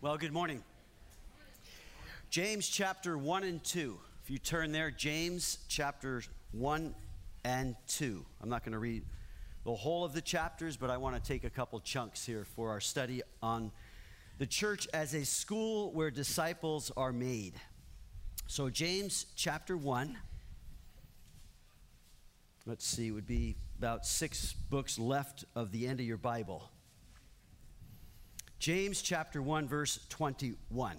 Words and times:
Well, 0.00 0.16
good 0.16 0.32
morning. 0.32 0.62
James 2.30 2.68
chapter 2.68 3.18
1 3.18 3.42
and 3.42 3.64
2. 3.64 3.98
If 4.22 4.30
you 4.30 4.38
turn 4.38 4.70
there, 4.70 4.92
James 4.92 5.58
chapter 5.66 6.22
1 6.52 6.94
and 7.42 7.74
2. 7.88 8.24
I'm 8.40 8.48
not 8.48 8.62
going 8.62 8.74
to 8.74 8.78
read 8.78 9.02
the 9.64 9.74
whole 9.74 10.04
of 10.04 10.12
the 10.12 10.20
chapters, 10.20 10.76
but 10.76 10.88
I 10.88 10.98
want 10.98 11.16
to 11.16 11.20
take 11.20 11.42
a 11.42 11.50
couple 11.50 11.80
chunks 11.80 12.24
here 12.24 12.46
for 12.54 12.70
our 12.70 12.78
study 12.78 13.22
on 13.42 13.72
the 14.38 14.46
church 14.46 14.86
as 14.94 15.14
a 15.14 15.24
school 15.24 15.90
where 15.90 16.12
disciples 16.12 16.92
are 16.96 17.12
made. 17.12 17.54
So, 18.46 18.70
James 18.70 19.26
chapter 19.34 19.76
1. 19.76 20.16
Let's 22.66 22.86
see, 22.86 23.10
would 23.10 23.26
be 23.26 23.56
about 23.76 24.06
six 24.06 24.52
books 24.52 24.96
left 24.96 25.44
of 25.56 25.72
the 25.72 25.88
end 25.88 25.98
of 25.98 26.06
your 26.06 26.18
Bible. 26.18 26.70
James 28.68 29.00
chapter 29.00 29.40
1 29.40 29.66
verse 29.66 29.98
21. 30.10 30.98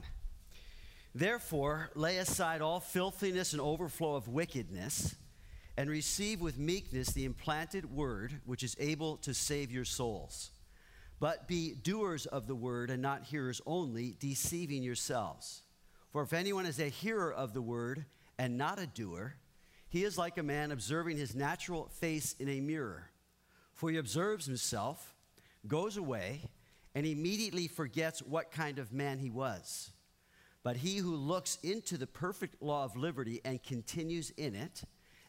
Therefore, 1.13 1.91
lay 1.93 2.17
aside 2.17 2.63
all 2.63 2.79
filthiness 2.79 3.53
and 3.53 3.61
overflow 3.61 4.15
of 4.15 4.27
wickedness, 4.27 5.13
and 5.77 5.87
receive 5.87 6.41
with 6.41 6.57
meekness 6.57 7.09
the 7.09 7.25
implanted 7.25 7.93
word, 7.93 8.41
which 8.47 8.63
is 8.63 8.75
able 8.79 9.17
to 9.17 9.35
save 9.35 9.71
your 9.71 9.85
souls. 9.85 10.49
But 11.19 11.47
be 11.47 11.75
doers 11.75 12.25
of 12.25 12.47
the 12.47 12.55
word 12.55 12.89
and 12.89 13.03
not 13.03 13.25
hearers 13.25 13.61
only, 13.67 14.15
deceiving 14.19 14.81
yourselves. 14.81 15.61
For 16.11 16.23
if 16.23 16.33
anyone 16.33 16.65
is 16.65 16.79
a 16.79 16.89
hearer 16.89 17.31
of 17.31 17.53
the 17.53 17.61
word 17.61 18.03
and 18.39 18.57
not 18.57 18.79
a 18.79 18.88
doer, 18.88 19.35
he 19.89 20.03
is 20.03 20.17
like 20.17 20.39
a 20.39 20.43
man 20.43 20.71
observing 20.71 21.17
his 21.17 21.35
natural 21.35 21.88
face 21.99 22.35
in 22.39 22.49
a 22.49 22.61
mirror. 22.61 23.11
For 23.75 23.91
he 23.91 23.97
observes 23.97 24.47
himself, 24.47 25.13
goes 25.67 25.97
away, 25.97 26.49
and 26.95 27.05
immediately 27.05 27.67
forgets 27.67 28.21
what 28.21 28.52
kind 28.52 28.79
of 28.79 28.91
man 28.91 29.20
he 29.20 29.30
was. 29.30 29.91
But 30.63 30.77
he 30.77 30.97
who 30.97 31.16
looks 31.16 31.57
into 31.63 31.97
the 31.97 32.08
perfect 32.08 32.61
law 32.61 32.83
of 32.83 32.95
liberty 32.95 33.41
and 33.45 33.63
continues 33.63 34.31
in 34.31 34.55
it, 34.55 34.83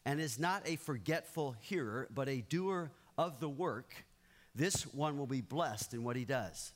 and 0.05 0.21
is 0.21 0.39
not 0.39 0.67
a 0.67 0.77
forgetful 0.77 1.57
hearer, 1.61 2.09
but 2.13 2.29
a 2.29 2.41
doer 2.41 2.91
of 3.19 3.39
the 3.39 3.49
work, 3.49 4.07
this 4.55 4.85
one 4.95 5.19
will 5.19 5.27
be 5.27 5.43
blessed 5.43 5.95
in 5.95 6.03
what 6.03 6.17
he 6.17 6.25
does. 6.25 6.73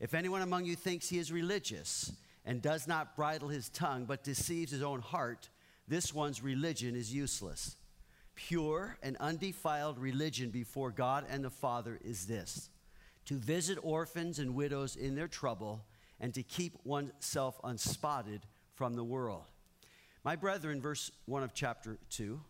If 0.00 0.14
anyone 0.14 0.42
among 0.42 0.64
you 0.64 0.76
thinks 0.76 1.08
he 1.08 1.18
is 1.18 1.32
religious 1.32 2.12
and 2.44 2.62
does 2.62 2.86
not 2.86 3.16
bridle 3.16 3.48
his 3.48 3.68
tongue, 3.70 4.04
but 4.04 4.22
deceives 4.22 4.70
his 4.70 4.82
own 4.82 5.00
heart, 5.00 5.48
this 5.88 6.14
one's 6.14 6.42
religion 6.42 6.94
is 6.94 7.12
useless. 7.12 7.76
Pure 8.34 8.98
and 9.02 9.16
undefiled 9.16 9.98
religion 9.98 10.50
before 10.50 10.92
God 10.92 11.24
and 11.28 11.42
the 11.42 11.50
Father 11.50 11.98
is 12.04 12.26
this 12.26 12.68
to 13.28 13.34
visit 13.34 13.78
orphans 13.82 14.38
and 14.38 14.54
widows 14.54 14.96
in 14.96 15.14
their 15.14 15.28
trouble, 15.28 15.84
and 16.20 16.34
to 16.34 16.42
keep 16.42 16.74
oneself 16.84 17.60
unspotted 17.62 18.40
from 18.74 18.94
the 18.94 19.04
world. 19.04 19.44
My 20.24 20.34
brethren, 20.34 20.80
verse 20.80 21.10
1 21.26 21.42
of 21.42 21.54
chapter 21.54 21.98
2 22.10 22.40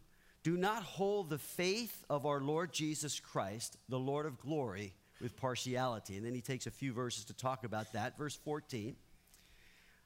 do 0.44 0.56
not 0.56 0.82
hold 0.82 1.28
the 1.28 1.38
faith 1.38 2.04
of 2.08 2.24
our 2.24 2.40
Lord 2.40 2.72
Jesus 2.72 3.20
Christ, 3.20 3.76
the 3.88 3.98
Lord 3.98 4.24
of 4.24 4.40
glory, 4.40 4.94
with 5.20 5.36
partiality. 5.36 6.16
And 6.16 6.24
then 6.24 6.34
he 6.34 6.40
takes 6.40 6.66
a 6.66 6.70
few 6.70 6.92
verses 6.92 7.24
to 7.26 7.34
talk 7.34 7.64
about 7.64 7.92
that. 7.92 8.16
Verse 8.16 8.36
14. 8.36 8.96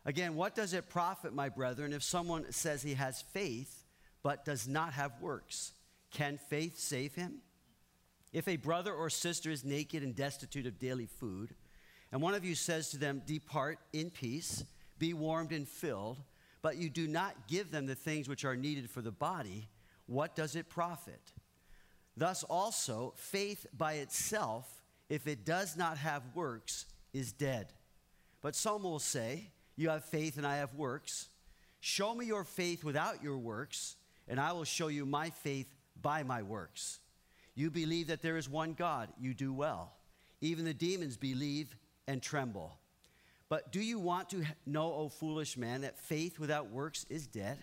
Again, 0.04 0.34
what 0.34 0.54
does 0.54 0.72
it 0.72 0.88
profit, 0.88 1.32
my 1.32 1.48
brethren, 1.48 1.92
if 1.92 2.02
someone 2.02 2.50
says 2.50 2.82
he 2.82 2.94
has 2.94 3.22
faith 3.22 3.84
but 4.22 4.44
does 4.44 4.66
not 4.66 4.94
have 4.94 5.12
works? 5.20 5.74
Can 6.10 6.38
faith 6.38 6.78
save 6.78 7.14
him? 7.14 7.34
If 8.33 8.48
a 8.48 8.56
brother 8.56 8.94
or 8.94 9.11
sister 9.11 9.50
is 9.50 9.64
naked 9.64 10.02
and 10.02 10.14
destitute 10.14 10.66
of 10.66 10.78
daily 10.78 11.06
food, 11.06 11.55
and 12.11 12.20
one 12.20 12.34
of 12.34 12.44
you 12.44 12.55
says 12.55 12.91
to 12.91 12.98
them, 12.98 13.22
Depart 13.27 13.78
in 13.92 14.11
peace, 14.11 14.64
be 14.98 15.14
warmed 15.14 15.52
and 15.52 15.69
filled, 15.69 16.19
but 16.62 16.77
you 16.77 16.89
do 16.89 17.08
not 17.08 17.48
give 17.48 17.70
them 17.70 17.86
the 17.86 17.94
things 17.94 18.28
which 18.28 18.44
are 18.44 18.56
needed 18.56 18.89
for 18.89 19.02
the 19.02 19.11
body, 19.11 19.69
what 20.06 20.34
does 20.36 20.56
it 20.56 20.68
profit? 20.68 21.33
Thus 22.17 22.42
also, 22.45 23.14
faith 23.17 23.67
by 23.77 23.95
itself, 23.95 24.83
if 25.08 25.27
it 25.27 25.45
does 25.45 25.77
not 25.77 25.98
have 25.98 26.23
works, 26.35 26.86
is 27.12 27.33
dead. 27.33 27.73
But 28.42 28.55
some 28.55 28.83
will 28.83 28.98
say, 28.98 29.51
You 29.77 29.90
have 29.90 30.05
faith 30.05 30.36
and 30.36 30.46
I 30.46 30.56
have 30.56 30.74
works. 30.74 31.29
Show 31.80 32.14
me 32.14 32.27
your 32.27 32.45
faith 32.45 32.85
without 32.85 33.23
your 33.23 33.39
works, 33.39 33.96
and 34.29 34.39
I 34.39 34.52
will 34.52 34.64
show 34.64 34.89
you 34.89 35.05
my 35.05 35.30
faith 35.30 35.74
by 36.01 36.23
my 36.23 36.42
works. 36.42 37.01
You 37.55 37.70
believe 37.70 38.07
that 38.08 38.23
there 38.23 38.36
is 38.36 38.48
one 38.48 38.74
God. 38.74 39.08
You 39.20 39.35
do 39.35 39.52
well. 39.52 39.92
Even 40.40 40.64
the 40.64 40.74
demons 40.74 41.17
believe 41.17 41.77
and 42.08 42.23
tremble. 42.23 42.77
But 43.48 43.70
do 43.70 43.80
you 43.80 43.98
want 43.98 44.30
to 44.30 44.45
know, 44.64 44.95
O 44.95 45.08
foolish 45.08 45.57
man, 45.57 45.83
that 45.83 45.98
faith 45.98 46.39
without 46.39 46.70
works 46.70 47.05
is 47.11 47.27
dead? 47.27 47.58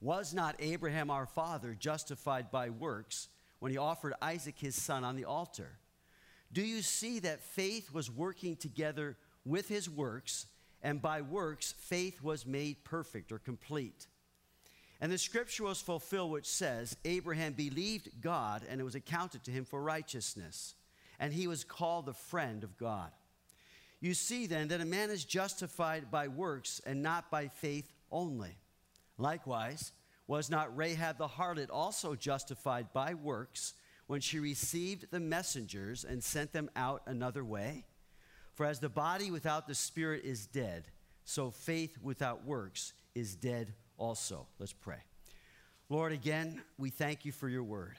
Was 0.00 0.32
not 0.32 0.56
Abraham 0.60 1.10
our 1.10 1.26
father 1.26 1.76
justified 1.78 2.50
by 2.50 2.70
works 2.70 3.28
when 3.58 3.72
he 3.72 3.78
offered 3.78 4.14
Isaac 4.22 4.58
his 4.58 4.74
son 4.74 5.04
on 5.04 5.16
the 5.16 5.24
altar? 5.24 5.78
Do 6.52 6.62
you 6.62 6.80
see 6.80 7.18
that 7.20 7.42
faith 7.42 7.92
was 7.92 8.10
working 8.10 8.56
together 8.56 9.16
with 9.44 9.68
his 9.68 9.90
works, 9.90 10.46
and 10.82 11.02
by 11.02 11.22
works 11.22 11.74
faith 11.78 12.22
was 12.22 12.46
made 12.46 12.84
perfect 12.84 13.30
or 13.30 13.38
complete? 13.38 14.06
And 15.00 15.10
the 15.10 15.18
scripture 15.18 15.64
was 15.64 15.80
fulfilled, 15.80 16.30
which 16.30 16.46
says, 16.46 16.96
Abraham 17.04 17.54
believed 17.54 18.20
God, 18.20 18.62
and 18.68 18.80
it 18.80 18.84
was 18.84 18.94
accounted 18.94 19.44
to 19.44 19.50
him 19.50 19.64
for 19.64 19.82
righteousness. 19.82 20.74
And 21.18 21.32
he 21.32 21.46
was 21.46 21.64
called 21.64 22.06
the 22.06 22.12
friend 22.12 22.62
of 22.64 22.76
God. 22.76 23.10
You 24.00 24.14
see 24.14 24.46
then 24.46 24.68
that 24.68 24.80
a 24.80 24.86
man 24.86 25.10
is 25.10 25.24
justified 25.24 26.10
by 26.10 26.28
works 26.28 26.80
and 26.84 27.02
not 27.02 27.30
by 27.30 27.48
faith 27.48 27.90
only. 28.10 28.56
Likewise, 29.18 29.92
was 30.26 30.48
not 30.50 30.74
Rahab 30.76 31.18
the 31.18 31.28
harlot 31.28 31.68
also 31.70 32.14
justified 32.14 32.92
by 32.92 33.14
works 33.14 33.74
when 34.06 34.20
she 34.20 34.38
received 34.38 35.10
the 35.10 35.20
messengers 35.20 36.04
and 36.04 36.22
sent 36.22 36.52
them 36.52 36.70
out 36.76 37.02
another 37.06 37.44
way? 37.44 37.84
For 38.54 38.66
as 38.66 38.80
the 38.80 38.88
body 38.88 39.30
without 39.30 39.66
the 39.66 39.74
spirit 39.74 40.24
is 40.24 40.46
dead, 40.46 40.84
so 41.24 41.50
faith 41.50 41.98
without 42.02 42.44
works 42.44 42.92
is 43.14 43.34
dead 43.34 43.74
also. 44.00 44.46
Let's 44.58 44.72
pray. 44.72 44.96
Lord, 45.88 46.10
again, 46.10 46.60
we 46.78 46.90
thank 46.90 47.24
you 47.24 47.30
for 47.30 47.48
your 47.48 47.62
word. 47.62 47.94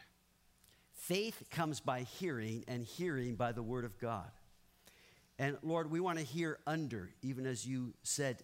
Faith 0.94 1.48
comes 1.52 1.80
by 1.80 2.02
hearing, 2.02 2.66
and 2.68 2.84
hearing 2.84 3.36
by 3.36 3.54
the 3.54 3.64
word 3.64 3.86
of 3.86 3.98
God. 4.00 4.30
And 5.40 5.58
Lord, 5.64 5.90
we 5.90 6.00
want 6.00 6.20
to 6.20 6.26
hear 6.26 6.60
under, 6.68 7.10
even 7.22 7.46
as 7.46 7.66
you 7.66 7.94
said, 8.04 8.44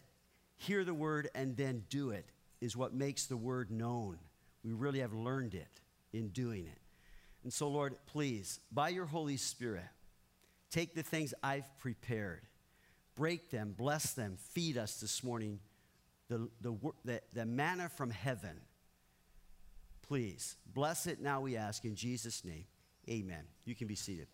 hear 0.55 0.83
the 0.83 0.93
word 0.93 1.29
and 1.35 1.57
then 1.57 1.83
do 1.89 2.11
it, 2.11 2.25
is 2.61 2.75
what 2.75 2.93
makes 2.93 3.25
the 3.25 3.37
word 3.37 3.69
known. 3.69 4.17
We 4.63 4.73
really 4.73 4.99
have 4.99 5.13
learned 5.13 5.53
it 5.53 5.67
in 6.13 6.29
doing 6.29 6.65
it. 6.65 6.79
And 7.43 7.53
so, 7.53 7.69
Lord, 7.69 7.95
please, 8.07 8.59
by 8.71 8.89
your 8.89 9.05
Holy 9.05 9.37
Spirit, 9.37 9.85
take 10.71 10.95
the 10.95 11.03
things 11.03 11.33
I've 11.43 11.77
prepared, 11.77 12.41
break 13.15 13.51
them, 13.51 13.75
bless 13.77 14.13
them, 14.13 14.37
feed 14.37 14.77
us 14.77 14.99
this 14.99 15.23
morning 15.23 15.59
the, 16.29 16.49
the, 16.61 16.77
the, 17.05 17.21
the 17.33 17.45
manna 17.45 17.89
from 17.89 18.09
heaven. 18.09 18.59
Please, 20.07 20.55
bless 20.73 21.07
it 21.07 21.21
now, 21.21 21.41
we 21.41 21.57
ask, 21.57 21.83
in 21.85 21.95
Jesus' 21.95 22.45
name. 22.45 22.65
Amen. 23.09 23.43
You 23.65 23.75
can 23.75 23.87
be 23.87 23.95
seated. 23.95 24.27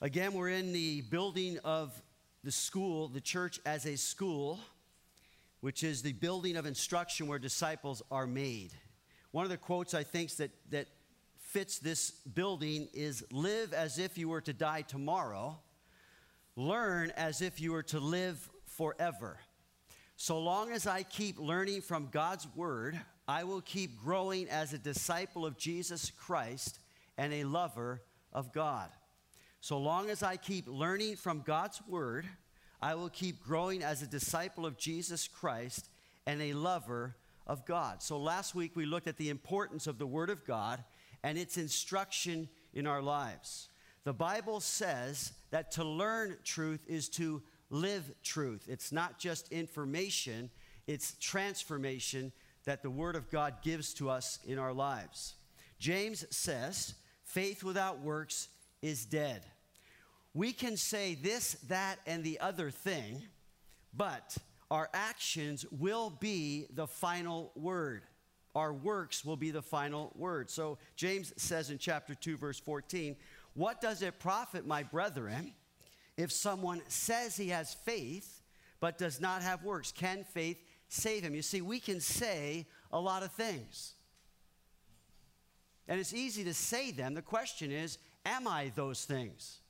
Again, 0.00 0.32
we're 0.32 0.50
in 0.50 0.72
the 0.72 1.00
building 1.02 1.58
of 1.64 2.00
the 2.44 2.52
school, 2.52 3.08
the 3.08 3.20
church 3.20 3.58
as 3.66 3.84
a 3.84 3.96
school, 3.96 4.60
which 5.60 5.82
is 5.82 6.02
the 6.02 6.12
building 6.12 6.56
of 6.56 6.66
instruction 6.66 7.26
where 7.26 7.38
disciples 7.38 8.02
are 8.10 8.26
made. 8.26 8.70
One 9.32 9.44
of 9.44 9.50
the 9.50 9.56
quotes 9.56 9.92
I 9.92 10.04
think 10.04 10.34
that, 10.36 10.50
that 10.70 10.86
fits 11.38 11.78
this 11.78 12.10
building 12.10 12.88
is 12.94 13.24
live 13.32 13.72
as 13.72 13.98
if 13.98 14.16
you 14.16 14.28
were 14.28 14.40
to 14.42 14.52
die 14.52 14.82
tomorrow, 14.82 15.58
learn 16.56 17.10
as 17.16 17.42
if 17.42 17.60
you 17.60 17.72
were 17.72 17.82
to 17.84 17.98
live 17.98 18.48
forever. 18.78 19.40
So 20.16 20.38
long 20.38 20.70
as 20.70 20.86
I 20.86 21.02
keep 21.02 21.38
learning 21.38 21.80
from 21.80 22.08
God's 22.12 22.46
word, 22.54 22.98
I 23.26 23.42
will 23.42 23.60
keep 23.60 24.00
growing 24.00 24.48
as 24.48 24.72
a 24.72 24.78
disciple 24.78 25.44
of 25.44 25.58
Jesus 25.58 26.12
Christ 26.16 26.78
and 27.18 27.32
a 27.32 27.44
lover 27.44 28.02
of 28.32 28.52
God. 28.52 28.88
So 29.60 29.78
long 29.78 30.10
as 30.10 30.22
I 30.22 30.36
keep 30.36 30.68
learning 30.68 31.16
from 31.16 31.42
God's 31.44 31.82
word, 31.88 32.24
I 32.80 32.94
will 32.94 33.08
keep 33.08 33.42
growing 33.42 33.82
as 33.82 34.00
a 34.00 34.06
disciple 34.06 34.64
of 34.64 34.78
Jesus 34.78 35.26
Christ 35.26 35.90
and 36.24 36.40
a 36.40 36.52
lover 36.52 37.16
of 37.48 37.66
God. 37.66 38.00
So 38.00 38.16
last 38.16 38.54
week 38.54 38.76
we 38.76 38.86
looked 38.86 39.08
at 39.08 39.16
the 39.16 39.30
importance 39.30 39.88
of 39.88 39.98
the 39.98 40.06
word 40.06 40.30
of 40.30 40.46
God 40.46 40.84
and 41.24 41.36
its 41.36 41.58
instruction 41.58 42.48
in 42.72 42.86
our 42.86 43.02
lives. 43.02 43.70
The 44.04 44.12
Bible 44.12 44.60
says 44.60 45.32
that 45.50 45.72
to 45.72 45.84
learn 45.84 46.36
truth 46.44 46.84
is 46.86 47.08
to 47.10 47.42
live 47.70 48.10
truth. 48.22 48.66
It's 48.68 48.92
not 48.92 49.18
just 49.18 49.52
information, 49.52 50.50
it's 50.86 51.16
transformation 51.20 52.32
that 52.64 52.82
the 52.82 52.90
Word 52.90 53.16
of 53.16 53.30
God 53.30 53.54
gives 53.62 53.94
to 53.94 54.10
us 54.10 54.38
in 54.46 54.58
our 54.58 54.72
lives. 54.72 55.34
James 55.78 56.24
says, 56.30 56.94
faith 57.24 57.62
without 57.62 58.00
works 58.00 58.48
is 58.82 59.04
dead. 59.04 59.42
We 60.34 60.52
can 60.52 60.76
say 60.76 61.14
this, 61.14 61.54
that, 61.68 61.98
and 62.06 62.22
the 62.22 62.40
other 62.40 62.70
thing, 62.70 63.22
but 63.96 64.36
our 64.70 64.88
actions 64.92 65.64
will 65.70 66.10
be 66.10 66.66
the 66.74 66.86
final 66.86 67.52
word. 67.54 68.02
Our 68.54 68.72
works 68.72 69.24
will 69.24 69.36
be 69.36 69.50
the 69.50 69.62
final 69.62 70.12
word. 70.14 70.50
So 70.50 70.78
James 70.96 71.32
says 71.36 71.70
in 71.70 71.78
chapter 71.78 72.14
2, 72.14 72.36
verse 72.36 72.60
14, 72.60 73.16
What 73.54 73.80
does 73.80 74.02
it 74.02 74.18
profit, 74.18 74.66
my 74.66 74.82
brethren, 74.82 75.52
if 76.18 76.32
someone 76.32 76.82
says 76.88 77.36
he 77.36 77.48
has 77.48 77.72
faith 77.72 78.42
but 78.80 78.98
does 78.98 79.20
not 79.20 79.40
have 79.40 79.64
works? 79.64 79.92
Can 79.92 80.24
faith 80.24 80.58
save 80.88 81.22
him? 81.22 81.34
You 81.34 81.42
see, 81.42 81.62
we 81.62 81.78
can 81.78 82.00
say 82.00 82.66
a 82.92 83.00
lot 83.00 83.22
of 83.22 83.32
things. 83.32 83.94
And 85.86 85.98
it's 85.98 86.12
easy 86.12 86.44
to 86.44 86.52
say 86.52 86.90
them. 86.90 87.14
The 87.14 87.22
question 87.22 87.70
is, 87.70 87.98
am 88.26 88.48
I 88.48 88.72
those 88.74 89.04
things? 89.04 89.60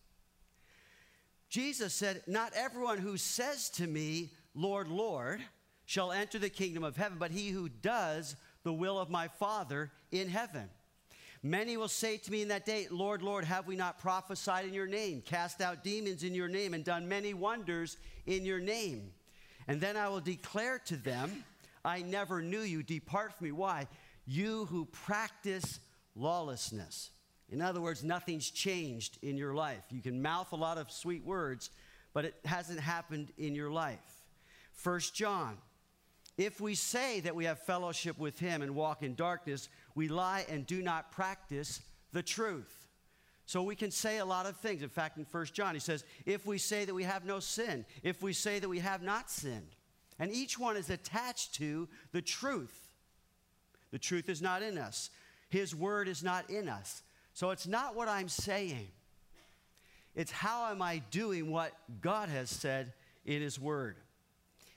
Jesus 1.50 1.94
said, 1.94 2.22
Not 2.26 2.52
everyone 2.54 2.98
who 2.98 3.16
says 3.18 3.68
to 3.70 3.86
me, 3.86 4.30
Lord, 4.54 4.88
Lord, 4.88 5.40
shall 5.84 6.12
enter 6.12 6.38
the 6.38 6.50
kingdom 6.50 6.82
of 6.82 6.96
heaven, 6.96 7.18
but 7.18 7.30
he 7.30 7.50
who 7.50 7.68
does 7.68 8.36
the 8.64 8.72
will 8.72 8.98
of 8.98 9.10
my 9.10 9.28
Father 9.28 9.90
in 10.10 10.28
heaven. 10.28 10.68
Many 11.42 11.76
will 11.76 11.88
say 11.88 12.16
to 12.16 12.32
me 12.32 12.42
in 12.42 12.48
that 12.48 12.66
day, 12.66 12.88
Lord, 12.90 13.22
Lord, 13.22 13.44
have 13.44 13.66
we 13.66 13.76
not 13.76 13.98
prophesied 13.98 14.64
in 14.64 14.74
your 14.74 14.88
name, 14.88 15.22
cast 15.24 15.60
out 15.60 15.84
demons 15.84 16.24
in 16.24 16.34
your 16.34 16.48
name, 16.48 16.74
and 16.74 16.84
done 16.84 17.08
many 17.08 17.32
wonders 17.32 17.96
in 18.26 18.44
your 18.44 18.58
name? 18.58 19.12
And 19.68 19.80
then 19.80 19.96
I 19.96 20.08
will 20.08 20.20
declare 20.20 20.80
to 20.86 20.96
them, 20.96 21.44
I 21.84 22.02
never 22.02 22.42
knew 22.42 22.60
you. 22.60 22.82
Depart 22.82 23.34
from 23.34 23.46
me. 23.46 23.52
Why? 23.52 23.86
You 24.26 24.66
who 24.66 24.86
practice 24.86 25.78
lawlessness. 26.16 27.10
In 27.50 27.62
other 27.62 27.80
words, 27.80 28.02
nothing's 28.02 28.50
changed 28.50 29.18
in 29.22 29.36
your 29.36 29.54
life. 29.54 29.84
You 29.90 30.02
can 30.02 30.20
mouth 30.20 30.52
a 30.52 30.56
lot 30.56 30.76
of 30.76 30.90
sweet 30.90 31.24
words, 31.24 31.70
but 32.12 32.24
it 32.24 32.34
hasn't 32.44 32.80
happened 32.80 33.32
in 33.38 33.54
your 33.54 33.70
life. 33.70 33.98
First 34.72 35.14
John, 35.14 35.56
if 36.36 36.60
we 36.60 36.74
say 36.74 37.20
that 37.20 37.34
we 37.34 37.46
have 37.46 37.58
fellowship 37.60 38.18
with 38.18 38.38
him 38.38 38.62
and 38.62 38.74
walk 38.74 39.02
in 39.02 39.14
darkness, 39.14 39.68
we 39.98 40.06
lie 40.06 40.46
and 40.48 40.64
do 40.64 40.80
not 40.80 41.10
practice 41.10 41.82
the 42.12 42.22
truth. 42.22 42.86
So 43.46 43.64
we 43.64 43.74
can 43.74 43.90
say 43.90 44.18
a 44.18 44.24
lot 44.24 44.46
of 44.46 44.56
things. 44.58 44.84
In 44.84 44.88
fact, 44.88 45.18
in 45.18 45.24
First 45.24 45.54
John, 45.54 45.74
he 45.74 45.80
says, 45.80 46.04
if 46.24 46.46
we 46.46 46.56
say 46.56 46.84
that 46.84 46.94
we 46.94 47.02
have 47.02 47.24
no 47.24 47.40
sin, 47.40 47.84
if 48.04 48.22
we 48.22 48.32
say 48.32 48.60
that 48.60 48.68
we 48.68 48.78
have 48.78 49.02
not 49.02 49.28
sinned. 49.28 49.74
And 50.20 50.32
each 50.32 50.56
one 50.56 50.76
is 50.76 50.88
attached 50.88 51.54
to 51.54 51.88
the 52.12 52.22
truth. 52.22 52.92
The 53.90 53.98
truth 53.98 54.28
is 54.28 54.40
not 54.40 54.62
in 54.62 54.78
us. 54.78 55.10
His 55.48 55.74
word 55.74 56.06
is 56.06 56.22
not 56.22 56.48
in 56.48 56.68
us. 56.68 57.02
So 57.32 57.50
it's 57.50 57.66
not 57.66 57.96
what 57.96 58.06
I'm 58.06 58.28
saying. 58.28 58.86
It's 60.14 60.30
how 60.30 60.70
am 60.70 60.80
I 60.80 61.02
doing 61.10 61.50
what 61.50 61.72
God 62.00 62.28
has 62.28 62.50
said 62.50 62.92
in 63.26 63.42
his 63.42 63.58
word. 63.58 63.96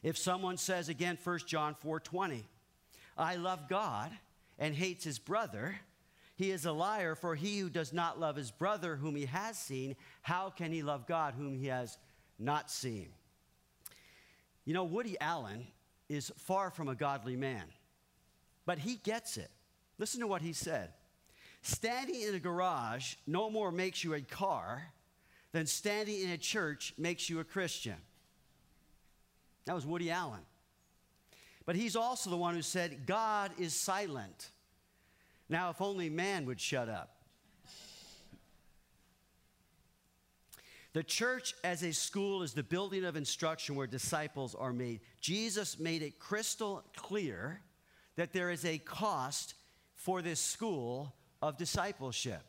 If 0.01 0.17
someone 0.17 0.57
says 0.57 0.89
again 0.89 1.19
1 1.23 1.39
John 1.45 1.75
4:20, 1.75 2.43
I 3.15 3.35
love 3.35 3.69
God 3.69 4.11
and 4.61 4.75
hates 4.75 5.03
his 5.03 5.17
brother, 5.19 5.75
he 6.35 6.51
is 6.51 6.65
a 6.65 6.71
liar 6.71 7.15
for 7.15 7.35
he 7.35 7.59
who 7.59 7.69
does 7.69 7.91
not 7.91 8.19
love 8.19 8.35
his 8.35 8.51
brother 8.51 8.95
whom 8.95 9.15
he 9.15 9.25
has 9.25 9.57
seen, 9.57 9.95
how 10.21 10.51
can 10.51 10.71
he 10.71 10.83
love 10.83 11.07
God 11.07 11.33
whom 11.35 11.57
he 11.57 11.67
has 11.67 11.97
not 12.37 12.69
seen? 12.69 13.09
You 14.63 14.75
know, 14.75 14.83
Woody 14.83 15.17
Allen 15.19 15.65
is 16.07 16.31
far 16.37 16.69
from 16.69 16.87
a 16.87 16.95
godly 16.95 17.35
man, 17.35 17.63
but 18.67 18.77
he 18.77 18.97
gets 18.97 19.35
it. 19.35 19.49
Listen 19.97 20.19
to 20.21 20.27
what 20.27 20.43
he 20.43 20.53
said. 20.53 20.91
Standing 21.63 22.21
in 22.21 22.35
a 22.35 22.39
garage 22.39 23.15
no 23.25 23.49
more 23.49 23.71
makes 23.71 24.03
you 24.03 24.13
a 24.13 24.21
car 24.21 24.83
than 25.53 25.65
standing 25.65 26.21
in 26.21 26.29
a 26.29 26.37
church 26.37 26.93
makes 26.99 27.29
you 27.29 27.39
a 27.39 27.43
Christian. 27.43 27.97
That 29.65 29.73
was 29.73 29.87
Woody 29.87 30.11
Allen. 30.11 30.41
But 31.71 31.77
he's 31.77 31.95
also 31.95 32.29
the 32.29 32.35
one 32.35 32.53
who 32.53 32.61
said, 32.61 33.05
God 33.05 33.53
is 33.57 33.73
silent. 33.73 34.49
Now, 35.47 35.69
if 35.69 35.79
only 35.79 36.09
man 36.09 36.45
would 36.47 36.59
shut 36.59 36.89
up. 36.89 37.15
The 40.91 41.01
church 41.01 41.53
as 41.63 41.81
a 41.81 41.93
school 41.93 42.43
is 42.43 42.51
the 42.51 42.61
building 42.61 43.05
of 43.05 43.15
instruction 43.15 43.75
where 43.75 43.87
disciples 43.87 44.53
are 44.53 44.73
made. 44.73 44.99
Jesus 45.21 45.79
made 45.79 46.01
it 46.01 46.19
crystal 46.19 46.83
clear 46.93 47.61
that 48.17 48.33
there 48.33 48.51
is 48.51 48.65
a 48.65 48.77
cost 48.77 49.53
for 49.95 50.21
this 50.21 50.41
school 50.41 51.15
of 51.41 51.55
discipleship. 51.55 52.43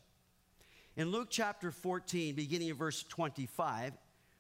In 0.97 1.13
Luke 1.13 1.29
chapter 1.31 1.71
14, 1.71 2.35
beginning 2.35 2.73
of 2.73 2.77
verse 2.77 3.05
25, 3.05 3.93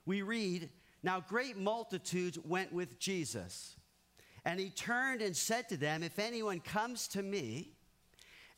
we 0.06 0.23
read, 0.23 0.70
Now 1.05 1.20
great 1.20 1.56
multitudes 1.56 2.37
went 2.44 2.73
with 2.73 2.99
Jesus. 2.99 3.76
And 4.44 4.59
he 4.59 4.71
turned 4.71 5.23
and 5.23 5.37
said 5.37 5.69
to 5.69 5.77
them, 5.77 6.03
If 6.03 6.19
anyone 6.19 6.61
comes 6.61 7.06
to 7.09 7.23
me 7.23 7.71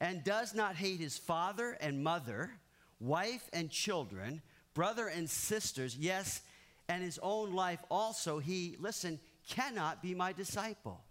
and 0.01 0.25
does 0.25 0.55
not 0.55 0.77
hate 0.77 1.01
his 1.01 1.19
father 1.19 1.77
and 1.81 2.03
mother, 2.03 2.53
wife 3.01 3.49
and 3.53 3.71
children, 3.71 4.41
brother 4.73 5.09
and 5.09 5.29
sisters, 5.29 5.97
yes, 5.97 6.43
and 6.89 7.03
his 7.03 7.19
own 7.23 7.53
life 7.53 7.81
also, 7.91 8.39
he, 8.39 8.77
listen, 8.79 9.21
cannot 9.49 10.03
be 10.03 10.15
my 10.15 10.33
disciple. 10.33 11.03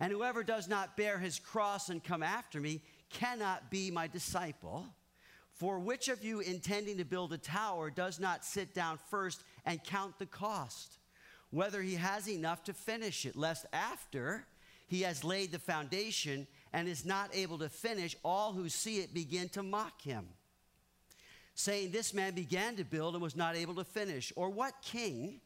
And 0.00 0.12
whoever 0.12 0.44
does 0.44 0.68
not 0.68 0.96
bear 0.96 1.18
his 1.18 1.38
cross 1.38 1.88
and 1.88 2.02
come 2.02 2.22
after 2.22 2.60
me 2.60 2.80
cannot 3.10 3.70
be 3.70 3.90
my 3.90 4.06
disciple. 4.06 4.86
For 5.54 5.80
which 5.80 6.08
of 6.08 6.22
you 6.22 6.38
intending 6.38 6.98
to 6.98 7.04
build 7.04 7.32
a 7.32 7.38
tower 7.38 7.90
does 7.90 8.20
not 8.20 8.44
sit 8.44 8.74
down 8.74 8.98
first 9.10 9.42
and 9.64 9.82
count 9.82 10.18
the 10.18 10.26
cost, 10.26 10.97
whether 11.50 11.82
he 11.82 11.94
has 11.94 12.28
enough 12.28 12.64
to 12.64 12.72
finish 12.72 13.24
it, 13.24 13.36
lest 13.36 13.66
after 13.72 14.46
he 14.86 15.02
has 15.02 15.24
laid 15.24 15.52
the 15.52 15.58
foundation 15.58 16.46
and 16.72 16.88
is 16.88 17.04
not 17.04 17.34
able 17.34 17.58
to 17.58 17.68
finish, 17.68 18.16
all 18.24 18.52
who 18.52 18.68
see 18.68 18.98
it 18.98 19.14
begin 19.14 19.48
to 19.50 19.62
mock 19.62 20.02
him, 20.02 20.28
saying, 21.54 21.90
This 21.90 22.12
man 22.12 22.34
began 22.34 22.76
to 22.76 22.84
build 22.84 23.14
and 23.14 23.22
was 23.22 23.36
not 23.36 23.56
able 23.56 23.74
to 23.76 23.84
finish. 23.84 24.32
Or 24.36 24.50
what 24.50 24.74
king, 24.82 25.40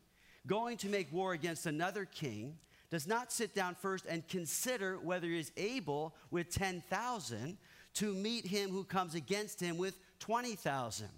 going 0.46 0.76
to 0.78 0.88
make 0.88 1.12
war 1.12 1.32
against 1.32 1.66
another 1.66 2.04
king, 2.04 2.56
does 2.90 3.06
not 3.06 3.32
sit 3.32 3.54
down 3.54 3.74
first 3.74 4.04
and 4.06 4.26
consider 4.28 4.98
whether 4.98 5.26
he 5.26 5.38
is 5.38 5.50
able 5.56 6.14
with 6.30 6.50
10,000 6.50 7.56
to 7.94 8.14
meet 8.14 8.46
him 8.46 8.70
who 8.70 8.84
comes 8.84 9.14
against 9.14 9.60
him 9.60 9.78
with 9.78 9.98
20,000. 10.20 11.08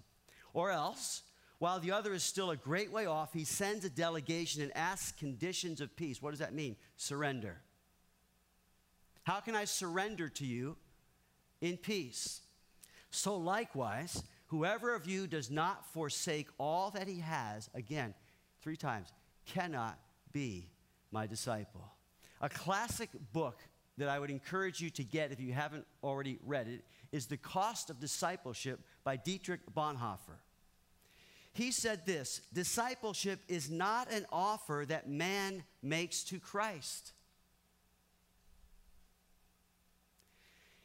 Or 0.53 0.71
else, 0.71 1.23
while 1.59 1.79
the 1.79 1.91
other 1.91 2.13
is 2.13 2.23
still 2.23 2.51
a 2.51 2.57
great 2.57 2.91
way 2.91 3.05
off, 3.05 3.33
he 3.33 3.45
sends 3.45 3.85
a 3.85 3.89
delegation 3.89 4.61
and 4.61 4.75
asks 4.75 5.11
conditions 5.13 5.81
of 5.81 5.95
peace. 5.95 6.21
What 6.21 6.31
does 6.31 6.39
that 6.39 6.53
mean? 6.53 6.75
Surrender. 6.97 7.61
How 9.23 9.39
can 9.39 9.55
I 9.55 9.65
surrender 9.65 10.29
to 10.29 10.45
you 10.45 10.75
in 11.61 11.77
peace? 11.77 12.41
So, 13.09 13.37
likewise, 13.37 14.23
whoever 14.47 14.93
of 14.93 15.07
you 15.07 15.27
does 15.27 15.49
not 15.49 15.85
forsake 15.93 16.49
all 16.59 16.91
that 16.91 17.07
he 17.07 17.19
has, 17.19 17.69
again, 17.73 18.13
three 18.61 18.77
times, 18.77 19.13
cannot 19.45 19.97
be 20.33 20.69
my 21.11 21.25
disciple. 21.25 21.85
A 22.41 22.49
classic 22.49 23.09
book 23.31 23.59
that 23.97 24.09
I 24.09 24.19
would 24.19 24.29
encourage 24.29 24.81
you 24.81 24.89
to 24.91 25.03
get 25.03 25.31
if 25.31 25.39
you 25.39 25.53
haven't 25.53 25.85
already 26.03 26.37
read 26.45 26.67
it 26.67 26.83
is 27.11 27.27
The 27.27 27.37
Cost 27.37 27.89
of 27.89 27.99
Discipleship 27.99 28.81
by 29.03 29.15
Dietrich 29.15 29.61
Bonhoeffer. 29.73 30.37
He 31.55 31.71
said 31.71 32.05
this 32.05 32.41
discipleship 32.51 33.39
is 33.47 33.71
not 33.71 34.11
an 34.11 34.25
offer 34.29 34.83
that 34.89 35.09
man 35.09 35.63
makes 35.81 36.21
to 36.25 36.37
Christ. 36.37 37.13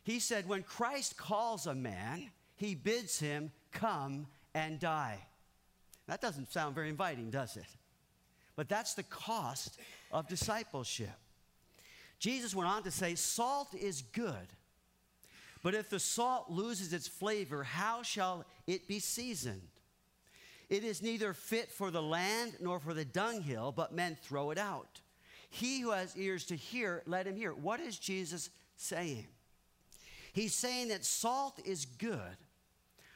He 0.05 0.21
said, 0.21 0.49
when 0.49 0.63
Christ 0.63 1.17
calls 1.17 1.67
a 1.67 1.75
man, 1.75 2.31
he 2.55 2.77
bids 2.77 3.19
him 3.19 3.51
come 3.73 4.29
and 4.55 4.79
die. 4.79 5.19
That 6.07 6.21
doesn't 6.21 6.53
sound 6.53 6.77
very 6.77 6.89
inviting, 6.89 7.31
does 7.31 7.57
it? 7.57 7.67
But 8.55 8.69
that's 8.69 8.95
the 8.95 9.03
cost 9.03 9.77
of 10.13 10.29
discipleship. 10.29 11.19
Jesus 12.21 12.55
went 12.55 12.71
on 12.71 12.85
to 12.85 12.93
say, 12.93 13.17
Salt 13.17 13.75
is 13.75 14.03
good, 14.03 14.55
but 15.65 15.75
if 15.75 15.91
the 15.91 15.99
salt 15.99 16.49
loses 16.49 16.93
its 16.93 17.09
flavor, 17.09 17.65
how 17.65 18.05
shall 18.05 18.45
it 18.69 18.87
be 18.87 19.01
seasoned? 19.01 19.63
It 20.71 20.85
is 20.85 21.03
neither 21.03 21.35
fit 21.35 21.71
for 21.71 21.91
the 21.91 22.01
land 22.01 22.53
nor 22.61 22.79
for 22.79 22.95
the 22.95 23.05
dunghill, 23.05 23.73
but 23.73 23.93
men 23.93 24.17
throw 24.23 24.53
it 24.53 24.59
out. 24.59 25.01
He 25.51 25.81
who 25.81 25.91
has 25.91 26.17
ears 26.17 26.45
to 26.47 26.57
hear, 26.57 27.03
let 27.07 27.27
him 27.27 27.35
hear. 27.35 27.53
What 27.53 27.81
is 27.81 27.99
Jesus 27.99 28.51
saying? 28.77 29.27
He's 30.33 30.55
saying 30.55 30.89
that 30.89 31.05
salt 31.05 31.61
is 31.65 31.85
good 31.85 32.37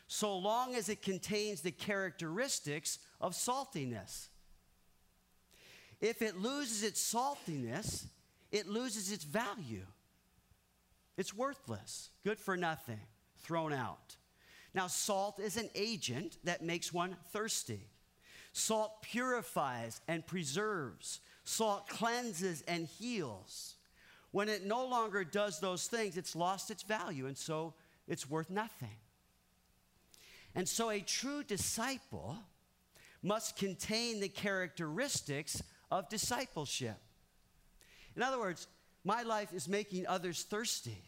so 0.09 0.37
long 0.37 0.75
as 0.75 0.89
it 0.89 1.01
contains 1.01 1.61
the 1.61 1.71
characteristics 1.71 2.99
of 3.21 3.33
saltiness. 3.35 4.29
If 6.01 6.23
it 6.23 6.37
loses 6.37 6.83
its 6.83 7.01
saltiness, 7.01 8.07
it 8.51 8.67
loses 8.67 9.13
its 9.13 9.25
value. 9.25 9.87
It's 11.17 11.33
worthless, 11.33 12.11
good 12.25 12.39
for 12.39 12.57
nothing, 12.57 13.01
thrown 13.39 13.73
out. 13.73 14.17
Now, 14.75 14.89
salt 14.89 15.39
is 15.39 15.57
an 15.57 15.71
agent 15.75 16.37
that 16.45 16.63
makes 16.63 16.93
one 16.93 17.17
thirsty. 17.33 17.87
Salt 18.53 19.03
purifies 19.03 20.01
and 20.09 20.27
preserves, 20.27 21.21
salt 21.45 21.89
cleanses 21.89 22.63
and 22.67 22.87
heals. 22.87 23.77
When 24.33 24.49
it 24.49 24.65
no 24.67 24.85
longer 24.85 25.23
does 25.23 25.61
those 25.61 25.87
things, 25.87 26.17
it's 26.17 26.35
lost 26.35 26.71
its 26.71 26.83
value, 26.83 27.27
and 27.27 27.37
so 27.37 27.75
it's 28.09 28.29
worth 28.29 28.51
nothing. 28.51 28.97
And 30.57 30.69
so, 30.69 30.91
a 30.91 31.01
true 31.01 31.43
disciple 31.43 32.39
must 33.23 33.57
contain 33.57 34.21
the 34.21 34.29
characteristics 34.29 35.63
of 35.91 36.09
discipleship. 36.09 36.97
In 38.17 38.23
other 38.23 38.39
words, 38.39 38.69
my 39.05 39.23
life 39.23 39.53
is 39.53 39.69
making 39.69 40.07
others 40.07 40.43
thirsty. 40.43 41.03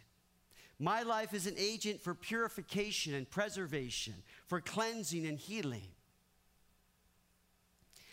My 0.78 1.02
life 1.02 1.32
is 1.32 1.46
an 1.46 1.54
agent 1.56 2.02
for 2.02 2.14
purification 2.14 3.14
and 3.14 3.28
preservation, 3.28 4.14
for 4.46 4.60
cleansing 4.60 5.26
and 5.26 5.38
healing. 5.38 5.88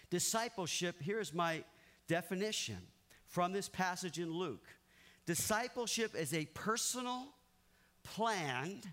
Discipleship, 0.09 0.95
here's 1.01 1.33
my 1.33 1.63
definition 2.07 2.77
from 3.27 3.51
this 3.51 3.67
passage 3.67 4.19
in 4.19 4.31
Luke 4.31 4.67
discipleship 5.25 6.15
is 6.15 6.33
a 6.33 6.45
personal, 6.53 7.27
planned, 8.03 8.87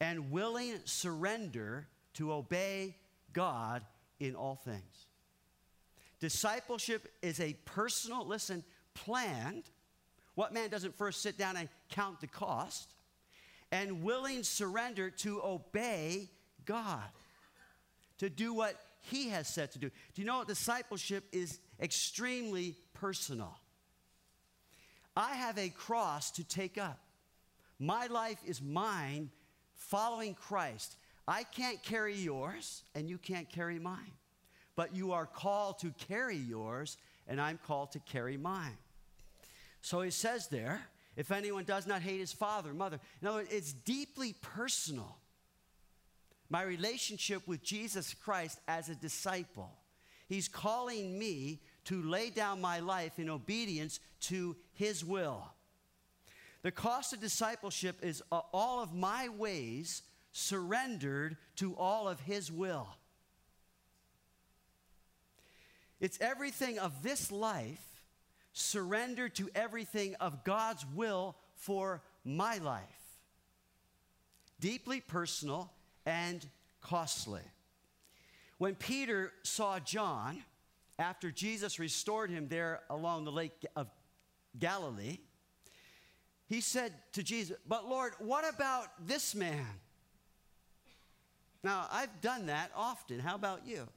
and 0.00 0.30
willing 0.30 0.78
surrender 0.84 1.88
to 2.14 2.32
obey 2.32 2.96
God 3.32 3.82
in 4.20 4.34
all 4.34 4.56
things. 4.56 5.06
Discipleship 6.20 7.08
is 7.22 7.40
a 7.40 7.54
personal, 7.64 8.26
listen, 8.26 8.62
planned. 8.94 9.64
What 10.34 10.54
man 10.54 10.70
doesn't 10.70 10.96
first 10.96 11.22
sit 11.22 11.36
down 11.36 11.56
and 11.56 11.68
count 11.88 12.20
the 12.20 12.26
cost? 12.26 12.91
And 13.72 14.04
willing 14.04 14.44
surrender 14.44 15.10
to 15.10 15.42
obey 15.42 16.30
God, 16.64 17.02
to 18.18 18.30
do 18.30 18.54
what 18.54 18.76
He 19.00 19.30
has 19.30 19.48
said 19.48 19.72
to 19.72 19.78
do. 19.80 19.88
Do 19.88 20.22
you 20.22 20.26
know 20.26 20.38
what 20.38 20.46
discipleship 20.46 21.24
is 21.32 21.58
extremely 21.80 22.76
personal? 22.94 23.58
I 25.16 25.34
have 25.34 25.58
a 25.58 25.70
cross 25.70 26.30
to 26.32 26.44
take 26.44 26.78
up. 26.78 27.00
My 27.78 28.06
life 28.06 28.38
is 28.46 28.62
mine 28.62 29.30
following 29.74 30.34
Christ. 30.34 30.96
I 31.26 31.42
can't 31.42 31.82
carry 31.82 32.14
yours, 32.14 32.82
and 32.94 33.08
you 33.08 33.18
can't 33.18 33.48
carry 33.48 33.78
mine. 33.78 34.12
But 34.76 34.94
you 34.94 35.12
are 35.12 35.26
called 35.26 35.78
to 35.80 35.92
carry 36.08 36.36
yours, 36.36 36.96
and 37.26 37.40
I'm 37.40 37.58
called 37.66 37.92
to 37.92 37.98
carry 38.00 38.36
mine. 38.36 38.76
So 39.80 40.00
he 40.02 40.10
says 40.10 40.48
there, 40.48 40.82
if 41.16 41.30
anyone 41.30 41.64
does 41.64 41.86
not 41.86 42.02
hate 42.02 42.20
his 42.20 42.32
father 42.32 42.72
mother, 42.72 42.98
in 43.20 43.28
other 43.28 43.38
words, 43.38 43.52
it's 43.52 43.72
deeply 43.72 44.34
personal. 44.40 45.16
My 46.48 46.62
relationship 46.62 47.46
with 47.46 47.62
Jesus 47.62 48.14
Christ 48.14 48.58
as 48.68 48.88
a 48.88 48.94
disciple. 48.94 49.70
He's 50.28 50.48
calling 50.48 51.18
me 51.18 51.60
to 51.84 52.02
lay 52.02 52.30
down 52.30 52.60
my 52.60 52.80
life 52.80 53.18
in 53.18 53.28
obedience 53.28 54.00
to 54.20 54.56
his 54.74 55.04
will. 55.04 55.44
The 56.62 56.70
cost 56.70 57.12
of 57.12 57.20
discipleship 57.20 57.96
is 58.02 58.22
uh, 58.30 58.40
all 58.52 58.82
of 58.82 58.94
my 58.94 59.28
ways 59.28 60.02
surrendered 60.32 61.36
to 61.56 61.74
all 61.76 62.08
of 62.08 62.20
his 62.20 62.50
will. 62.50 62.88
It's 66.00 66.20
everything 66.20 66.78
of 66.78 67.02
this 67.02 67.30
life 67.30 67.91
surrendered 68.52 69.34
to 69.36 69.50
everything 69.54 70.14
of 70.16 70.44
God's 70.44 70.84
will 70.94 71.36
for 71.54 72.02
my 72.24 72.58
life. 72.58 72.82
Deeply 74.60 75.00
personal 75.00 75.72
and 76.06 76.46
costly. 76.80 77.42
When 78.58 78.74
Peter 78.74 79.32
saw 79.42 79.78
John, 79.80 80.42
after 80.98 81.30
Jesus 81.30 81.78
restored 81.78 82.30
him 82.30 82.48
there 82.48 82.80
along 82.90 83.24
the 83.24 83.32
lake 83.32 83.66
of 83.74 83.88
Galilee, 84.58 85.18
he 86.46 86.60
said 86.60 86.92
to 87.14 87.22
Jesus, 87.22 87.56
But 87.66 87.88
Lord, 87.88 88.12
what 88.18 88.48
about 88.48 88.88
this 89.06 89.34
man? 89.34 89.66
Now, 91.64 91.86
I've 91.90 92.20
done 92.20 92.46
that 92.46 92.70
often. 92.76 93.20
How 93.20 93.34
about 93.34 93.66
you? 93.66 93.88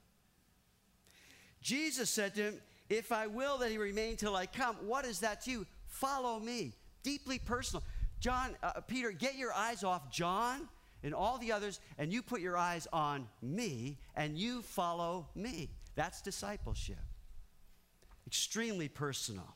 Jesus 1.62 2.10
said 2.10 2.36
to 2.36 2.44
him, 2.44 2.62
If 2.90 3.12
I 3.12 3.28
will 3.28 3.58
that 3.60 3.72
he 3.72 3.78
remain 3.78 4.16
till 4.16 4.36
I 4.36 4.46
come, 4.46 4.76
what 4.86 5.06
is 5.06 5.20
that 5.22 5.42
to 5.46 5.52
you? 5.52 5.66
Follow 5.88 6.40
me. 6.40 6.74
Deeply 7.04 7.40
personal. 7.40 7.84
John, 8.20 8.56
uh, 8.64 8.82
Peter, 8.82 9.12
get 9.12 9.36
your 9.36 9.54
eyes 9.54 9.84
off 9.84 10.12
John 10.12 10.68
and 11.04 11.14
all 11.14 11.38
the 11.38 11.52
others, 11.52 11.80
and 11.98 12.12
you 12.12 12.22
put 12.22 12.42
your 12.42 12.58
eyes 12.58 12.88
on 12.92 13.28
me, 13.42 13.98
and 14.16 14.38
you 14.38 14.62
follow 14.62 15.28
me. 15.36 15.70
That's 15.96 16.22
discipleship. 16.22 16.98
Extremely 18.28 18.88
personal. 18.88 19.56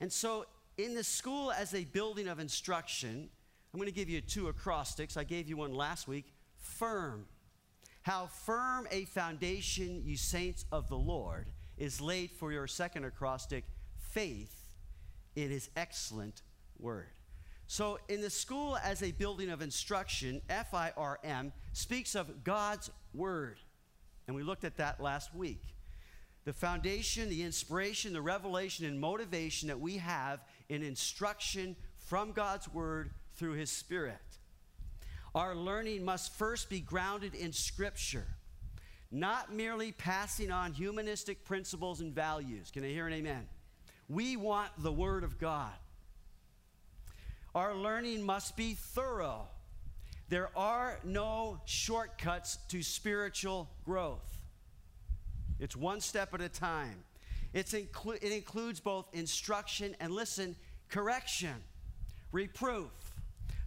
And 0.00 0.12
so, 0.12 0.46
in 0.78 0.94
the 0.94 1.04
school 1.04 1.52
as 1.52 1.74
a 1.74 1.84
building 1.84 2.28
of 2.28 2.40
instruction, 2.40 3.28
I'm 3.72 3.78
going 3.78 3.88
to 3.88 3.94
give 3.94 4.10
you 4.10 4.20
two 4.20 4.48
acrostics. 4.48 5.16
I 5.16 5.24
gave 5.24 5.48
you 5.48 5.56
one 5.56 5.74
last 5.74 6.08
week 6.08 6.32
firm. 6.56 7.26
How 8.02 8.26
firm 8.26 8.88
a 8.90 9.04
foundation, 9.04 10.02
you 10.04 10.16
saints 10.16 10.64
of 10.72 10.88
the 10.88 10.96
Lord, 10.96 11.46
is 11.78 12.00
laid 12.00 12.30
for 12.30 12.52
your 12.52 12.66
second 12.66 13.04
acrostic 13.04 13.64
faith 13.96 14.68
It 15.34 15.50
is 15.50 15.70
excellent 15.76 16.42
word. 16.78 17.08
So, 17.66 17.98
in 18.08 18.20
the 18.20 18.30
school 18.30 18.76
as 18.76 19.02
a 19.02 19.12
building 19.12 19.50
of 19.50 19.62
instruction, 19.62 20.42
F 20.48 20.74
I 20.74 20.92
R 20.96 21.18
M 21.24 21.52
speaks 21.72 22.14
of 22.14 22.44
God's 22.44 22.90
word. 23.14 23.58
And 24.26 24.36
we 24.36 24.42
looked 24.42 24.64
at 24.64 24.76
that 24.76 25.00
last 25.00 25.34
week. 25.34 25.62
The 26.44 26.52
foundation, 26.52 27.30
the 27.30 27.42
inspiration, 27.42 28.12
the 28.12 28.20
revelation, 28.20 28.84
and 28.84 29.00
motivation 29.00 29.68
that 29.68 29.80
we 29.80 29.98
have 29.98 30.40
in 30.68 30.82
instruction 30.82 31.76
from 31.96 32.32
God's 32.32 32.68
word 32.68 33.12
through 33.36 33.52
his 33.52 33.70
spirit. 33.70 34.18
Our 35.34 35.54
learning 35.54 36.04
must 36.04 36.34
first 36.34 36.68
be 36.68 36.80
grounded 36.80 37.34
in 37.34 37.52
Scripture, 37.52 38.26
not 39.12 39.52
merely 39.52 39.92
passing 39.92 40.50
on 40.50 40.72
humanistic 40.72 41.44
principles 41.44 42.00
and 42.00 42.14
values. 42.14 42.70
Can 42.72 42.82
I 42.82 42.88
hear 42.88 43.06
an 43.06 43.12
amen? 43.12 43.46
We 44.08 44.36
want 44.36 44.70
the 44.78 44.90
Word 44.90 45.22
of 45.22 45.38
God. 45.38 45.72
Our 47.54 47.74
learning 47.74 48.22
must 48.22 48.56
be 48.56 48.72
thorough. 48.72 49.46
There 50.30 50.48
are 50.56 50.98
no 51.04 51.60
shortcuts 51.66 52.56
to 52.68 52.82
spiritual 52.82 53.68
growth. 53.84 54.38
It's 55.60 55.76
one 55.76 56.00
step 56.00 56.32
at 56.32 56.40
a 56.40 56.48
time. 56.48 57.04
Inclu- 57.54 58.16
it 58.22 58.32
includes 58.32 58.80
both 58.80 59.06
instruction 59.12 59.94
and, 60.00 60.10
listen, 60.12 60.56
correction, 60.88 61.54
reproof. 62.32 62.90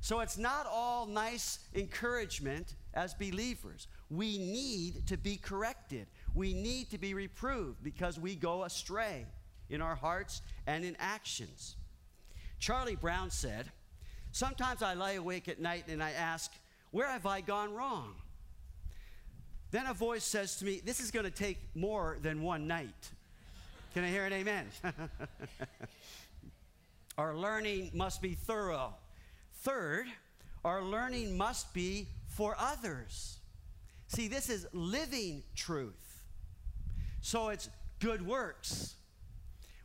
So 0.02 0.22
it's 0.22 0.38
not 0.40 0.66
all 0.66 1.06
nice 1.06 1.60
encouragement 1.76 2.74
as 2.96 3.14
believers. 3.14 3.88
We 4.10 4.38
need 4.38 5.08
to 5.08 5.18
be 5.18 5.38
corrected. 5.38 6.08
We 6.34 6.54
need 6.54 6.92
to 6.92 6.98
be 6.98 7.14
reproved 7.14 7.84
because 7.84 8.20
we 8.20 8.36
go 8.36 8.64
astray 8.64 9.26
in 9.70 9.82
our 9.82 9.96
hearts 9.96 10.42
and 10.68 10.86
in 10.86 10.96
actions. 11.00 11.76
Charlie 12.60 12.96
Brown 12.96 13.32
said, 13.32 13.72
Sometimes 14.32 14.84
I 14.84 14.94
lie 14.94 15.14
awake 15.14 15.48
at 15.48 15.60
night 15.60 15.86
and 15.88 16.04
I 16.04 16.12
ask, 16.12 16.52
Where 16.92 17.08
have 17.08 17.26
I 17.26 17.42
gone 17.42 17.74
wrong? 17.74 18.16
Then 19.72 19.88
a 19.88 19.94
voice 19.94 20.24
says 20.24 20.58
to 20.58 20.66
me, 20.66 20.82
This 20.84 21.00
is 21.00 21.12
going 21.12 21.26
to 21.26 21.32
take 21.32 21.58
more 21.74 22.18
than 22.22 22.42
one 22.42 22.68
night. 22.68 23.12
Can 23.94 24.04
I 24.04 24.10
hear 24.10 24.26
an 24.26 24.34
amen? 24.34 24.68
Our 27.18 27.36
learning 27.36 27.92
must 27.94 28.22
be 28.22 28.34
thorough. 28.34 28.94
Third, 29.54 30.08
our 30.66 30.84
learning 30.84 31.38
must 31.38 31.74
be 31.74 32.08
for 32.28 32.56
others. 32.60 33.38
See, 34.16 34.30
this 34.30 34.50
is 34.50 34.66
living 34.72 35.44
truth. 35.58 36.24
So 37.20 37.50
it's 37.50 37.70
good 38.00 38.26
works. 38.26 38.96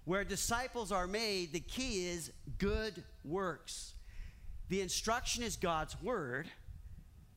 Where 0.04 0.22
disciples 0.22 0.92
are 0.92 1.08
made, 1.08 1.52
the 1.52 1.58
key 1.58 2.06
is 2.06 2.30
good 2.58 3.02
works. 3.25 3.94
The 4.68 4.82
instruction 4.82 5.42
is 5.42 5.56
God's 5.56 6.00
word. 6.00 6.49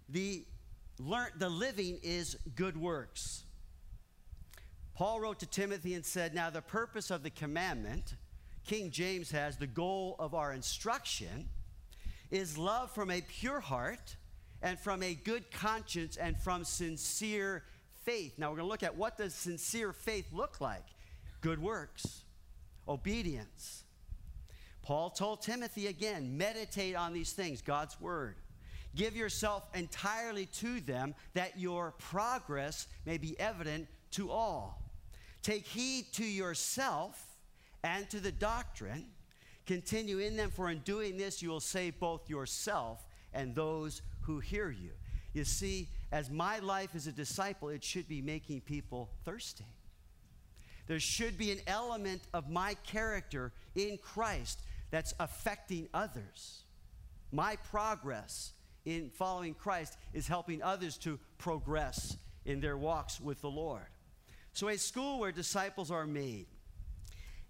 The, 0.08 0.46
learn, 1.00 1.30
the 1.40 1.50
living 1.50 2.00
is 2.04 2.38
good 2.56 2.78
works. 2.78 3.42
Paul 4.94 5.20
wrote 5.20 5.40
to 5.40 5.48
Timothy 5.48 5.96
and 5.96 6.06
said, 6.06 6.36
Now 6.36 6.52
the 6.52 6.62
purpose 6.62 7.10
of 7.10 7.24
the 7.24 7.32
commandment, 7.32 8.14
King 8.68 8.92
James 8.92 9.32
has 9.32 9.58
the 9.58 9.66
goal 9.66 10.16
of 10.20 10.36
our 10.36 10.54
instruction 10.54 11.50
is 12.30 12.56
love 12.56 12.92
from 12.92 13.10
a 13.10 13.22
pure 13.22 13.62
heart 13.62 14.16
and 14.64 14.80
from 14.80 15.04
a 15.04 15.14
good 15.14 15.52
conscience 15.52 16.16
and 16.18 16.36
from 16.40 16.64
sincere 16.64 17.64
faith. 18.04 18.34
Now 18.38 18.50
we're 18.50 18.58
going 18.58 18.68
to 18.68 18.72
look 18.72 18.84
at 18.84 18.96
what 18.96 19.18
does 19.18 19.36
sincere 19.36 19.94
faith 19.94 20.26
look 20.32 20.62
like? 20.62 20.86
Good 21.42 21.62
works, 21.62 22.22
obedience. 22.88 23.84
Paul 24.82 25.10
told 25.10 25.42
Timothy 25.42 25.88
again, 25.88 26.38
meditate 26.38 26.96
on 26.96 27.14
these 27.14 27.34
things, 27.34 27.62
God's 27.62 28.00
word. 28.00 28.36
Give 28.96 29.16
yourself 29.16 29.68
entirely 29.74 30.46
to 30.46 30.80
them, 30.80 31.16
that 31.34 31.60
your 31.60 31.92
progress 31.98 32.88
may 33.06 33.18
be 33.18 33.38
evident 33.40 33.88
to 34.12 34.32
all. 34.32 34.82
Take 35.42 35.66
heed 35.66 36.06
to 36.14 36.26
yourself 36.26 37.22
and 37.84 38.10
to 38.12 38.20
the 38.20 38.32
doctrine. 38.32 39.06
Continue 39.66 40.20
in 40.20 40.38
them, 40.38 40.52
for 40.52 40.70
in 40.70 40.80
doing 40.80 41.18
this 41.18 41.42
you 41.42 41.50
will 41.50 41.60
save 41.60 42.00
both 42.00 42.30
yourself 42.30 43.06
and 43.34 43.56
those 43.56 44.02
who 44.24 44.40
hear 44.40 44.70
you. 44.70 44.92
You 45.34 45.44
see, 45.44 45.88
as 46.12 46.30
my 46.30 46.60
life 46.60 46.96
as 46.96 47.08
a 47.08 47.12
disciple, 47.12 47.70
it 47.70 47.84
should 47.84 48.08
be 48.08 48.22
making 48.22 48.62
people 48.62 49.10
thirsty. 49.26 49.66
There 50.88 51.00
should 51.00 51.38
be 51.38 51.52
an 51.52 51.60
element 51.66 52.22
of 52.34 52.50
my 52.50 52.76
character 52.84 53.52
in 53.76 53.98
Christ 53.98 54.60
that's 54.92 55.14
affecting 55.20 55.88
others. 55.94 56.64
My 57.32 57.56
progress 57.56 58.52
in 58.86 59.10
following 59.10 59.54
Christ 59.54 59.98
is 60.14 60.28
helping 60.28 60.62
others 60.62 60.98
to 61.00 61.20
progress 61.38 62.18
in 62.46 62.60
their 62.60 62.78
walks 62.78 63.20
with 63.20 63.42
the 63.42 63.50
Lord. 63.50 63.88
So, 64.52 64.68
a 64.68 64.78
school 64.78 65.20
where 65.20 65.32
disciples 65.32 65.90
are 65.90 66.06
made. 66.06 66.46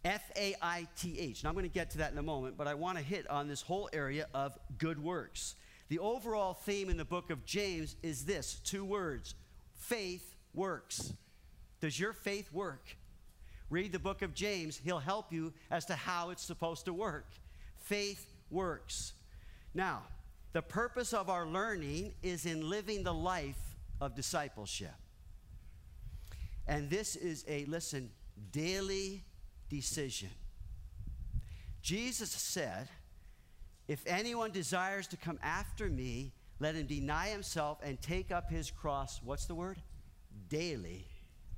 F 0.06 0.24
A 0.38 0.56
I 0.62 0.88
T 0.98 1.18
H. 1.20 1.44
Now, 1.44 1.50
I'm 1.50 1.56
going 1.56 1.68
to 1.68 1.74
get 1.74 1.92
to 1.92 1.98
that 2.00 2.12
in 2.12 2.18
a 2.18 2.24
moment, 2.24 2.58
but 2.58 2.68
I 2.68 2.76
want 2.76 2.98
to 2.98 3.04
hit 3.04 3.30
on 3.30 3.48
this 3.48 3.62
whole 3.62 3.90
area 3.94 4.28
of 4.34 4.58
good 4.78 5.02
works. 5.02 5.56
The 5.94 6.00
overall 6.00 6.56
theme 6.56 6.90
in 6.90 6.98
the 6.98 7.06
book 7.06 7.30
of 7.30 7.46
James 7.46 7.96
is 8.02 8.26
this 8.26 8.56
two 8.64 8.84
words 8.84 9.36
faith 9.76 10.36
works. 10.56 11.14
Does 11.82 12.00
your 12.00 12.14
faith 12.14 12.52
work? 12.52 12.98
Read 13.70 13.92
the 13.92 14.00
book 14.00 14.24
of 14.24 14.34
James, 14.34 14.82
he'll 14.84 14.98
help 14.98 15.32
you 15.32 15.54
as 15.70 15.86
to 15.86 15.94
how 15.94 16.32
it's 16.32 16.42
supposed 16.42 16.86
to 16.86 16.94
work. 16.96 17.28
Faith 17.78 18.26
works. 18.50 19.14
Now, 19.76 20.02
the 20.54 20.64
purpose 20.64 21.14
of 21.14 21.30
our 21.30 21.46
learning 21.46 22.16
is 22.24 22.48
in 22.48 22.68
living 22.68 23.04
the 23.04 23.14
life 23.14 23.76
of 24.02 24.16
discipleship. 24.16 24.96
And 26.66 26.90
this 26.90 27.16
is 27.16 27.46
a, 27.48 27.66
listen, 27.66 28.10
daily 28.52 29.22
decision. 29.70 30.32
Jesus 31.84 32.32
said, 32.32 32.88
If 33.88 34.04
anyone 34.08 34.52
desires 34.52 35.08
to 35.08 35.18
come 35.18 35.40
after 35.44 35.90
me, 35.90 36.32
let 36.60 36.76
him 36.76 36.86
deny 36.86 37.28
himself 37.28 37.80
and 37.84 38.02
take 38.02 38.32
up 38.32 38.50
his 38.50 38.72
cross, 38.72 39.20
what's 39.24 39.46
the 39.46 39.56
word? 39.56 39.82
Daily, 40.48 41.06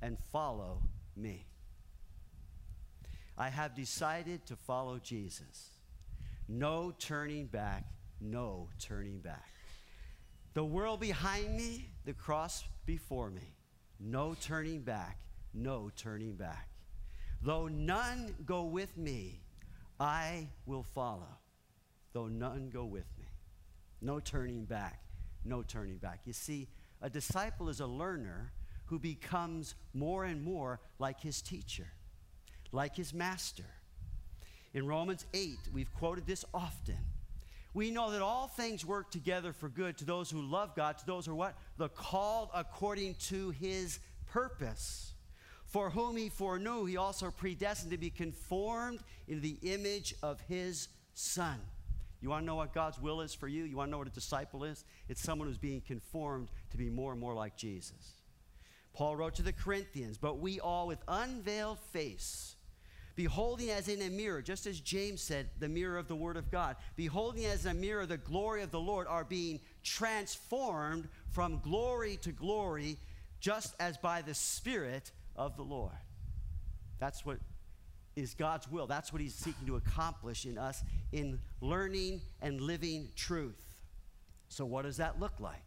and 0.02 0.18
follow 0.32 0.82
me. 1.16 1.46
I 3.38 3.50
have 3.50 3.76
decided 3.76 4.46
to 4.48 4.56
follow 4.56 4.98
Jesus. 4.98 5.70
No 6.48 6.94
turning 6.98 7.46
back, 7.46 7.86
no 8.22 8.70
turning 8.80 9.20
back. 9.20 9.50
The 10.54 10.64
world 10.64 11.02
behind 11.02 11.56
me, 11.56 11.90
the 12.06 12.14
cross 12.14 12.64
before 12.86 13.30
me. 13.30 13.56
No 14.00 14.36
turning 14.40 14.82
back, 14.82 15.20
no 15.54 15.92
turning 15.96 16.36
back. 16.36 16.70
Though 17.42 17.68
none 17.68 18.34
go 18.46 18.64
with 18.64 18.98
me, 18.98 19.42
I 20.00 20.48
will 20.66 20.84
follow. 20.84 21.38
Though 22.16 22.28
none 22.28 22.70
go 22.72 22.86
with 22.86 23.08
me. 23.20 23.26
No 24.02 24.22
turning 24.22 24.64
back, 24.64 25.02
no 25.44 25.64
turning 25.64 25.98
back. 25.98 26.22
You 26.24 26.32
see, 26.32 26.70
a 27.02 27.10
disciple 27.10 27.68
is 27.68 27.82
a 27.82 27.86
learner 27.86 28.54
who 28.86 29.00
becomes 29.00 29.76
more 29.94 30.24
and 30.24 30.42
more 30.42 30.80
like 30.98 31.20
his 31.20 31.42
teacher, 31.42 31.88
like 32.72 32.96
his 32.96 33.14
master. 33.14 33.66
In 34.74 34.88
Romans 34.88 35.26
8, 35.34 35.58
we've 35.74 35.94
quoted 35.94 36.26
this 36.26 36.46
often. 36.54 37.00
We 37.74 37.92
know 37.92 38.10
that 38.12 38.22
all 38.22 38.48
things 38.48 38.86
work 38.86 39.12
together 39.12 39.52
for 39.52 39.68
good 39.68 39.98
to 39.98 40.06
those 40.06 40.32
who 40.32 40.42
love 40.42 40.74
God, 40.74 40.98
to 41.00 41.06
those 41.06 41.26
who 41.26 41.34
are 41.34 41.36
what? 41.36 41.58
The 41.76 41.90
called 41.90 42.48
according 42.56 43.16
to 43.26 43.50
his 43.50 44.00
purpose. 44.28 45.16
For 45.66 45.90
whom 45.90 46.16
he 46.16 46.30
foreknew, 46.30 46.86
he 46.86 46.96
also 46.96 47.30
predestined 47.30 47.92
to 47.92 47.98
be 47.98 48.10
conformed 48.10 49.02
in 49.28 49.42
the 49.42 49.58
image 49.64 50.16
of 50.24 50.40
his 50.40 50.88
Son. 51.14 51.60
You 52.26 52.32
want 52.32 52.42
to 52.42 52.48
know 52.48 52.56
what 52.56 52.74
God's 52.74 53.00
will 53.00 53.22
is 53.22 53.36
for 53.36 53.48
you? 53.48 53.66
You 53.66 53.78
want 53.78 53.90
to 53.90 53.92
know 53.92 54.00
what 54.00 54.08
a 54.08 54.10
disciple 54.10 54.64
is? 54.64 54.84
It's 55.08 55.22
someone 55.22 55.48
who's 55.48 55.60
being 55.60 55.80
conformed 55.80 56.50
to 56.72 56.78
be 56.78 56.90
more 56.90 57.12
and 57.12 57.22
more 57.22 57.36
like 57.36 57.56
Jesus. 57.56 58.14
Paul 58.94 59.16
wrote 59.16 59.36
to 59.36 59.44
the 59.44 59.54
Corinthians, 59.54 60.18
but 60.18 60.40
we 60.40 60.60
all 60.60 60.88
with 60.88 60.98
unveiled 61.08 61.78
face, 61.78 62.56
beholding 63.16 63.70
as 63.70 63.88
in 63.90 64.02
a 64.02 64.10
mirror, 64.10 64.42
just 64.42 64.66
as 64.66 64.80
James 64.80 65.22
said, 65.22 65.52
the 65.60 65.70
mirror 65.70 66.00
of 66.00 66.08
the 66.08 66.16
Word 66.16 66.36
of 66.36 66.50
God, 66.50 66.78
beholding 66.96 67.46
as 67.46 67.68
a 67.68 67.76
mirror 67.76 68.08
the 68.08 68.18
glory 68.18 68.64
of 68.64 68.72
the 68.72 68.80
Lord, 68.80 69.06
are 69.06 69.24
being 69.24 69.60
transformed 69.84 71.08
from 71.30 71.60
glory 71.60 72.18
to 72.24 72.32
glory, 72.32 72.98
just 73.40 73.76
as 73.80 73.98
by 73.98 74.24
the 74.24 74.34
Spirit 74.34 75.12
of 75.36 75.58
the 75.58 75.64
Lord. 75.64 75.92
That's 76.98 77.24
what 77.24 77.38
is 78.16 78.34
God's 78.34 78.70
will. 78.70 78.88
That's 78.88 79.12
what 79.12 79.22
He's 79.22 79.36
seeking 79.36 79.68
to 79.68 79.76
accomplish 79.76 80.46
in 80.46 80.58
us 80.58 80.84
in 81.12 81.40
learning 81.62 82.22
and 82.42 82.62
living 82.62 83.10
truth. 83.16 83.62
So, 84.50 84.66
what 84.66 84.84
does 84.84 84.98
that 84.98 85.20
look 85.20 85.40
like? 85.40 85.64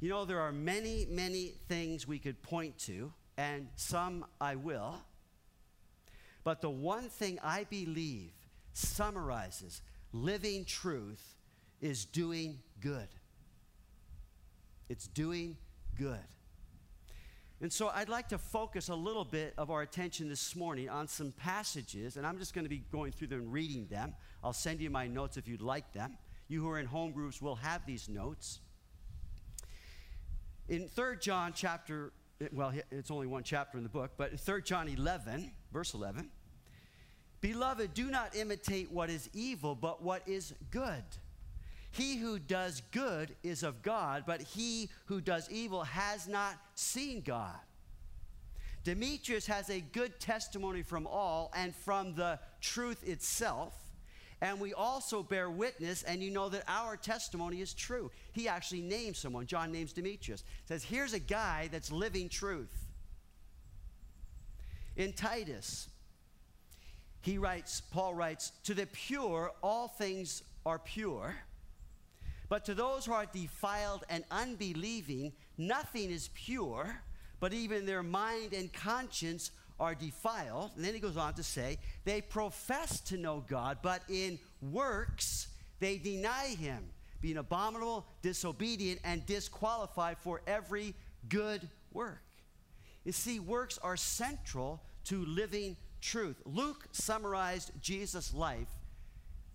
You 0.00 0.08
know, 0.08 0.24
there 0.24 0.40
are 0.40 0.52
many, 0.52 1.06
many 1.10 1.54
things 1.68 2.06
we 2.06 2.18
could 2.18 2.40
point 2.42 2.78
to, 2.80 3.12
and 3.36 3.68
some 3.76 4.24
I 4.40 4.54
will. 4.54 4.96
But 6.44 6.60
the 6.60 6.70
one 6.70 7.08
thing 7.08 7.38
I 7.42 7.64
believe 7.64 8.32
summarizes 8.72 9.82
living 10.12 10.64
truth 10.64 11.36
is 11.80 12.04
doing 12.04 12.60
good. 12.80 13.08
It's 14.88 15.06
doing 15.08 15.56
good. 15.96 16.18
And 17.60 17.72
so 17.72 17.88
I'd 17.92 18.08
like 18.08 18.28
to 18.28 18.38
focus 18.38 18.88
a 18.88 18.94
little 18.94 19.24
bit 19.24 19.52
of 19.58 19.70
our 19.70 19.82
attention 19.82 20.28
this 20.28 20.54
morning 20.54 20.88
on 20.88 21.08
some 21.08 21.32
passages, 21.32 22.16
and 22.16 22.24
I'm 22.24 22.38
just 22.38 22.54
going 22.54 22.64
to 22.64 22.68
be 22.68 22.84
going 22.92 23.10
through 23.10 23.28
them 23.28 23.40
and 23.40 23.52
reading 23.52 23.86
them. 23.86 24.14
I'll 24.44 24.52
send 24.52 24.80
you 24.80 24.90
my 24.90 25.08
notes 25.08 25.36
if 25.36 25.48
you'd 25.48 25.60
like 25.60 25.92
them. 25.92 26.16
You 26.46 26.62
who 26.62 26.70
are 26.70 26.78
in 26.78 26.86
home 26.86 27.10
groups 27.10 27.42
will 27.42 27.56
have 27.56 27.84
these 27.84 28.08
notes. 28.08 28.60
In 30.68 30.86
3 30.88 31.16
John 31.20 31.52
chapter, 31.52 32.12
well, 32.52 32.72
it's 32.92 33.10
only 33.10 33.26
one 33.26 33.42
chapter 33.42 33.76
in 33.76 33.82
the 33.82 33.90
book, 33.90 34.12
but 34.16 34.38
3 34.38 34.62
John 34.62 34.88
11, 34.88 35.50
verse 35.72 35.94
11, 35.94 36.30
Beloved, 37.40 37.92
do 37.94 38.10
not 38.10 38.36
imitate 38.36 38.90
what 38.90 39.10
is 39.10 39.28
evil, 39.32 39.74
but 39.74 40.02
what 40.02 40.22
is 40.28 40.54
good. 40.70 41.04
He 41.90 42.16
who 42.16 42.38
does 42.38 42.82
good 42.92 43.34
is 43.42 43.62
of 43.62 43.82
God, 43.82 44.24
but 44.26 44.42
he 44.42 44.90
who 45.06 45.20
does 45.20 45.50
evil 45.50 45.84
has 45.84 46.28
not 46.28 46.54
seen 46.74 47.22
God. 47.22 47.56
Demetrius 48.84 49.46
has 49.46 49.68
a 49.70 49.80
good 49.80 50.20
testimony 50.20 50.82
from 50.82 51.06
all 51.06 51.52
and 51.54 51.74
from 51.74 52.14
the 52.14 52.38
truth 52.60 53.06
itself. 53.06 53.74
And 54.40 54.60
we 54.60 54.72
also 54.72 55.22
bear 55.22 55.50
witness, 55.50 56.04
and 56.04 56.22
you 56.22 56.30
know 56.30 56.48
that 56.50 56.62
our 56.68 56.96
testimony 56.96 57.60
is 57.60 57.74
true. 57.74 58.10
He 58.32 58.46
actually 58.46 58.82
names 58.82 59.18
someone. 59.18 59.46
John 59.46 59.72
names 59.72 59.92
Demetrius. 59.92 60.44
Says, 60.66 60.84
here's 60.84 61.12
a 61.12 61.18
guy 61.18 61.68
that's 61.72 61.90
living 61.90 62.28
truth. 62.28 62.86
In 64.96 65.12
Titus, 65.12 65.88
he 67.20 67.36
writes, 67.36 67.80
Paul 67.80 68.14
writes, 68.14 68.52
to 68.64 68.74
the 68.74 68.86
pure, 68.86 69.52
all 69.62 69.88
things 69.88 70.44
are 70.64 70.78
pure 70.78 71.34
but 72.48 72.64
to 72.64 72.74
those 72.74 73.04
who 73.04 73.12
are 73.12 73.26
defiled 73.26 74.04
and 74.08 74.24
unbelieving, 74.30 75.32
nothing 75.56 76.10
is 76.10 76.30
pure, 76.34 77.00
but 77.40 77.52
even 77.52 77.86
their 77.86 78.02
mind 78.02 78.52
and 78.52 78.72
conscience 78.72 79.50
are 79.78 79.94
defiled. 79.94 80.72
And 80.76 80.84
then 80.84 80.94
he 80.94 81.00
goes 81.00 81.16
on 81.16 81.34
to 81.34 81.42
say, 81.42 81.78
they 82.04 82.20
profess 82.20 83.00
to 83.00 83.16
know 83.16 83.44
God, 83.46 83.78
but 83.82 84.02
in 84.08 84.38
works 84.60 85.48
they 85.80 85.98
deny 85.98 86.56
him, 86.58 86.84
being 87.20 87.36
abominable, 87.36 88.06
disobedient, 88.22 89.00
and 89.04 89.24
disqualified 89.26 90.18
for 90.18 90.42
every 90.46 90.94
good 91.28 91.68
work. 91.92 92.22
You 93.04 93.12
see, 93.12 93.38
works 93.38 93.78
are 93.78 93.96
central 93.96 94.82
to 95.04 95.24
living 95.24 95.76
truth. 96.00 96.36
Luke 96.44 96.88
summarized 96.92 97.70
Jesus' 97.80 98.34
life 98.34 98.68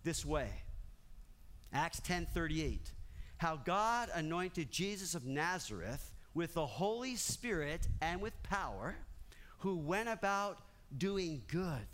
this 0.03 0.25
way 0.25 0.49
Acts 1.73 1.99
10:38. 2.01 2.91
How 3.37 3.57
God 3.57 4.09
anointed 4.13 4.71
Jesus 4.71 5.15
of 5.15 5.25
Nazareth 5.25 6.11
with 6.33 6.53
the 6.53 6.65
Holy 6.65 7.15
Spirit 7.15 7.87
and 7.99 8.21
with 8.21 8.41
power, 8.43 8.95
who 9.59 9.75
went 9.75 10.07
about 10.07 10.63
doing 10.97 11.43
good 11.47 11.87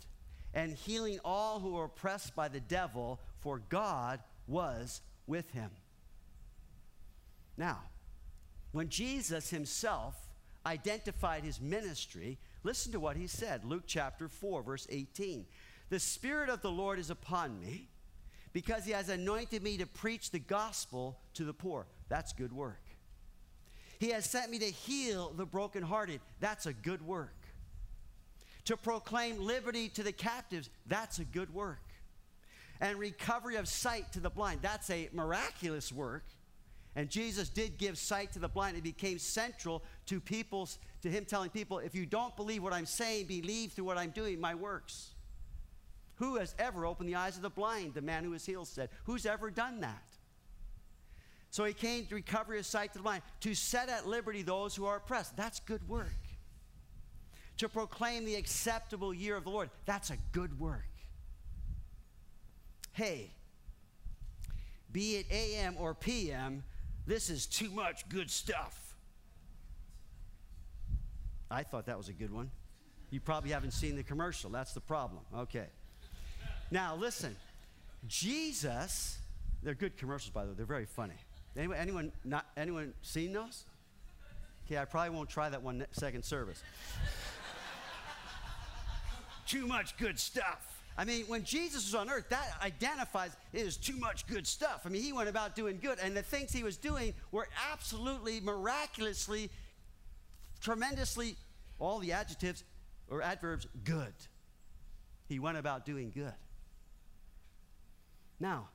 and 0.52 0.74
healing 0.74 1.18
all 1.24 1.60
who 1.60 1.72
were 1.72 1.84
oppressed 1.84 2.34
by 2.34 2.48
the 2.48 2.60
devil, 2.60 3.20
for 3.40 3.58
God 3.58 4.20
was 4.46 5.00
with 5.26 5.50
him. 5.52 5.70
Now, 7.56 7.82
when 8.72 8.88
Jesus 8.88 9.50
himself 9.50 10.28
identified 10.66 11.44
his 11.44 11.60
ministry, 11.60 12.38
listen 12.62 12.92
to 12.92 13.00
what 13.00 13.16
he 13.16 13.26
said 13.26 13.64
Luke 13.64 13.84
chapter 13.86 14.28
4, 14.28 14.62
verse 14.62 14.86
18. 14.90 15.46
The 15.88 15.98
Spirit 15.98 16.50
of 16.50 16.62
the 16.62 16.70
Lord 16.70 16.98
is 16.98 17.10
upon 17.10 17.60
me 17.60 17.88
because 18.52 18.84
he 18.84 18.92
has 18.92 19.08
anointed 19.08 19.62
me 19.62 19.76
to 19.78 19.86
preach 19.86 20.30
the 20.30 20.38
gospel 20.38 21.18
to 21.34 21.44
the 21.44 21.52
poor. 21.52 21.86
That's 22.08 22.32
good 22.32 22.52
work. 22.52 22.82
He 23.98 24.10
has 24.10 24.24
sent 24.24 24.50
me 24.50 24.58
to 24.58 24.70
heal 24.70 25.32
the 25.36 25.46
brokenhearted. 25.46 26.20
That's 26.40 26.66
a 26.66 26.72
good 26.72 27.06
work. 27.06 27.36
To 28.64 28.76
proclaim 28.76 29.38
liberty 29.44 29.88
to 29.90 30.02
the 30.02 30.12
captives. 30.12 30.70
That's 30.86 31.18
a 31.18 31.24
good 31.24 31.52
work. 31.52 31.82
And 32.80 32.98
recovery 32.98 33.56
of 33.56 33.68
sight 33.68 34.12
to 34.12 34.20
the 34.20 34.30
blind. 34.30 34.60
That's 34.62 34.88
a 34.90 35.10
miraculous 35.12 35.92
work. 35.92 36.24
And 36.96 37.08
Jesus 37.08 37.48
did 37.48 37.78
give 37.78 37.98
sight 37.98 38.32
to 38.32 38.38
the 38.38 38.48
blind. 38.48 38.76
It 38.76 38.82
became 38.82 39.18
central 39.18 39.82
to 40.06 40.18
people's, 40.18 40.78
to 41.02 41.10
him 41.10 41.24
telling 41.24 41.50
people, 41.50 41.78
if 41.78 41.94
you 41.94 42.06
don't 42.06 42.34
believe 42.36 42.62
what 42.62 42.72
I'm 42.72 42.86
saying, 42.86 43.26
believe 43.26 43.72
through 43.72 43.84
what 43.84 43.98
I'm 43.98 44.10
doing, 44.10 44.40
my 44.40 44.54
works. 44.54 45.10
Who 46.20 46.36
has 46.36 46.54
ever 46.58 46.84
opened 46.84 47.08
the 47.08 47.14
eyes 47.14 47.36
of 47.36 47.42
the 47.42 47.48
blind? 47.48 47.94
The 47.94 48.02
man 48.02 48.24
who 48.24 48.30
was 48.30 48.44
healed 48.44 48.68
said. 48.68 48.90
Who's 49.04 49.24
ever 49.24 49.50
done 49.50 49.80
that? 49.80 50.04
So 51.48 51.64
he 51.64 51.72
came 51.72 52.04
to 52.06 52.14
recover 52.14 52.52
his 52.52 52.66
sight 52.66 52.92
to 52.92 52.98
the 52.98 53.02
blind, 53.02 53.22
to 53.40 53.54
set 53.54 53.88
at 53.88 54.06
liberty 54.06 54.42
those 54.42 54.76
who 54.76 54.84
are 54.84 54.96
oppressed. 54.96 55.34
That's 55.34 55.60
good 55.60 55.88
work. 55.88 56.12
To 57.56 57.70
proclaim 57.70 58.26
the 58.26 58.34
acceptable 58.34 59.14
year 59.14 59.34
of 59.34 59.44
the 59.44 59.50
Lord. 59.50 59.70
That's 59.86 60.10
a 60.10 60.18
good 60.32 60.60
work. 60.60 60.84
Hey, 62.92 63.30
be 64.92 65.16
it 65.16 65.26
AM 65.30 65.76
or 65.78 65.94
PM, 65.94 66.64
this 67.06 67.30
is 67.30 67.46
too 67.46 67.70
much 67.70 68.06
good 68.10 68.30
stuff. 68.30 68.94
I 71.50 71.62
thought 71.62 71.86
that 71.86 71.96
was 71.96 72.10
a 72.10 72.12
good 72.12 72.30
one. 72.30 72.50
You 73.08 73.20
probably 73.20 73.52
haven't 73.52 73.72
seen 73.72 73.96
the 73.96 74.02
commercial. 74.02 74.50
That's 74.50 74.74
the 74.74 74.80
problem. 74.80 75.22
Okay. 75.34 75.68
Now, 76.70 76.94
listen, 76.94 77.36
Jesus, 78.06 79.18
they're 79.62 79.74
good 79.74 79.96
commercials, 79.96 80.30
by 80.30 80.44
the 80.44 80.50
way, 80.50 80.54
they're 80.56 80.66
very 80.66 80.86
funny. 80.86 81.14
Anyone, 81.56 81.76
anyone, 81.78 82.12
not, 82.24 82.46
anyone 82.56 82.94
seen 83.02 83.32
those? 83.32 83.64
Okay, 84.66 84.78
I 84.78 84.84
probably 84.84 85.10
won't 85.10 85.28
try 85.28 85.48
that 85.48 85.62
one 85.62 85.84
second 85.90 86.24
service. 86.24 86.62
too 89.46 89.66
much 89.66 89.96
good 89.96 90.18
stuff. 90.18 90.80
I 90.96 91.04
mean, 91.04 91.24
when 91.26 91.42
Jesus 91.44 91.86
was 91.86 91.94
on 91.94 92.08
earth, 92.08 92.28
that 92.28 92.46
identifies 92.62 93.36
is 93.52 93.76
too 93.76 93.96
much 93.96 94.26
good 94.28 94.46
stuff. 94.46 94.82
I 94.84 94.90
mean, 94.90 95.02
he 95.02 95.12
went 95.12 95.28
about 95.28 95.56
doing 95.56 95.78
good, 95.82 95.98
and 96.00 96.16
the 96.16 96.22
things 96.22 96.52
he 96.52 96.62
was 96.62 96.76
doing 96.76 97.14
were 97.32 97.48
absolutely, 97.72 98.40
miraculously, 98.40 99.50
tremendously, 100.60 101.36
all 101.80 101.98
the 101.98 102.12
adjectives 102.12 102.62
or 103.08 103.22
adverbs, 103.22 103.66
good. 103.82 104.12
He 105.28 105.40
went 105.40 105.56
about 105.56 105.84
doing 105.84 106.12
good. 106.14 106.32
Now, 108.40 108.70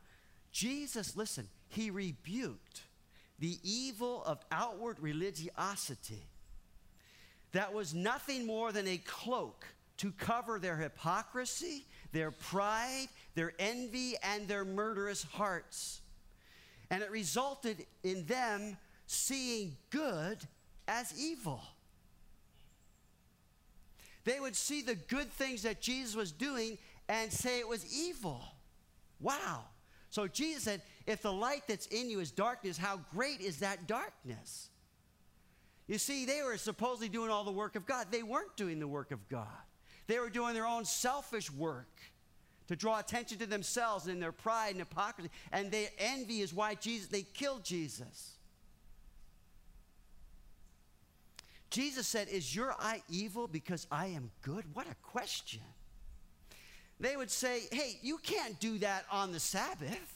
Jesus, 0.51 1.17
listen, 1.17 1.49
he 1.67 1.89
rebuked 1.89 2.83
the 3.39 3.57
evil 3.63 4.23
of 4.23 4.39
outward 4.51 4.99
religiosity 4.99 6.23
that 7.51 7.73
was 7.73 7.93
nothing 7.93 8.45
more 8.45 8.71
than 8.71 8.87
a 8.87 8.97
cloak 8.97 9.65
to 9.97 10.11
cover 10.11 10.59
their 10.59 10.75
hypocrisy, 10.75 11.85
their 12.11 12.31
pride, 12.31 13.07
their 13.33 13.53
envy, 13.59 14.15
and 14.21 14.47
their 14.47 14.65
murderous 14.65 15.23
hearts. 15.23 16.01
And 16.89 17.01
it 17.01 17.09
resulted 17.09 17.85
in 18.03 18.25
them 18.25 18.77
seeing 19.07 19.77
good 19.89 20.37
as 20.87 21.17
evil. 21.17 21.61
They 24.25 24.39
would 24.39 24.55
see 24.55 24.81
the 24.81 24.95
good 24.95 25.31
things 25.31 25.63
that 25.63 25.81
Jesus 25.81 26.15
was 26.15 26.31
doing 26.31 26.77
and 27.07 27.31
say 27.31 27.59
it 27.59 27.67
was 27.67 27.85
evil. 27.95 28.43
Wow. 29.19 29.63
So 30.09 30.27
Jesus 30.27 30.63
said, 30.63 30.81
if 31.05 31.21
the 31.21 31.31
light 31.31 31.63
that's 31.67 31.87
in 31.87 32.09
you 32.09 32.19
is 32.19 32.31
darkness, 32.31 32.77
how 32.77 33.01
great 33.13 33.41
is 33.41 33.59
that 33.59 33.87
darkness? 33.87 34.69
You 35.87 35.97
see, 35.97 36.25
they 36.25 36.41
were 36.41 36.57
supposedly 36.57 37.09
doing 37.09 37.29
all 37.29 37.43
the 37.43 37.51
work 37.51 37.75
of 37.75 37.85
God. 37.85 38.07
They 38.11 38.23
weren't 38.23 38.55
doing 38.55 38.79
the 38.79 38.87
work 38.87 39.11
of 39.11 39.27
God. 39.29 39.47
They 40.07 40.19
were 40.19 40.29
doing 40.29 40.53
their 40.53 40.65
own 40.65 40.85
selfish 40.85 41.51
work 41.51 41.89
to 42.67 42.75
draw 42.75 42.99
attention 42.99 43.37
to 43.39 43.45
themselves 43.45 44.07
and 44.07 44.21
their 44.21 44.31
pride 44.31 44.71
and 44.71 44.79
hypocrisy. 44.79 45.29
And 45.51 45.71
their 45.71 45.89
envy 45.99 46.41
is 46.41 46.53
why 46.53 46.75
Jesus, 46.75 47.07
they 47.07 47.21
killed 47.21 47.63
Jesus. 47.63 48.33
Jesus 51.69 52.07
said, 52.07 52.29
Is 52.29 52.55
your 52.55 52.73
eye 52.79 53.03
evil 53.09 53.47
because 53.47 53.85
I 53.91 54.07
am 54.07 54.31
good? 54.41 54.63
What 54.73 54.87
a 54.89 54.95
question 55.03 55.61
they 56.99 57.17
would 57.17 57.31
say, 57.31 57.61
hey, 57.71 57.99
you 58.01 58.17
can't 58.17 58.59
do 58.59 58.77
that 58.79 59.05
on 59.11 59.31
the 59.31 59.39
Sabbath. 59.39 60.15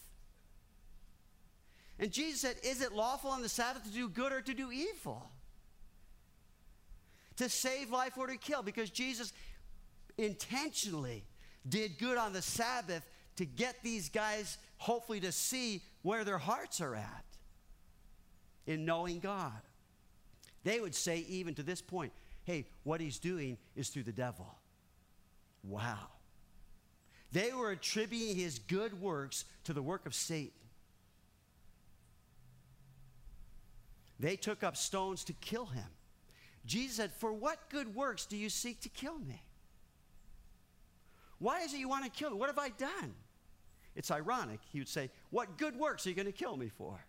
And 1.99 2.11
Jesus 2.11 2.41
said, 2.41 2.55
Is 2.63 2.81
it 2.81 2.93
lawful 2.93 3.29
on 3.29 3.41
the 3.41 3.49
Sabbath 3.49 3.83
to 3.83 3.89
do 3.89 4.07
good 4.07 4.31
or 4.31 4.41
to 4.41 4.53
do 4.53 4.71
evil? 4.71 5.29
To 7.35 7.49
save 7.49 7.91
life 7.91 8.17
or 8.17 8.27
to 8.27 8.37
kill? 8.37 8.63
Because 8.63 8.89
Jesus 8.89 9.33
intentionally 10.17 11.25
did 11.67 11.97
good 11.97 12.17
on 12.17 12.31
the 12.31 12.41
Sabbath 12.41 13.05
to 13.35 13.45
get 13.45 13.75
these 13.83 14.09
guys, 14.09 14.57
hopefully, 14.77 15.19
to 15.19 15.31
see 15.31 15.81
where 16.01 16.23
their 16.23 16.37
hearts 16.37 16.79
are 16.79 16.95
at 16.95 17.25
in 18.65 18.85
knowing 18.85 19.19
God. 19.19 19.61
They 20.63 20.79
would 20.79 20.95
say, 20.95 21.25
even 21.29 21.53
to 21.55 21.63
this 21.63 21.81
point, 21.81 22.11
hey, 22.43 22.65
what 22.83 23.01
he's 23.01 23.19
doing 23.19 23.57
is 23.75 23.89
through 23.89 24.03
the 24.03 24.11
devil. 24.11 24.47
Wow. 25.63 26.07
They 27.31 27.51
were 27.53 27.71
attributing 27.71 28.35
his 28.35 28.59
good 28.59 28.99
works 28.99 29.45
to 29.65 29.73
the 29.73 29.81
work 29.81 30.05
of 30.05 30.15
Satan. 30.15 30.51
They 34.19 34.35
took 34.35 34.63
up 34.63 34.75
stones 34.75 35.23
to 35.25 35.33
kill 35.33 35.67
him. 35.67 35.85
Jesus 36.65 36.97
said, 36.97 37.11
For 37.11 37.31
what 37.31 37.69
good 37.69 37.95
works 37.95 38.25
do 38.25 38.35
you 38.35 38.49
seek 38.49 38.81
to 38.81 38.89
kill 38.89 39.17
me? 39.19 39.41
Why 41.37 41.61
is 41.61 41.73
it 41.73 41.77
you 41.77 41.87
want 41.87 42.03
to 42.03 42.11
kill 42.11 42.31
me? 42.31 42.37
What 42.37 42.49
have 42.49 42.57
I 42.57 42.69
done? 42.69 43.13
It's 43.95 44.11
ironic. 44.11 44.59
He 44.71 44.79
would 44.79 44.89
say, 44.89 45.09
What 45.29 45.57
good 45.57 45.75
works 45.77 46.05
are 46.05 46.09
you 46.09 46.15
going 46.15 46.25
to 46.25 46.31
kill 46.31 46.57
me 46.57 46.69
for? 46.69 46.99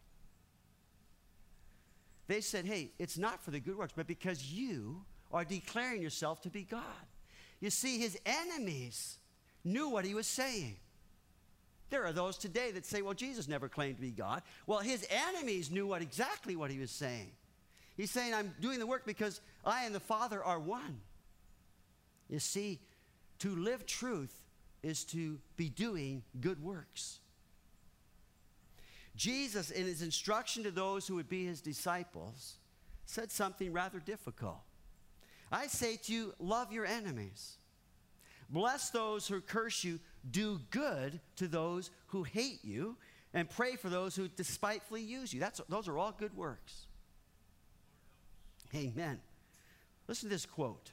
They 2.28 2.40
said, 2.40 2.64
Hey, 2.64 2.92
it's 2.98 3.18
not 3.18 3.42
for 3.42 3.50
the 3.50 3.60
good 3.60 3.76
works, 3.76 3.92
but 3.96 4.06
because 4.06 4.52
you 4.52 5.02
are 5.32 5.44
declaring 5.44 6.00
yourself 6.00 6.40
to 6.42 6.50
be 6.50 6.62
God. 6.62 6.82
You 7.60 7.70
see, 7.70 7.98
his 7.98 8.18
enemies 8.24 9.18
knew 9.64 9.88
what 9.88 10.04
he 10.04 10.14
was 10.14 10.26
saying. 10.26 10.76
There 11.90 12.04
are 12.04 12.12
those 12.12 12.38
today 12.38 12.70
that 12.72 12.86
say, 12.86 13.02
well, 13.02 13.14
Jesus 13.14 13.48
never 13.48 13.68
claimed 13.68 13.96
to 13.96 14.02
be 14.02 14.10
God. 14.10 14.42
Well, 14.66 14.78
his 14.78 15.06
enemies 15.28 15.70
knew 15.70 15.86
what 15.86 16.02
exactly 16.02 16.54
what 16.54 16.70
he 16.70 16.78
was 16.78 16.90
saying. 16.90 17.32
He's 17.96 18.10
saying, 18.10 18.32
I'm 18.32 18.54
doing 18.60 18.78
the 18.78 18.86
work 18.86 19.04
because 19.04 19.40
I 19.64 19.84
and 19.84 19.94
the 19.94 20.00
Father 20.00 20.42
are 20.42 20.58
one. 20.58 21.00
You 22.28 22.38
see, 22.38 22.78
to 23.40 23.54
live 23.56 23.86
truth 23.86 24.34
is 24.82 25.04
to 25.06 25.38
be 25.56 25.68
doing 25.68 26.22
good 26.40 26.62
works. 26.62 27.18
Jesus, 29.16 29.70
in 29.70 29.86
his 29.86 30.00
instruction 30.00 30.62
to 30.62 30.70
those 30.70 31.06
who 31.06 31.16
would 31.16 31.28
be 31.28 31.44
his 31.44 31.60
disciples, 31.60 32.54
said 33.04 33.32
something 33.32 33.72
rather 33.72 33.98
difficult. 33.98 34.60
I 35.52 35.66
say 35.66 35.96
to 35.96 36.12
you, 36.12 36.34
love 36.38 36.72
your 36.72 36.86
enemies. 36.86 37.56
Bless 38.50 38.90
those 38.90 39.28
who 39.28 39.40
curse 39.40 39.84
you. 39.84 40.00
Do 40.30 40.60
good 40.70 41.20
to 41.36 41.48
those 41.48 41.90
who 42.08 42.24
hate 42.24 42.64
you. 42.64 42.96
And 43.32 43.48
pray 43.48 43.76
for 43.76 43.88
those 43.88 44.16
who 44.16 44.28
despitefully 44.28 45.02
use 45.02 45.32
you. 45.32 45.38
That's, 45.38 45.60
those 45.68 45.86
are 45.86 45.96
all 45.96 46.14
good 46.18 46.36
works. 46.36 46.86
Amen. 48.74 49.20
Listen 50.08 50.28
to 50.28 50.34
this 50.34 50.46
quote 50.46 50.90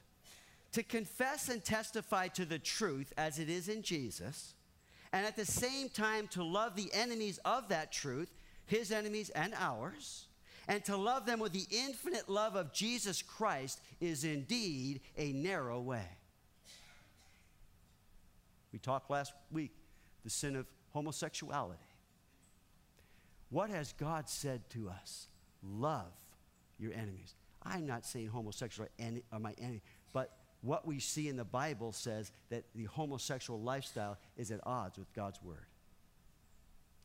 To 0.72 0.82
confess 0.82 1.48
and 1.48 1.64
testify 1.64 2.28
to 2.28 2.44
the 2.44 2.58
truth 2.58 3.12
as 3.16 3.38
it 3.38 3.48
is 3.48 3.68
in 3.68 3.82
Jesus, 3.82 4.54
and 5.12 5.26
at 5.26 5.36
the 5.36 5.44
same 5.44 5.88
time 5.88 6.28
to 6.28 6.44
love 6.44 6.76
the 6.76 6.90
enemies 6.92 7.40
of 7.44 7.68
that 7.68 7.90
truth, 7.92 8.32
his 8.66 8.92
enemies 8.92 9.30
and 9.30 9.54
ours, 9.58 10.26
and 10.68 10.84
to 10.84 10.96
love 10.96 11.26
them 11.26 11.40
with 11.40 11.52
the 11.52 11.66
infinite 11.70 12.28
love 12.28 12.54
of 12.54 12.72
Jesus 12.72 13.22
Christ 13.22 13.80
is 14.00 14.22
indeed 14.22 15.00
a 15.16 15.32
narrow 15.32 15.80
way. 15.80 16.06
We 18.72 18.78
talked 18.78 19.10
last 19.10 19.32
week 19.50 19.72
the 20.24 20.30
sin 20.30 20.56
of 20.56 20.66
homosexuality. 20.90 21.78
What 23.50 23.70
has 23.70 23.94
God 23.94 24.28
said 24.28 24.68
to 24.70 24.90
us? 24.90 25.28
Love 25.62 26.12
your 26.78 26.92
enemies. 26.92 27.34
I'm 27.62 27.86
not 27.86 28.04
saying 28.04 28.28
homosexual 28.28 28.88
are 29.32 29.38
my 29.38 29.54
enemy, 29.58 29.82
but 30.12 30.32
what 30.60 30.86
we 30.86 30.98
see 30.98 31.28
in 31.28 31.36
the 31.36 31.44
Bible 31.44 31.92
says 31.92 32.32
that 32.50 32.64
the 32.74 32.84
homosexual 32.84 33.60
lifestyle 33.60 34.18
is 34.36 34.50
at 34.50 34.60
odds 34.64 34.98
with 34.98 35.12
God's 35.14 35.42
word. 35.42 35.66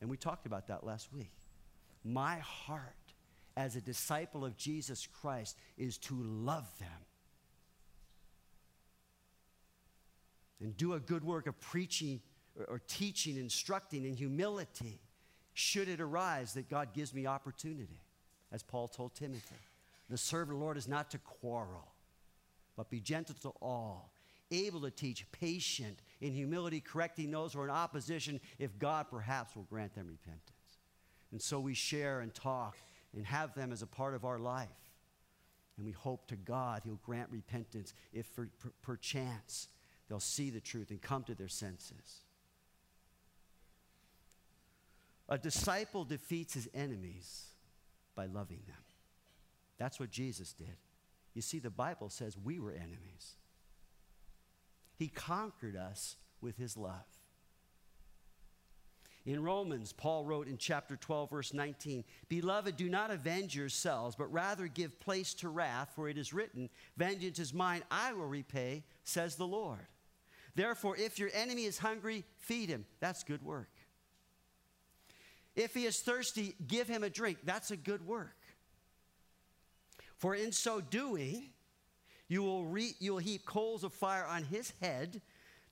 And 0.00 0.10
we 0.10 0.16
talked 0.16 0.46
about 0.46 0.68
that 0.68 0.84
last 0.84 1.12
week. 1.12 1.32
My 2.04 2.38
heart 2.38 2.92
as 3.56 3.76
a 3.76 3.80
disciple 3.80 4.44
of 4.44 4.56
Jesus 4.56 5.08
Christ 5.20 5.56
is 5.78 5.96
to 5.98 6.14
love 6.14 6.66
them 6.78 6.88
and 10.60 10.76
do 10.76 10.94
a 10.94 11.00
good 11.00 11.24
work 11.24 11.46
of 11.46 11.58
preaching 11.60 12.20
or, 12.58 12.64
or 12.66 12.82
teaching, 12.86 13.36
instructing 13.36 14.04
in 14.04 14.14
humility, 14.14 15.00
should 15.52 15.88
it 15.88 16.00
arise 16.00 16.54
that 16.54 16.68
God 16.68 16.92
gives 16.92 17.14
me 17.14 17.26
opportunity, 17.26 18.00
as 18.52 18.62
Paul 18.62 18.88
told 18.88 19.14
Timothy. 19.14 19.56
The 20.10 20.18
servant 20.18 20.52
of 20.52 20.58
the 20.58 20.64
Lord 20.64 20.76
is 20.76 20.88
not 20.88 21.10
to 21.12 21.18
quarrel, 21.18 21.92
but 22.76 22.90
be 22.90 23.00
gentle 23.00 23.36
to 23.42 23.50
all, 23.62 24.12
able 24.50 24.80
to 24.82 24.90
teach, 24.90 25.30
patient, 25.32 26.00
in 26.20 26.32
humility, 26.32 26.80
correcting 26.80 27.30
those 27.30 27.52
who 27.52 27.60
are 27.60 27.64
in 27.64 27.70
opposition, 27.70 28.40
if 28.58 28.78
God 28.78 29.06
perhaps 29.10 29.56
will 29.56 29.64
grant 29.64 29.94
them 29.94 30.08
repentance. 30.08 30.50
And 31.32 31.40
so 31.40 31.58
we 31.58 31.74
share 31.74 32.20
and 32.20 32.34
talk 32.34 32.76
and 33.14 33.24
have 33.26 33.54
them 33.54 33.72
as 33.72 33.82
a 33.82 33.86
part 33.86 34.14
of 34.14 34.24
our 34.24 34.38
life. 34.38 34.68
And 35.76 35.86
we 35.86 35.92
hope 35.92 36.28
to 36.28 36.36
God 36.36 36.82
He'll 36.84 37.00
grant 37.04 37.30
repentance 37.30 37.94
if 38.12 38.28
perchance 38.82 39.68
they'll 40.08 40.20
see 40.20 40.50
the 40.50 40.60
truth 40.60 40.90
and 40.90 41.00
come 41.00 41.24
to 41.24 41.34
their 41.34 41.48
senses. 41.48 42.20
A 45.28 45.38
disciple 45.38 46.04
defeats 46.04 46.54
his 46.54 46.68
enemies 46.74 47.46
by 48.14 48.26
loving 48.26 48.60
them. 48.66 48.76
That's 49.78 49.98
what 49.98 50.10
Jesus 50.10 50.52
did. 50.52 50.76
You 51.34 51.42
see, 51.42 51.58
the 51.58 51.70
Bible 51.70 52.10
says 52.10 52.36
we 52.36 52.60
were 52.60 52.72
enemies. 52.72 53.36
He 54.96 55.08
conquered 55.08 55.76
us 55.76 56.16
with 56.40 56.56
his 56.56 56.76
love. 56.76 57.04
In 59.26 59.42
Romans, 59.42 59.92
Paul 59.92 60.26
wrote 60.26 60.48
in 60.48 60.58
chapter 60.58 60.96
12, 60.96 61.30
verse 61.30 61.54
19 61.54 62.04
Beloved, 62.28 62.76
do 62.76 62.90
not 62.90 63.10
avenge 63.10 63.56
yourselves, 63.56 64.14
but 64.16 64.30
rather 64.32 64.68
give 64.68 65.00
place 65.00 65.32
to 65.34 65.48
wrath, 65.48 65.92
for 65.94 66.08
it 66.08 66.18
is 66.18 66.34
written, 66.34 66.68
Vengeance 66.98 67.38
is 67.38 67.54
mine, 67.54 67.82
I 67.90 68.12
will 68.12 68.26
repay, 68.26 68.84
says 69.02 69.36
the 69.36 69.46
Lord. 69.46 69.86
Therefore, 70.54 70.96
if 70.96 71.18
your 71.18 71.30
enemy 71.34 71.64
is 71.64 71.78
hungry, 71.78 72.24
feed 72.38 72.68
him. 72.68 72.86
That's 73.00 73.24
good 73.24 73.42
work. 73.42 73.70
If 75.56 75.74
he 75.74 75.86
is 75.86 76.00
thirsty, 76.00 76.54
give 76.66 76.88
him 76.88 77.02
a 77.02 77.10
drink. 77.10 77.38
That's 77.44 77.70
a 77.70 77.76
good 77.76 78.06
work. 78.06 78.36
For 80.16 80.34
in 80.34 80.52
so 80.52 80.80
doing, 80.80 81.50
you 82.28 82.42
will, 82.42 82.64
re- 82.64 82.94
you 82.98 83.12
will 83.12 83.18
heap 83.18 83.44
coals 83.44 83.84
of 83.84 83.92
fire 83.92 84.24
on 84.24 84.44
his 84.44 84.72
head. 84.80 85.20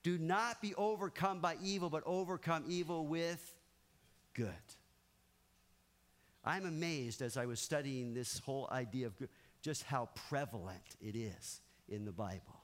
Do 0.03 0.17
not 0.17 0.61
be 0.61 0.75
overcome 0.75 1.39
by 1.39 1.55
evil, 1.61 1.89
but 1.89 2.03
overcome 2.05 2.65
evil 2.67 3.07
with 3.07 3.55
good. 4.33 4.49
I'm 6.45 6.65
amazed 6.65 7.21
as 7.21 7.37
I 7.37 7.45
was 7.45 7.59
studying 7.59 8.13
this 8.13 8.39
whole 8.39 8.67
idea 8.71 9.07
of 9.07 9.17
good, 9.17 9.29
just 9.61 9.83
how 9.83 10.09
prevalent 10.27 10.97
it 11.01 11.15
is 11.15 11.61
in 11.87 12.03
the 12.03 12.11
Bible. 12.11 12.62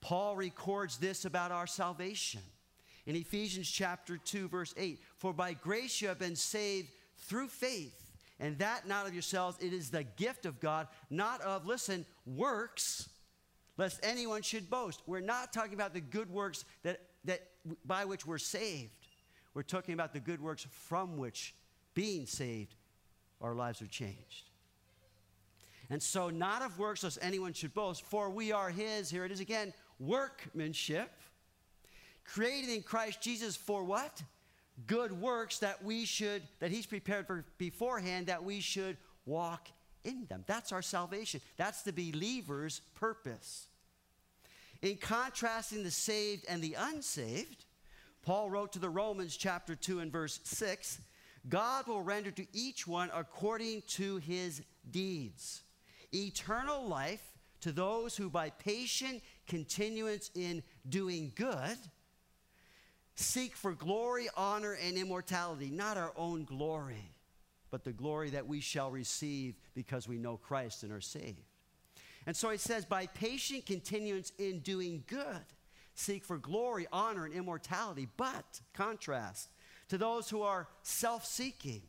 Paul 0.00 0.36
records 0.36 0.98
this 0.98 1.24
about 1.24 1.50
our 1.50 1.66
salvation 1.66 2.40
in 3.08 3.16
Ephesians 3.16 3.70
chapter 3.70 4.18
2, 4.18 4.48
verse 4.48 4.74
8 4.76 5.00
For 5.16 5.32
by 5.32 5.54
grace 5.54 6.00
you 6.00 6.08
have 6.08 6.18
been 6.18 6.36
saved 6.36 6.90
through 7.16 7.48
faith, 7.48 7.94
and 8.38 8.58
that 8.58 8.86
not 8.86 9.06
of 9.06 9.14
yourselves, 9.14 9.56
it 9.60 9.72
is 9.72 9.90
the 9.90 10.04
gift 10.04 10.44
of 10.44 10.60
God, 10.60 10.86
not 11.08 11.40
of, 11.40 11.66
listen, 11.66 12.04
works, 12.26 13.08
lest 13.78 13.98
anyone 14.02 14.42
should 14.42 14.68
boast. 14.68 15.02
We're 15.06 15.20
not 15.20 15.54
talking 15.54 15.72
about 15.72 15.94
the 15.94 16.00
good 16.00 16.30
works 16.30 16.66
that, 16.82 17.00
that 17.24 17.48
by 17.84 18.04
which 18.04 18.26
we're 18.26 18.38
saved. 18.38 18.92
We're 19.54 19.62
talking 19.62 19.94
about 19.94 20.12
the 20.12 20.20
good 20.20 20.40
works 20.40 20.66
from 20.70 21.16
which, 21.16 21.54
being 21.94 22.26
saved, 22.26 22.74
our 23.40 23.54
lives 23.54 23.80
are 23.80 23.86
changed. 23.86 24.50
And 25.90 26.02
so, 26.02 26.28
not 26.28 26.60
of 26.60 26.78
works, 26.78 27.02
lest 27.02 27.18
anyone 27.22 27.54
should 27.54 27.72
boast, 27.72 28.02
for 28.02 28.28
we 28.28 28.52
are 28.52 28.68
His, 28.68 29.08
here 29.08 29.24
it 29.24 29.32
is 29.32 29.40
again, 29.40 29.72
workmanship, 29.98 31.10
created 32.24 32.70
in 32.70 32.82
Christ 32.82 33.20
Jesus 33.20 33.56
for 33.56 33.84
what? 33.84 34.22
Good 34.86 35.12
works 35.12 35.58
that 35.58 35.84
we 35.84 36.04
should, 36.04 36.42
that 36.60 36.70
He's 36.70 36.86
prepared 36.86 37.26
for 37.26 37.44
beforehand, 37.58 38.26
that 38.26 38.44
we 38.44 38.60
should 38.60 38.96
walk 39.26 39.68
in 40.04 40.26
them. 40.26 40.44
That's 40.46 40.72
our 40.72 40.82
salvation. 40.82 41.40
That's 41.56 41.82
the 41.82 41.92
believer's 41.92 42.80
purpose. 42.94 43.66
In 44.82 44.96
contrasting 44.96 45.82
the 45.82 45.90
saved 45.90 46.44
and 46.48 46.62
the 46.62 46.76
unsaved, 46.78 47.64
Paul 48.22 48.50
wrote 48.50 48.72
to 48.72 48.78
the 48.78 48.90
Romans 48.90 49.36
chapter 49.36 49.74
2 49.74 50.00
and 50.00 50.12
verse 50.12 50.40
6 50.44 51.00
God 51.48 51.86
will 51.86 52.02
render 52.02 52.30
to 52.32 52.46
each 52.52 52.86
one 52.86 53.10
according 53.14 53.82
to 53.88 54.16
his 54.18 54.62
deeds. 54.90 55.62
Eternal 56.12 56.86
life 56.86 57.22
to 57.60 57.72
those 57.72 58.16
who 58.16 58.28
by 58.28 58.50
patient 58.50 59.22
continuance 59.48 60.30
in 60.34 60.62
doing 60.88 61.32
good 61.34 61.76
seek 63.18 63.56
for 63.56 63.72
glory, 63.72 64.28
honor, 64.36 64.74
and 64.74 64.96
immortality, 64.96 65.70
not 65.70 65.96
our 65.96 66.12
own 66.16 66.44
glory, 66.44 67.10
but 67.70 67.82
the 67.82 67.92
glory 67.92 68.30
that 68.30 68.46
we 68.46 68.60
shall 68.60 68.92
receive 68.92 69.56
because 69.74 70.06
we 70.06 70.18
know 70.18 70.36
Christ 70.36 70.84
and 70.84 70.92
are 70.92 71.00
saved. 71.00 71.42
And 72.26 72.36
so 72.36 72.50
he 72.50 72.58
says, 72.58 72.84
by 72.84 73.06
patient 73.06 73.66
continuance 73.66 74.32
in 74.38 74.60
doing 74.60 75.02
good, 75.08 75.44
seek 75.94 76.24
for 76.24 76.38
glory, 76.38 76.86
honor, 76.92 77.24
and 77.24 77.34
immortality. 77.34 78.06
But, 78.16 78.60
contrast, 78.72 79.48
to 79.88 79.98
those 79.98 80.30
who 80.30 80.42
are 80.42 80.68
self 80.82 81.24
seeking 81.24 81.82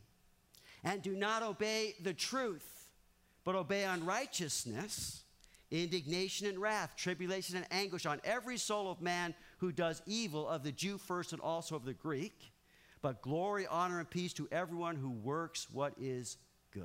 and 0.82 1.00
do 1.02 1.14
not 1.14 1.44
obey 1.44 1.94
the 2.02 2.14
truth, 2.14 2.88
but 3.44 3.54
obey 3.54 3.84
unrighteousness, 3.84 5.22
indignation 5.70 6.46
and 6.46 6.58
wrath, 6.58 6.94
tribulation 6.96 7.56
and 7.56 7.66
anguish 7.70 8.06
on 8.06 8.20
every 8.24 8.56
soul 8.56 8.90
of 8.90 9.00
man 9.00 9.34
who 9.58 9.72
does 9.72 10.02
evil, 10.06 10.48
of 10.48 10.62
the 10.62 10.72
Jew 10.72 10.98
first 10.98 11.32
and 11.32 11.40
also 11.40 11.76
of 11.76 11.84
the 11.84 11.94
Greek. 11.94 12.52
But 13.02 13.22
glory, 13.22 13.66
honor, 13.66 13.98
and 13.98 14.10
peace 14.10 14.32
to 14.34 14.48
everyone 14.52 14.96
who 14.96 15.10
works 15.10 15.68
what 15.72 15.94
is 15.98 16.36
good. 16.72 16.84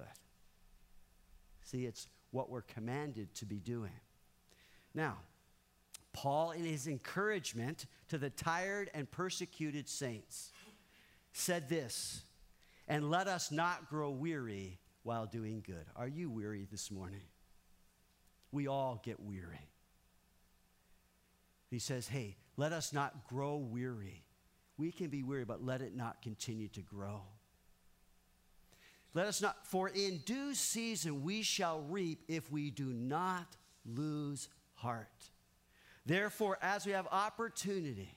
See, 1.63 1.85
it's 1.85 2.07
what 2.31 2.49
we're 2.49 2.61
commanded 2.61 3.33
to 3.35 3.45
be 3.45 3.57
doing. 3.57 3.91
Now, 4.93 5.17
Paul, 6.13 6.51
in 6.51 6.63
his 6.63 6.87
encouragement 6.87 7.87
to 8.07 8.17
the 8.17 8.29
tired 8.29 8.89
and 8.93 9.09
persecuted 9.09 9.89
saints, 9.89 10.51
said 11.33 11.67
this, 11.67 12.23
and 12.87 13.09
let 13.09 13.27
us 13.27 13.51
not 13.51 13.89
grow 13.89 14.11
weary 14.11 14.79
while 15.03 15.25
doing 15.25 15.61
good. 15.65 15.85
Are 15.95 16.07
you 16.07 16.29
weary 16.29 16.67
this 16.71 16.89
morning? 16.89 17.21
We 18.55 18.69
all 18.69 19.01
get 19.03 19.19
weary. 19.19 19.59
He 21.69 21.77
says, 21.77 22.07
hey, 22.07 22.37
let 22.55 22.71
us 22.71 22.93
not 22.93 23.27
grow 23.27 23.57
weary. 23.57 24.23
We 24.77 24.93
can 24.93 25.09
be 25.09 25.23
weary, 25.23 25.43
but 25.43 25.65
let 25.65 25.81
it 25.81 25.93
not 25.93 26.21
continue 26.21 26.69
to 26.69 26.79
grow. 26.79 27.23
Let 29.13 29.27
us 29.27 29.41
not, 29.41 29.67
for 29.67 29.89
in 29.89 30.19
due 30.19 30.53
season 30.53 31.21
we 31.21 31.41
shall 31.41 31.81
reap 31.81 32.23
if 32.29 32.49
we 32.49 32.71
do 32.71 32.93
not 32.93 33.57
lose 33.85 34.47
heart. 34.75 35.09
Therefore, 36.05 36.57
as 36.61 36.85
we 36.85 36.93
have 36.93 37.07
opportunity, 37.11 38.15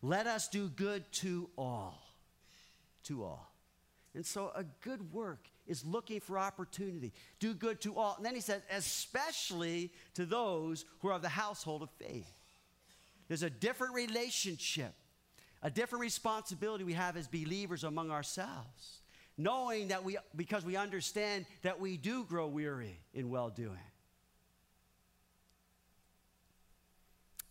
let 0.00 0.28
us 0.28 0.46
do 0.46 0.68
good 0.68 1.10
to 1.14 1.50
all. 1.58 2.00
To 3.04 3.24
all. 3.24 3.52
And 4.14 4.24
so 4.24 4.52
a 4.54 4.62
good 4.80 5.12
work 5.12 5.48
is 5.70 5.84
looking 5.84 6.20
for 6.20 6.38
opportunity. 6.38 7.12
Do 7.38 7.54
good 7.54 7.80
to 7.82 7.96
all. 7.96 8.16
And 8.16 8.26
then 8.26 8.34
he 8.34 8.42
says, 8.42 8.60
especially 8.70 9.90
to 10.14 10.26
those 10.26 10.84
who 10.98 11.08
are 11.08 11.14
of 11.14 11.22
the 11.22 11.28
household 11.30 11.82
of 11.82 11.90
faith. 11.92 12.30
There's 13.28 13.44
a 13.44 13.48
different 13.48 13.94
relationship, 13.94 14.92
a 15.62 15.70
different 15.70 16.02
responsibility 16.02 16.84
we 16.84 16.94
have 16.94 17.16
as 17.16 17.28
believers 17.28 17.84
among 17.84 18.10
ourselves 18.10 19.00
knowing 19.40 19.88
that 19.88 20.04
we, 20.04 20.18
because 20.36 20.64
we 20.64 20.76
understand 20.76 21.46
that 21.62 21.80
we 21.80 21.96
do 21.96 22.24
grow 22.24 22.46
weary 22.46 23.00
in 23.14 23.30
well 23.30 23.48
doing. 23.48 23.78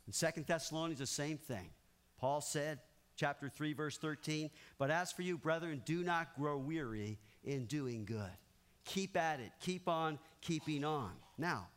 In 0.05 0.13
Second 0.13 0.45
Thessalonians, 0.45 0.99
the 0.99 1.07
same 1.07 1.37
thing. 1.37 1.69
Paul 2.19 2.41
said, 2.41 2.79
chapter 3.15 3.49
3, 3.49 3.73
verse 3.73 3.97
13, 3.97 4.49
But 4.77 4.91
as 4.91 5.11
for 5.11 5.21
you, 5.21 5.37
brethren, 5.37 5.81
do 5.85 6.03
not 6.03 6.35
grow 6.35 6.57
weary 6.57 7.17
in 7.49 7.65
doing 7.65 8.05
good. 8.05 8.31
Keep 8.85 9.17
at 9.17 9.39
it, 9.39 9.51
keep 9.59 9.87
on 9.87 10.19
keeping 10.41 10.83
on. 10.83 11.11
Now, 11.37 11.67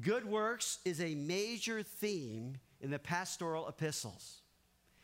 good 0.00 0.24
works 0.24 0.78
is 0.84 1.00
a 1.00 1.14
major 1.14 1.82
theme 1.82 2.58
in 2.80 2.90
the 2.90 2.98
pastoral 2.98 3.68
epistles. 3.68 4.42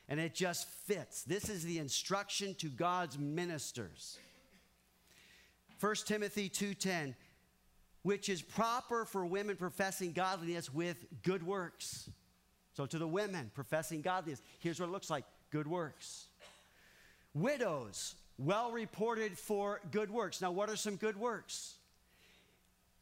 And 0.08 0.20
it 0.20 0.34
just 0.34 0.68
fits. 0.68 1.24
This 1.24 1.48
is 1.48 1.64
the 1.64 1.78
instruction 1.78 2.54
to 2.56 2.68
God's 2.68 3.18
ministers. 3.18 4.18
1 5.80 6.06
Timothy 6.06 6.48
2:10 6.48 7.14
which 8.06 8.28
is 8.28 8.40
proper 8.40 9.04
for 9.04 9.26
women 9.26 9.56
professing 9.56 10.12
godliness 10.12 10.72
with 10.72 10.96
good 11.24 11.44
works. 11.44 12.08
So 12.72 12.86
to 12.86 12.98
the 12.98 13.08
women 13.08 13.50
professing 13.52 14.00
godliness, 14.00 14.40
here's 14.60 14.78
what 14.78 14.88
it 14.88 14.92
looks 14.92 15.10
like, 15.10 15.24
good 15.50 15.66
works. 15.66 16.28
Widows, 17.34 18.14
well 18.38 18.70
reported 18.70 19.38
for 19.38 19.80
good 19.90 20.10
works. 20.10 20.40
Now 20.40 20.50
what 20.50 20.68
are 20.68 20.76
some 20.76 20.96
good 20.96 21.16
works? 21.16 21.74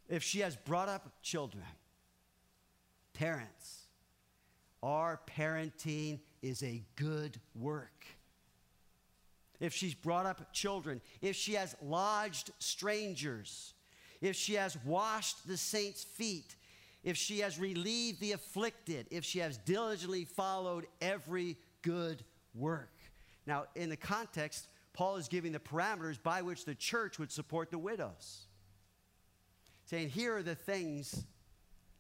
If 0.09 0.23
she 0.23 0.41
has 0.41 0.57
brought 0.57 0.89
up 0.89 1.11
children, 1.23 1.65
parents, 3.15 3.85
our 4.83 5.21
parenting 5.27 6.19
is 6.43 6.63
a 6.63 6.83
good 6.97 7.41
work. 7.55 8.07
If 9.61 9.73
she's 9.73 9.95
brought 9.95 10.27
up 10.27 10.53
children, 10.53 11.01
if 11.23 11.37
she 11.37 11.55
has 11.55 11.75
lodged 11.83 12.51
strangers, 12.59 13.73
if 14.21 14.37
she 14.37 14.55
has 14.55 14.77
washed 14.85 15.47
the 15.47 15.57
saints' 15.57 16.05
feet, 16.05 16.57
if 17.03 17.17
she 17.17 17.41
has 17.41 17.59
relieved 17.59 18.21
the 18.21 18.33
afflicted, 18.33 19.07
if 19.11 19.25
she 19.25 19.39
has 19.39 19.57
diligently 19.59 20.25
followed 20.25 20.87
every 21.01 21.57
good 21.83 22.23
work. 22.55 22.93
Now, 23.47 23.65
in 23.75 23.91
the 23.91 23.97
context, 23.97 24.67
Paul 24.95 25.17
is 25.17 25.29
giving 25.29 25.53
the 25.53 25.59
parameters 25.59 26.23
by 26.23 26.43
which 26.43 26.65
the 26.65 26.75
church 26.75 27.19
would 27.19 27.31
support 27.31 27.71
the 27.71 27.79
widows. 27.79 28.47
Saying, 29.87 30.09
here 30.09 30.37
are 30.37 30.43
the 30.43 30.55
things 30.55 31.25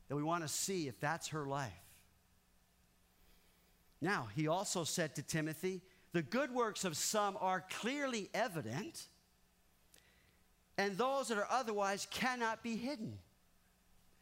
that 0.08 0.16
we 0.16 0.22
want 0.22 0.42
to 0.42 0.48
see 0.48 0.88
if 0.88 0.98
that's 1.00 1.28
her 1.28 1.44
life. 1.44 1.72
Now, 4.00 4.28
he 4.34 4.48
also 4.48 4.84
said 4.84 5.16
to 5.16 5.22
Timothy, 5.22 5.82
the 6.12 6.22
good 6.22 6.54
works 6.54 6.84
of 6.84 6.96
some 6.96 7.36
are 7.40 7.64
clearly 7.80 8.30
evident, 8.32 9.06
and 10.78 10.96
those 10.96 11.28
that 11.28 11.38
are 11.38 11.48
otherwise 11.50 12.06
cannot 12.10 12.62
be 12.62 12.76
hidden. 12.76 13.18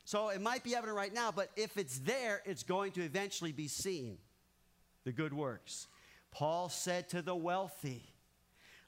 So 0.04 0.30
it 0.30 0.40
might 0.40 0.64
be 0.64 0.74
evident 0.74 0.96
right 0.96 1.12
now, 1.12 1.30
but 1.30 1.50
if 1.56 1.76
it's 1.76 1.98
there, 1.98 2.42
it's 2.46 2.62
going 2.62 2.92
to 2.92 3.02
eventually 3.02 3.52
be 3.52 3.68
seen. 3.68 4.18
The 5.04 5.12
good 5.12 5.34
works. 5.34 5.88
Paul 6.30 6.68
said 6.70 7.10
to 7.10 7.20
the 7.20 7.36
wealthy, 7.36 8.11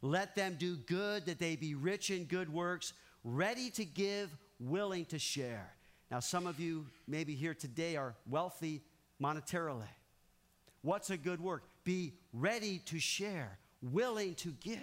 Let 0.05 0.35
them 0.35 0.57
do 0.59 0.77
good, 0.77 1.25
that 1.25 1.39
they 1.39 1.57
be 1.57 1.75
rich 1.75 2.11
in 2.11 2.25
good 2.25 2.53
works, 2.53 2.93
ready 3.25 3.71
to 3.71 3.87
give, 3.87 4.37
willing 4.61 5.07
to 5.07 5.19
share. 5.19 5.73
Now, 6.11 6.21
some 6.21 6.47
of 6.47 6.61
you 6.61 6.85
maybe 7.09 7.35
here 7.35 7.55
today 7.55 7.97
are 7.97 8.15
wealthy 8.29 8.83
monetarily. 9.19 9.89
What's 10.83 11.09
a 11.09 11.17
good 11.17 11.41
work? 11.41 11.63
Be 11.85 12.13
ready 12.35 12.81
to 12.81 12.99
share, 12.99 13.59
willing 13.81 14.35
to 14.35 14.51
give. 14.61 14.77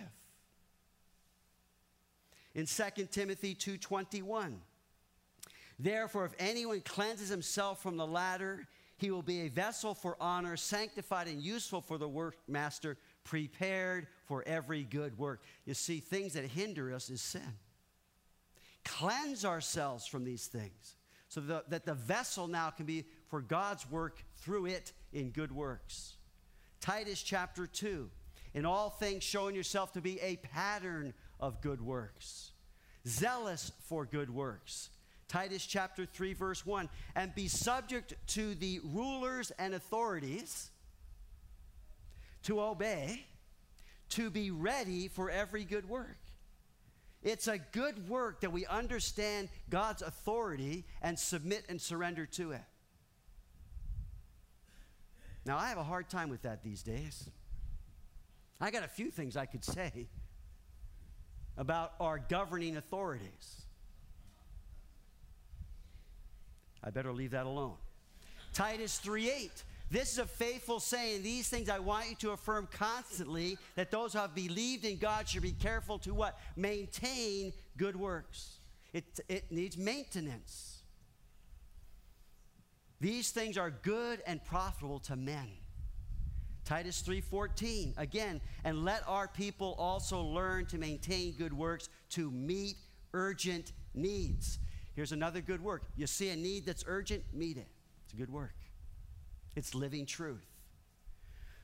In 2.55 2.65
2 2.65 3.11
Timothy 3.11 3.53
2:21, 3.53 4.59
Therefore, 5.77 6.25
if 6.25 6.33
anyone 6.39 6.81
cleanses 6.81 7.29
himself 7.29 7.79
from 7.79 7.95
the 7.95 8.07
latter, 8.07 8.67
he 8.97 9.11
will 9.11 9.21
be 9.21 9.41
a 9.41 9.49
vessel 9.49 9.93
for 9.93 10.17
honor, 10.19 10.57
sanctified 10.57 11.27
and 11.27 11.41
useful 11.41 11.81
for 11.81 11.99
the 11.99 12.09
workmaster, 12.09 12.97
prepared 13.23 14.07
for 14.25 14.43
every 14.45 14.83
good 14.83 15.17
work. 15.17 15.41
You 15.65 15.73
see, 15.73 15.99
things 15.99 16.33
that 16.33 16.45
hinder 16.45 16.93
us 16.93 17.09
is 17.09 17.21
sin. 17.21 17.53
Cleanse 18.83 19.45
ourselves 19.45 20.07
from 20.07 20.23
these 20.23 20.47
things 20.47 20.95
so 21.27 21.41
that, 21.41 21.69
that 21.69 21.85
the 21.85 21.93
vessel 21.93 22.47
now 22.47 22.69
can 22.69 22.85
be 22.85 23.05
for 23.29 23.41
God's 23.41 23.89
work 23.89 24.23
through 24.37 24.65
it 24.65 24.91
in 25.13 25.29
good 25.29 25.51
works. 25.51 26.15
Titus 26.79 27.21
chapter 27.21 27.67
2 27.67 28.09
in 28.53 28.65
all 28.65 28.89
things 28.89 29.23
showing 29.23 29.55
yourself 29.55 29.93
to 29.93 30.01
be 30.01 30.19
a 30.19 30.35
pattern 30.37 31.13
of 31.39 31.61
good 31.61 31.81
works, 31.81 32.51
zealous 33.07 33.71
for 33.87 34.05
good 34.05 34.29
works 34.29 34.89
Titus 35.31 35.65
chapter 35.65 36.05
3, 36.05 36.33
verse 36.33 36.65
1. 36.65 36.89
And 37.15 37.33
be 37.33 37.47
subject 37.47 38.15
to 38.27 38.53
the 38.53 38.81
rulers 38.83 39.51
and 39.51 39.73
authorities, 39.73 40.71
to 42.43 42.61
obey, 42.61 43.25
to 44.09 44.29
be 44.29 44.51
ready 44.51 45.07
for 45.07 45.29
every 45.29 45.63
good 45.63 45.87
work. 45.87 46.17
It's 47.23 47.47
a 47.47 47.59
good 47.59 48.09
work 48.09 48.41
that 48.41 48.51
we 48.51 48.65
understand 48.65 49.49
God's 49.69 50.01
authority 50.01 50.85
and 51.01 51.17
submit 51.17 51.65
and 51.69 51.79
surrender 51.79 52.25
to 52.25 52.51
it. 52.51 52.61
Now, 55.45 55.57
I 55.57 55.69
have 55.69 55.77
a 55.77 55.83
hard 55.83 56.09
time 56.09 56.29
with 56.29 56.43
that 56.43 56.63
these 56.63 56.83
days. 56.83 57.29
I 58.59 58.69
got 58.69 58.83
a 58.83 58.87
few 58.87 59.09
things 59.09 59.35
I 59.35 59.45
could 59.45 59.63
say 59.63 60.07
about 61.57 61.93
our 61.99 62.19
governing 62.19 62.77
authorities. 62.77 63.65
I 66.83 66.89
better 66.89 67.11
leave 67.11 67.31
that 67.31 67.45
alone. 67.45 67.77
Titus 68.53 68.99
3:8. 68.99 69.63
This 69.91 70.13
is 70.13 70.19
a 70.19 70.25
faithful 70.25 70.79
saying. 70.79 71.21
These 71.21 71.49
things 71.49 71.69
I 71.69 71.79
want 71.79 72.09
you 72.09 72.15
to 72.21 72.31
affirm 72.31 72.69
constantly 72.71 73.57
that 73.75 73.91
those 73.91 74.13
who 74.13 74.19
have 74.19 74.33
believed 74.33 74.85
in 74.85 74.97
God 74.97 75.27
should 75.27 75.41
be 75.41 75.51
careful 75.51 75.99
to 75.99 76.13
what? 76.13 76.39
Maintain 76.55 77.51
good 77.75 77.97
works. 77.97 78.59
It, 78.93 79.19
it 79.27 79.51
needs 79.51 79.77
maintenance. 79.77 80.79
These 83.01 83.31
things 83.31 83.57
are 83.57 83.69
good 83.69 84.21
and 84.25 84.43
profitable 84.45 84.99
to 85.01 85.17
men. 85.17 85.49
Titus 86.63 87.01
3:14 87.01 87.93
again, 87.97 88.39
and 88.63 88.85
let 88.85 89.03
our 89.07 89.27
people 89.27 89.75
also 89.77 90.21
learn 90.21 90.67
to 90.67 90.77
maintain 90.77 91.33
good 91.33 91.51
works 91.51 91.89
to 92.11 92.31
meet 92.31 92.77
urgent 93.13 93.73
needs. 93.93 94.59
Here's 94.93 95.11
another 95.11 95.41
good 95.41 95.61
work. 95.61 95.83
You 95.97 96.07
see 96.07 96.29
a 96.29 96.35
need 96.35 96.65
that's 96.65 96.85
urgent, 96.87 97.23
meet 97.33 97.57
it. 97.57 97.67
It's 98.05 98.13
a 98.13 98.17
good 98.17 98.29
work. 98.29 98.53
It's 99.55 99.75
living 99.75 100.05
truth. 100.05 100.45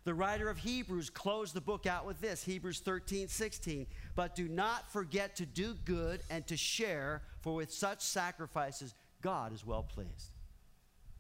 The 0.04 0.14
writer 0.14 0.50
of 0.50 0.58
Hebrews 0.60 1.10
closed 1.10 1.54
the 1.54 1.60
book 1.60 1.86
out 1.86 2.06
with 2.06 2.22
this 2.22 2.44
Hebrews 2.44 2.80
13, 2.80 3.28
16. 3.28 3.88
But 4.16 4.36
do 4.36 4.48
not 4.48 4.90
forget 4.92 5.36
to 5.36 5.46
do 5.46 5.76
good 5.84 6.22
and 6.30 6.48
to 6.48 6.56
share, 6.56 7.24
for 7.42 7.56
with 7.56 7.74
such 7.74 8.02
sacrifices, 8.02 8.96
God 9.22 9.54
is 9.54 9.66
well 9.66 9.84
pleased. 9.84 10.32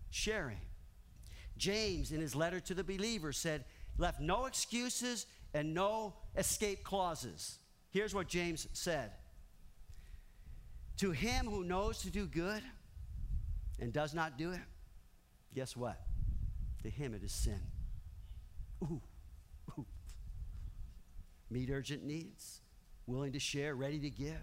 Sharing. 0.09 0.61
James, 1.57 2.13
in 2.13 2.21
his 2.21 2.33
letter 2.33 2.61
to 2.61 2.73
the 2.73 2.83
believers, 2.83 3.37
said, 3.37 3.65
left 3.97 4.21
no 4.21 4.45
excuses 4.45 5.25
and 5.53 5.73
no 5.73 6.13
escape 6.37 6.83
clauses. 6.83 7.59
Here's 7.89 8.13
what 8.15 8.27
James 8.27 8.67
said 8.73 9.11
to 10.97 11.11
him 11.11 11.45
who 11.45 11.63
knows 11.63 11.99
to 12.03 12.09
do 12.09 12.25
good 12.25 12.63
and 13.79 13.93
does 13.93 14.13
not 14.13 14.37
do 14.37 14.51
it, 14.51 14.61
guess 15.53 15.75
what? 15.75 16.01
To 16.87 16.93
him 16.93 17.13
it 17.13 17.21
is 17.21 17.33
sin. 17.33 17.59
Ooh, 18.81 19.01
ooh. 19.77 19.85
Meet 21.49 21.69
urgent 21.69 22.05
needs, 22.05 22.61
willing 23.05 23.33
to 23.33 23.39
share, 23.39 23.75
ready 23.75 23.99
to 23.99 24.09
give, 24.09 24.39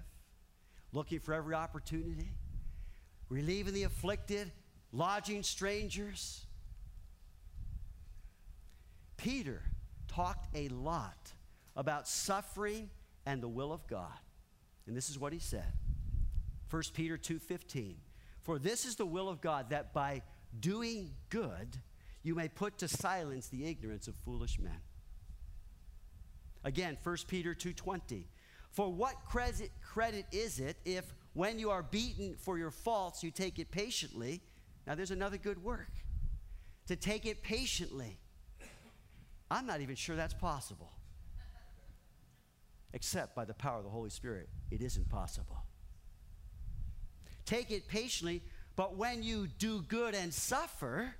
looking 0.93 1.21
for 1.21 1.33
every 1.33 1.55
opportunity, 1.55 2.33
relieving 3.31 3.73
the 3.73 3.85
afflicted, 3.85 4.53
lodging 4.93 5.43
strangers. 5.43 6.45
Peter 9.17 9.63
talked 10.07 10.55
a 10.55 10.69
lot 10.69 11.33
about 11.77 12.07
suffering 12.07 12.91
and 13.25 13.43
the 13.43 13.49
will 13.49 13.73
of 13.73 13.87
God. 13.87 14.21
And 14.87 14.95
this 14.95 15.09
is 15.09 15.19
what 15.19 15.33
he 15.33 15.39
said 15.39 15.73
1 16.69 16.83
Peter 16.93 17.17
2:15. 17.17 17.97
For 18.43 18.59
this 18.59 18.85
is 18.85 18.97
the 18.97 19.07
will 19.07 19.31
of 19.31 19.41
God 19.41 19.71
that 19.71 19.95
by 19.95 20.21
doing 20.61 21.17
good 21.31 21.81
you 22.25 22.35
may 22.35 22.49
put 22.49 22.79
to 22.79 22.89
silence 22.89 23.47
the 23.49 23.67
ignorance 23.67 24.09
of 24.09 24.17
foolish 24.17 24.59
men. 24.59 24.81
Again, 26.65 26.97
1 27.03 27.29
Peter 27.29 27.55
2:20. 27.55 28.27
For 28.71 28.93
what 28.93 29.27
credit, 29.27 29.71
credit 29.83 30.27
is 30.33 30.59
it 30.59 30.79
if 30.85 31.15
when 31.35 31.59
you 31.59 31.71
are 31.71 31.83
beaten 31.83 32.37
for 32.37 32.59
your 32.59 32.73
faults 32.73 33.23
you 33.23 33.31
take 33.31 33.59
it 33.59 33.71
patiently? 33.71 34.43
Now 34.87 34.95
there's 34.95 35.13
another 35.13 35.37
good 35.37 35.63
work. 35.63 35.93
To 36.87 36.97
take 36.97 37.27
it 37.27 37.43
patiently. 37.43 38.19
I'm 39.51 39.67
not 39.67 39.81
even 39.81 39.95
sure 39.95 40.17
that's 40.17 40.35
possible. 40.35 40.93
Except 42.93 43.35
by 43.35 43.45
the 43.45 43.55
power 43.55 43.79
of 43.79 43.85
the 43.85 43.91
Holy 43.91 44.11
Spirit, 44.11 44.49
it 44.71 44.81
isn't 44.81 45.09
possible. 45.09 45.67
Take 47.45 47.71
it 47.71 47.87
patiently, 47.87 48.43
but 48.77 48.97
when 48.97 49.23
you 49.23 49.47
do 49.47 49.83
good 49.83 50.15
and 50.15 50.33
suffer, 50.33 51.15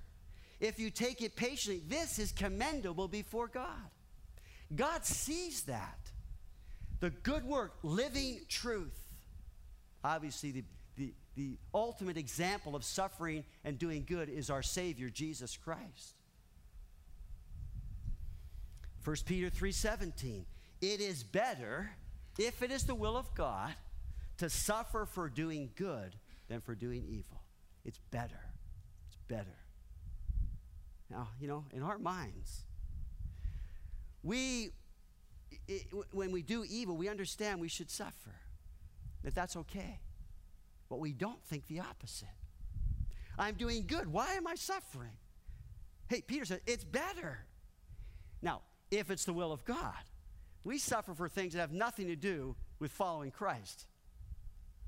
if 0.59 0.79
you 0.79 0.89
take 0.89 1.21
it 1.21 1.35
patiently, 1.35 1.81
this 1.87 2.19
is 2.19 2.31
commendable 2.31 3.07
before 3.07 3.47
God. 3.47 3.89
God 4.73 5.05
sees 5.05 5.63
that. 5.63 5.99
The 6.99 7.09
good 7.09 7.43
work, 7.43 7.73
living 7.83 8.41
truth. 8.47 8.97
Obviously, 10.03 10.51
the, 10.51 10.63
the, 10.95 11.13
the 11.35 11.57
ultimate 11.73 12.17
example 12.17 12.75
of 12.75 12.83
suffering 12.83 13.43
and 13.63 13.77
doing 13.77 14.05
good 14.07 14.29
is 14.29 14.49
our 14.49 14.63
Savior, 14.63 15.09
Jesus 15.09 15.57
Christ. 15.57 16.15
1 19.03 19.15
Peter 19.25 19.51
3:17 19.51 20.45
It 20.81 20.99
is 20.99 21.23
better 21.23 21.91
if 22.39 22.63
it 22.63 22.71
is 22.71 22.85
the 22.85 22.95
will 22.95 23.15
of 23.15 23.33
God 23.35 23.73
to 24.37 24.49
suffer 24.49 25.05
for 25.05 25.29
doing 25.29 25.69
good 25.75 26.15
than 26.47 26.61
for 26.61 26.75
doing 26.75 27.05
evil. 27.07 27.41
It's 27.83 27.99
better. 28.09 28.39
It's 29.07 29.17
better. 29.27 29.64
Now, 31.09 31.29
you 31.39 31.47
know, 31.47 31.65
in 31.71 31.83
our 31.83 31.97
minds, 31.97 32.63
we, 34.23 34.71
it, 35.67 35.83
when 36.11 36.31
we 36.31 36.41
do 36.41 36.65
evil, 36.67 36.97
we 36.97 37.09
understand 37.09 37.61
we 37.61 37.67
should 37.67 37.89
suffer, 37.91 38.35
that 39.23 39.35
that's 39.35 39.55
okay. 39.55 39.99
But 40.89 40.99
we 40.99 41.13
don't 41.13 41.43
think 41.43 41.67
the 41.67 41.79
opposite. 41.79 42.27
I'm 43.37 43.55
doing 43.55 43.85
good. 43.87 44.11
Why 44.11 44.33
am 44.33 44.47
I 44.47 44.55
suffering? 44.55 45.17
Hey, 46.07 46.21
Peter 46.21 46.45
said, 46.45 46.61
it's 46.65 46.83
better. 46.83 47.39
Now, 48.41 48.61
if 48.91 49.09
it's 49.09 49.25
the 49.25 49.33
will 49.33 49.51
of 49.51 49.65
God, 49.65 49.93
we 50.63 50.77
suffer 50.77 51.13
for 51.13 51.27
things 51.27 51.53
that 51.53 51.59
have 51.59 51.71
nothing 51.71 52.07
to 52.07 52.15
do 52.15 52.55
with 52.79 52.91
following 52.91 53.31
Christ. 53.31 53.85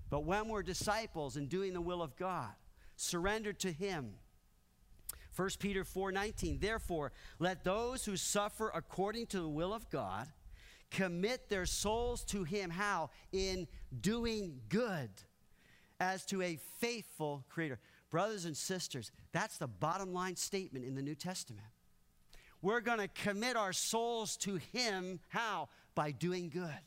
But 0.10 0.24
when 0.24 0.48
we're 0.48 0.64
disciples 0.64 1.36
and 1.36 1.50
doing 1.50 1.74
the 1.74 1.82
will 1.82 2.02
of 2.02 2.16
God, 2.16 2.52
surrendered 2.96 3.60
to 3.60 3.72
Him, 3.72 4.14
1 5.38 5.60
Peter 5.60 5.84
4:19 5.84 6.60
Therefore 6.60 7.12
let 7.38 7.64
those 7.64 8.04
who 8.06 8.18
suffer 8.18 8.72
according 8.74 9.28
to 9.28 9.40
the 9.40 9.48
will 9.48 9.72
of 9.72 9.88
God 9.92 10.28
commit 10.90 11.48
their 11.48 11.68
souls 11.68 12.24
to 12.26 12.44
him 12.44 12.72
how 12.72 13.12
in 13.32 13.68
doing 14.02 14.60
good 14.68 15.10
as 16.00 16.26
to 16.26 16.42
a 16.42 16.58
faithful 16.80 17.46
creator. 17.50 17.80
Brothers 18.10 18.46
and 18.46 18.58
sisters, 18.58 19.12
that's 19.32 19.58
the 19.58 19.68
bottom 19.68 20.12
line 20.12 20.36
statement 20.36 20.86
in 20.86 20.96
the 20.96 21.02
New 21.02 21.16
Testament. 21.16 21.68
We're 22.62 22.82
going 22.82 23.00
to 23.00 23.08
commit 23.10 23.56
our 23.56 23.74
souls 23.74 24.38
to 24.38 24.56
him 24.56 25.20
how 25.30 25.70
by 25.94 26.12
doing 26.12 26.50
good. 26.50 26.80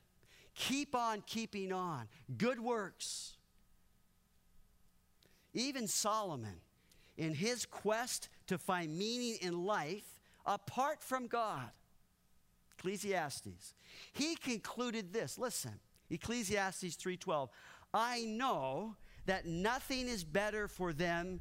Keep 0.55 0.97
on 0.97 1.23
keeping 1.27 1.73
on. 1.73 2.09
Good 2.37 2.59
works. 2.59 3.37
Even 5.53 5.87
Solomon 5.87 6.61
in 7.21 7.35
his 7.35 7.67
quest 7.67 8.29
to 8.51 8.59
find 8.59 8.99
meaning 8.99 9.37
in 9.43 9.65
life 9.65 10.19
apart 10.45 11.01
from 11.01 11.29
God. 11.29 11.71
Ecclesiastes. 12.77 13.75
He 14.13 14.35
concluded 14.35 15.13
this. 15.13 15.39
Listen. 15.39 15.79
Ecclesiastes 16.11 16.97
3:12. 16.97 17.49
I 17.95 18.25
know 18.25 18.97
that 19.27 19.47
nothing 19.47 20.09
is 20.09 20.25
better 20.25 20.67
for 20.67 20.93
them 20.93 21.41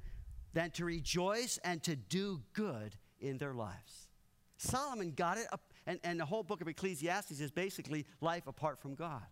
than 0.53 0.69
to 0.71 0.85
rejoice 0.85 1.57
and 1.63 1.81
to 1.83 1.95
do 1.95 2.43
good 2.53 2.95
in 3.19 3.39
their 3.39 3.55
lives. 3.55 4.09
Solomon 4.57 5.11
got 5.11 5.39
it, 5.39 5.47
up, 5.51 5.73
and, 5.87 5.99
and 6.03 6.19
the 6.19 6.25
whole 6.25 6.43
book 6.43 6.61
of 6.61 6.67
Ecclesiastes 6.67 7.39
is 7.39 7.49
basically 7.49 8.05
life 8.21 8.45
apart 8.45 8.79
from 8.79 8.93
God. 8.93 9.25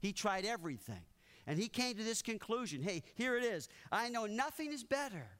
He 0.00 0.12
tried 0.12 0.44
everything, 0.44 1.04
and 1.46 1.60
he 1.60 1.68
came 1.68 1.94
to 1.96 2.02
this 2.02 2.22
conclusion 2.22 2.82
hey, 2.82 3.04
here 3.14 3.36
it 3.36 3.44
is. 3.44 3.68
I 3.92 4.08
know 4.08 4.26
nothing 4.26 4.72
is 4.72 4.82
better 4.82 5.37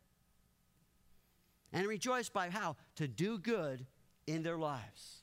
and 1.72 1.86
rejoice 1.86 2.28
by 2.28 2.50
how? 2.50 2.76
To 2.96 3.08
do 3.08 3.38
good 3.38 3.86
in 4.26 4.42
their 4.42 4.58
lives. 4.58 5.22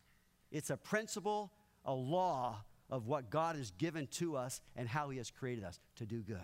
It's 0.51 0.69
a 0.69 0.77
principle, 0.77 1.51
a 1.85 1.93
law 1.93 2.63
of 2.89 3.07
what 3.07 3.29
God 3.29 3.55
has 3.55 3.71
given 3.71 4.07
to 4.07 4.37
us 4.37 4.61
and 4.75 4.87
how 4.87 5.09
He 5.09 5.17
has 5.17 5.31
created 5.31 5.63
us 5.63 5.79
to 5.95 6.05
do 6.05 6.21
good. 6.21 6.37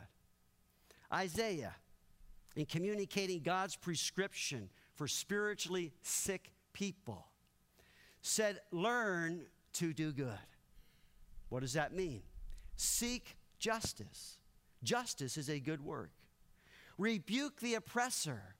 Isaiah, 1.13 1.75
in 2.55 2.65
communicating 2.65 3.41
God's 3.41 3.75
prescription 3.75 4.69
for 4.95 5.07
spiritually 5.07 5.91
sick 6.01 6.51
people, 6.73 7.27
said, 8.21 8.59
Learn 8.71 9.41
to 9.73 9.93
do 9.93 10.11
good. 10.11 10.39
What 11.49 11.61
does 11.61 11.73
that 11.73 11.93
mean? 11.93 12.21
Seek 12.75 13.37
justice. 13.59 14.37
Justice 14.83 15.37
is 15.37 15.49
a 15.49 15.59
good 15.59 15.83
work. 15.83 16.11
Rebuke 16.97 17.59
the 17.59 17.75
oppressor 17.75 18.55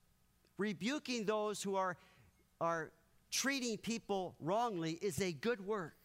rebuking 0.58 1.24
those 1.24 1.62
who 1.62 1.76
are, 1.76 1.96
are 2.60 2.90
treating 3.30 3.78
people 3.78 4.34
wrongly 4.40 4.98
is 5.02 5.20
a 5.20 5.32
good 5.32 5.66
work. 5.66 5.96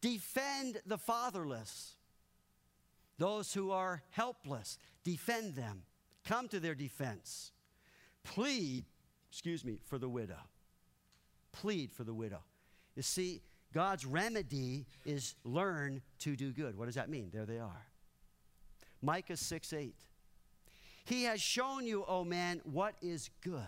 Defend 0.00 0.80
the 0.86 0.98
fatherless, 0.98 1.94
those 3.18 3.52
who 3.52 3.70
are 3.70 4.02
helpless, 4.10 4.78
defend 5.02 5.54
them, 5.54 5.82
come 6.24 6.48
to 6.48 6.60
their 6.60 6.74
defense. 6.74 7.52
Plead, 8.22 8.84
excuse 9.30 9.64
me, 9.64 9.78
for 9.84 9.98
the 9.98 10.08
widow. 10.08 10.38
Plead 11.52 11.92
for 11.92 12.04
the 12.04 12.14
widow. 12.14 12.42
You 12.94 13.02
see, 13.02 13.42
God's 13.72 14.06
remedy 14.06 14.86
is 15.04 15.34
learn 15.44 16.02
to 16.20 16.36
do 16.36 16.52
good. 16.52 16.76
What 16.76 16.86
does 16.86 16.94
that 16.94 17.08
mean? 17.08 17.30
There 17.32 17.46
they 17.46 17.58
are. 17.58 17.86
Micah 19.02 19.36
6 19.36 19.72
8. 19.72 19.94
He 21.08 21.22
has 21.22 21.40
shown 21.40 21.86
you, 21.86 22.02
O 22.02 22.18
oh 22.18 22.24
man, 22.24 22.60
what 22.64 22.94
is 23.00 23.30
good. 23.42 23.62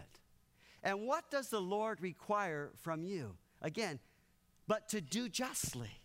And 0.82 1.06
what 1.06 1.30
does 1.30 1.48
the 1.48 1.60
Lord 1.60 2.02
require 2.02 2.70
from 2.82 3.02
you? 3.02 3.34
Again, 3.62 3.98
but 4.68 4.90
to 4.90 5.00
do 5.00 5.26
justly. 5.26 6.02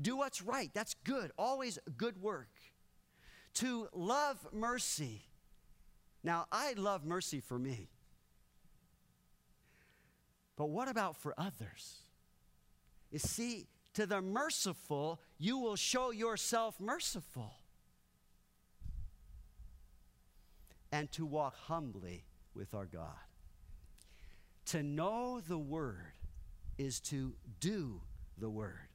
Do 0.00 0.16
what's 0.16 0.42
right. 0.42 0.70
That's 0.74 0.94
good. 1.04 1.30
Always 1.38 1.78
good 1.96 2.20
work. 2.20 2.50
To 3.54 3.86
love 3.92 4.44
mercy. 4.52 5.22
Now, 6.24 6.46
I 6.50 6.72
love 6.72 7.04
mercy 7.04 7.38
for 7.38 7.60
me. 7.60 7.88
But 10.56 10.70
what 10.70 10.88
about 10.88 11.16
for 11.16 11.32
others? 11.38 12.00
You 13.12 13.20
see, 13.20 13.68
to 13.94 14.04
the 14.04 14.20
merciful, 14.20 15.20
you 15.38 15.58
will 15.58 15.76
show 15.76 16.10
yourself 16.10 16.80
merciful. 16.80 17.52
And 20.96 21.12
to 21.12 21.26
walk 21.26 21.54
humbly 21.66 22.24
with 22.54 22.72
our 22.72 22.86
God. 22.86 23.26
To 24.66 24.82
know 24.82 25.40
the 25.46 25.58
Word 25.58 26.14
is 26.78 27.00
to 27.00 27.34
do 27.60 28.00
the 28.38 28.48
Word. 28.48 28.88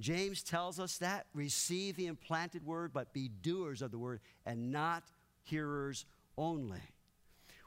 James 0.00 0.42
tells 0.42 0.80
us 0.80 0.98
that 0.98 1.26
receive 1.34 1.94
the 1.96 2.06
implanted 2.06 2.66
Word, 2.66 2.92
but 2.92 3.12
be 3.12 3.28
doers 3.28 3.82
of 3.82 3.92
the 3.92 3.98
Word 3.98 4.18
and 4.46 4.72
not 4.72 5.04
hearers 5.44 6.06
only. 6.36 6.82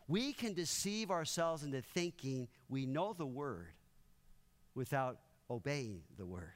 We 0.06 0.34
can 0.34 0.54
deceive 0.54 1.10
ourselves 1.10 1.64
into 1.64 1.82
thinking 1.82 2.50
we 2.68 2.86
know 2.86 3.14
the 3.14 3.26
Word 3.26 3.74
without 4.76 5.20
obeying 5.50 6.02
the 6.18 6.26
Word. 6.26 6.54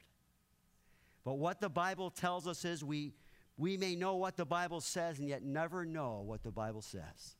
But 1.24 1.38
what 1.38 1.62
the 1.62 1.70
Bible 1.70 2.10
tells 2.10 2.46
us 2.46 2.66
is 2.66 2.84
we 2.84 3.14
we 3.58 3.76
may 3.76 3.96
know 3.96 4.16
what 4.16 4.36
the 4.36 4.44
Bible 4.44 4.80
says 4.80 5.18
and 5.18 5.28
yet 5.28 5.42
never 5.42 5.84
know 5.84 6.22
what 6.24 6.42
the 6.42 6.50
Bible 6.50 6.82
says. 6.82 7.36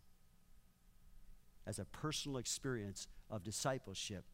As 1.66 1.78
a 1.78 1.84
personal 1.84 2.38
experience 2.38 3.08
of 3.30 3.42
discipleship 3.42 4.24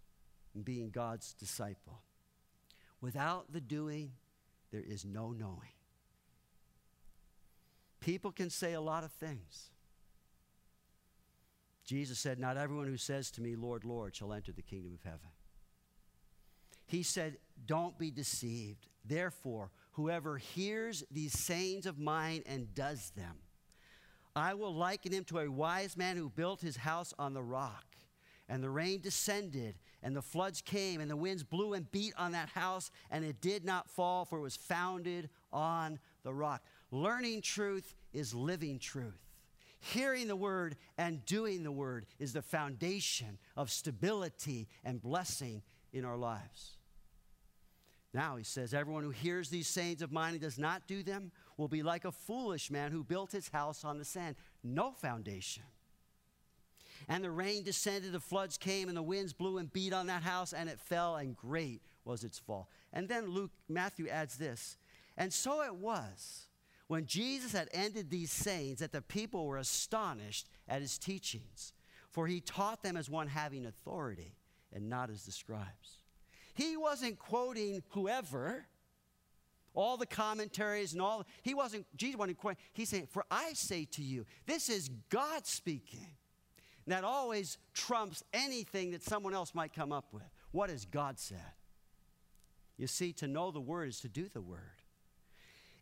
and 0.55 0.65
being 0.65 0.91
God's 0.91 1.33
disciple. 1.35 2.03
Without 3.01 3.53
the 3.53 3.61
doing, 3.61 4.13
there 4.71 4.83
is 4.87 5.05
no 5.05 5.33
knowing. 5.33 5.73
People 8.01 8.33
can 8.33 8.51
say 8.51 8.75
a 8.75 8.81
lot 8.81 9.05
of 9.05 9.13
things. 9.13 9.71
Jesus 11.85 12.19
said, 12.19 12.39
Not 12.39 12.57
everyone 12.57 12.87
who 12.87 12.97
says 12.97 13.31
to 13.33 13.43
me, 13.43 13.57
Lord, 13.57 13.85
Lord, 13.85 14.15
shall 14.15 14.33
enter 14.33 14.53
the 14.53 14.63
kingdom 14.63 14.93
of 14.95 15.03
heaven. 15.03 15.31
He 16.87 17.03
said, 17.03 17.39
Don't 17.67 17.99
be 17.99 18.11
deceived. 18.11 18.87
Therefore, 19.05 19.71
whoever 19.93 20.39
hears 20.39 21.05
these 21.11 21.39
sayings 21.39 21.87
of 21.87 21.99
mine 21.99 22.43
and 22.47 22.75
does 22.75 23.11
them, 23.17 23.39
I 24.35 24.55
will 24.55 24.75
liken 24.75 25.13
him 25.13 25.25
to 25.25 25.41
a 25.41 25.51
wise 25.51 25.97
man 25.97 26.17
who 26.17 26.31
built 26.31 26.61
his 26.61 26.77
house 26.77 27.13
on 27.19 27.35
the 27.35 27.43
rock. 27.43 27.85
And 28.49 28.63
the 28.63 28.71
rain 28.71 29.01
descended, 29.01 29.77
and 30.03 30.17
the 30.17 30.21
floods 30.21 30.61
came, 30.61 31.01
and 31.01 31.11
the 31.11 31.17
winds 31.17 31.43
blew 31.43 31.75
and 31.75 31.91
beat 31.91 32.13
on 32.19 32.33
that 32.33 32.51
house, 32.51 32.91
and 33.11 33.25
it 33.25 33.41
did 33.41 33.65
not 33.65 33.89
fall, 33.89 34.25
for 34.25 34.39
it 34.39 34.43
was 34.43 34.57
founded 34.57 35.31
on 35.53 35.99
the 36.23 36.35
rock. 36.35 36.63
Learning 36.91 37.41
truth 37.41 37.95
is 38.13 38.35
living 38.35 38.79
truth. 38.79 39.21
Hearing 39.81 40.29
the 40.29 40.37
word 40.37 40.77
and 40.99 41.25
doing 41.25 41.63
the 41.63 41.73
word 41.73 42.07
is 42.19 42.33
the 42.33 42.43
foundation 42.43 43.39
of 43.57 43.71
stability 43.71 44.69
and 44.85 45.01
blessing 45.01 45.63
in 45.93 46.05
our 46.05 46.17
lives. 46.17 46.77
Now 48.15 48.37
he 48.37 48.45
says, 48.45 48.75
Everyone 48.75 49.03
who 49.03 49.11
hears 49.11 49.49
these 49.49 49.67
sayings 49.67 50.03
of 50.03 50.13
mine 50.13 50.33
and 50.33 50.41
does 50.41 50.59
not 50.59 50.87
do 50.87 51.03
them 51.03 51.33
will 51.57 51.69
be 51.69 51.83
like 51.83 52.05
a 52.05 52.13
foolish 52.13 52.71
man 52.71 52.93
who 52.93 53.05
built 53.05 53.33
his 53.33 53.49
house 53.49 53.85
on 53.85 53.99
the 53.99 54.05
sand, 54.05 54.37
no 54.63 54.93
foundation. 54.93 55.63
And 57.09 57.25
the 57.25 57.31
rain 57.31 57.63
descended, 57.65 58.13
the 58.13 58.21
floods 58.21 58.57
came, 58.57 58.89
and 58.89 58.97
the 58.97 59.03
winds 59.03 59.33
blew 59.33 59.59
and 59.59 59.73
beat 59.73 59.93
on 59.93 60.07
that 60.07 60.23
house, 60.23 60.53
and 60.53 60.69
it 60.69 60.79
fell, 60.79 61.17
and 61.17 61.37
great 61.37 61.81
was 62.05 62.23
its 62.23 62.39
fall. 62.39 62.69
And 62.93 63.09
then 63.09 63.29
Luke, 63.29 63.51
Matthew 63.69 64.09
adds 64.09 64.37
this. 64.37 64.77
And 65.17 65.33
so 65.33 65.63
it 65.63 65.75
was 65.75 66.47
when 66.87 67.07
Jesus 67.07 67.53
had 67.53 67.69
ended 67.73 68.11
these 68.11 68.31
sayings 68.31 68.79
that 68.79 68.93
the 68.93 69.03
people 69.03 69.47
were 69.47 69.57
astonished 69.57 70.49
at 70.69 70.83
his 70.83 70.99
teachings, 70.99 71.73
for 72.11 72.27
he 72.27 72.41
taught 72.41 72.83
them 72.83 72.97
as 72.97 73.11
one 73.11 73.29
having 73.29 73.67
authority 73.67 74.37
and 74.73 74.89
not 74.89 75.11
as 75.11 75.25
the 75.25 75.33
scribes. 75.33 76.02
He 76.55 76.77
wasn't 76.77 77.19
quoting 77.19 77.83
whoever, 77.91 78.67
all 79.75 79.97
the 79.97 80.07
commentaries 80.07 80.93
and 80.93 81.01
all. 81.01 81.25
He 81.43 81.55
wasn't, 81.55 81.87
Jesus 81.97 82.19
wasn't 82.19 82.39
quoting. 82.39 82.59
He's 82.73 82.89
saying, 82.89 83.09
For 83.11 83.25
I 83.31 83.53
say 83.55 83.87
to 83.93 84.03
you, 84.03 84.27
this 84.47 84.69
is 84.69 84.91
God 85.09 85.47
speaking. 85.47 86.07
And 86.85 86.93
that 86.93 87.05
always 87.05 87.59
trumps 87.75 88.23
anything 88.33 88.91
that 88.91 89.03
someone 89.03 89.35
else 89.35 89.55
might 89.55 89.73
come 89.73 89.93
up 89.93 90.07
with. 90.13 90.29
What 90.51 90.69
has 90.69 90.85
God 90.85 91.19
said? 91.19 91.39
You 92.77 92.87
see, 92.87 93.13
to 93.15 93.29
know 93.29 93.51
the 93.51 93.61
word 93.61 93.89
is 93.89 94.01
to 94.01 94.09
do 94.09 94.29
the 94.29 94.41
word. 94.41 94.59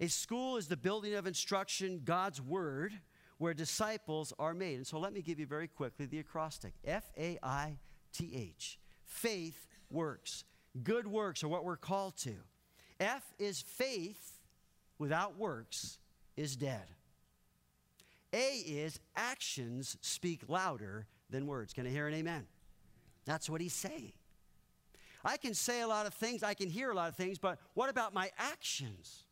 A 0.00 0.08
school 0.08 0.56
is 0.56 0.68
the 0.68 0.76
building 0.76 1.14
of 1.14 1.26
instruction, 1.26 2.02
God's 2.04 2.40
word, 2.40 2.92
where 3.38 3.54
disciples 3.54 4.32
are 4.38 4.54
made. 4.54 4.76
And 4.76 4.86
so 4.86 4.98
let 4.98 5.12
me 5.12 5.22
give 5.22 5.38
you 5.40 5.46
very 5.46 5.68
quickly 5.68 6.06
the 6.06 6.18
acrostic 6.18 6.74
F 6.84 7.10
A 7.18 7.38
I 7.42 7.78
T 8.12 8.32
H 8.34 8.78
faith 9.04 9.66
works. 9.90 10.44
Good 10.82 11.06
works 11.06 11.42
are 11.42 11.48
what 11.48 11.64
we're 11.64 11.76
called 11.76 12.16
to. 12.18 12.34
F 12.98 13.24
is 13.38 13.60
faith 13.60 14.38
without 14.98 15.36
works 15.38 15.98
is 16.36 16.56
dead. 16.56 16.84
A 18.32 18.58
is 18.58 19.00
actions 19.16 19.96
speak 20.00 20.42
louder 20.48 21.06
than 21.30 21.46
words. 21.46 21.72
Can 21.72 21.86
I 21.86 21.90
hear 21.90 22.06
an 22.06 22.14
amen? 22.14 22.46
That's 23.24 23.50
what 23.50 23.60
he's 23.60 23.72
saying. 23.72 24.12
I 25.24 25.36
can 25.36 25.54
say 25.54 25.82
a 25.82 25.88
lot 25.88 26.06
of 26.06 26.14
things, 26.14 26.42
I 26.42 26.54
can 26.54 26.70
hear 26.70 26.90
a 26.90 26.94
lot 26.94 27.08
of 27.08 27.16
things, 27.16 27.38
but 27.38 27.58
what 27.74 27.90
about 27.90 28.14
my 28.14 28.30
actions? 28.38 29.24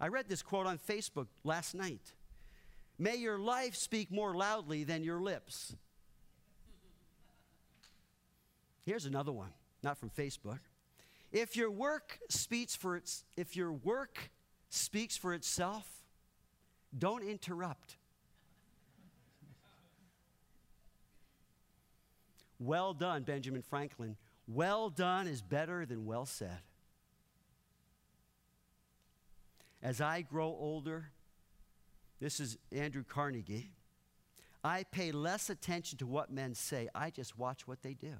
I 0.00 0.08
read 0.08 0.28
this 0.28 0.42
quote 0.42 0.66
on 0.66 0.78
Facebook 0.78 1.26
last 1.44 1.74
night. 1.74 2.12
May 2.98 3.16
your 3.16 3.38
life 3.38 3.76
speak 3.76 4.10
more 4.10 4.34
loudly 4.34 4.82
than 4.84 5.04
your 5.04 5.20
lips. 5.20 5.74
Here's 8.84 9.04
another 9.04 9.32
one, 9.32 9.52
not 9.82 9.98
from 9.98 10.10
Facebook. 10.10 10.60
If 11.32 11.56
your 11.56 11.70
work 11.70 12.18
speaks 12.28 12.74
for 12.74 12.96
its 12.96 13.24
if 13.36 13.56
your 13.56 13.72
work 13.72 14.30
speaks 14.70 15.16
for 15.16 15.34
itself, 15.34 15.86
don't 16.96 17.22
interrupt. 17.22 17.96
well 22.58 22.92
done, 22.92 23.22
Benjamin 23.22 23.62
Franklin. 23.62 24.16
Well 24.46 24.90
done 24.90 25.26
is 25.26 25.42
better 25.42 25.86
than 25.86 26.06
well 26.06 26.26
said. 26.26 26.60
As 29.82 30.00
I 30.00 30.22
grow 30.22 30.46
older, 30.46 31.10
this 32.20 32.40
is 32.40 32.58
Andrew 32.72 33.04
Carnegie. 33.04 33.70
I 34.64 34.84
pay 34.90 35.12
less 35.12 35.50
attention 35.50 35.98
to 35.98 36.06
what 36.06 36.32
men 36.32 36.54
say, 36.54 36.88
I 36.94 37.10
just 37.10 37.38
watch 37.38 37.68
what 37.68 37.82
they 37.82 37.94
do. 37.94 38.14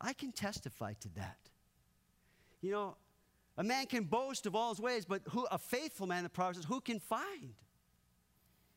I 0.00 0.12
can 0.12 0.32
testify 0.32 0.94
to 1.00 1.08
that. 1.16 1.38
You 2.60 2.72
know, 2.72 2.96
a 3.56 3.64
man 3.64 3.86
can 3.86 4.04
boast 4.04 4.46
of 4.46 4.54
all 4.54 4.70
his 4.70 4.80
ways, 4.80 5.04
but 5.04 5.22
who, 5.30 5.46
a 5.50 5.58
faithful 5.58 6.06
man, 6.06 6.22
the 6.22 6.28
Proverbs 6.28 6.58
says, 6.58 6.64
who 6.64 6.80
can 6.80 7.00
find? 7.00 7.54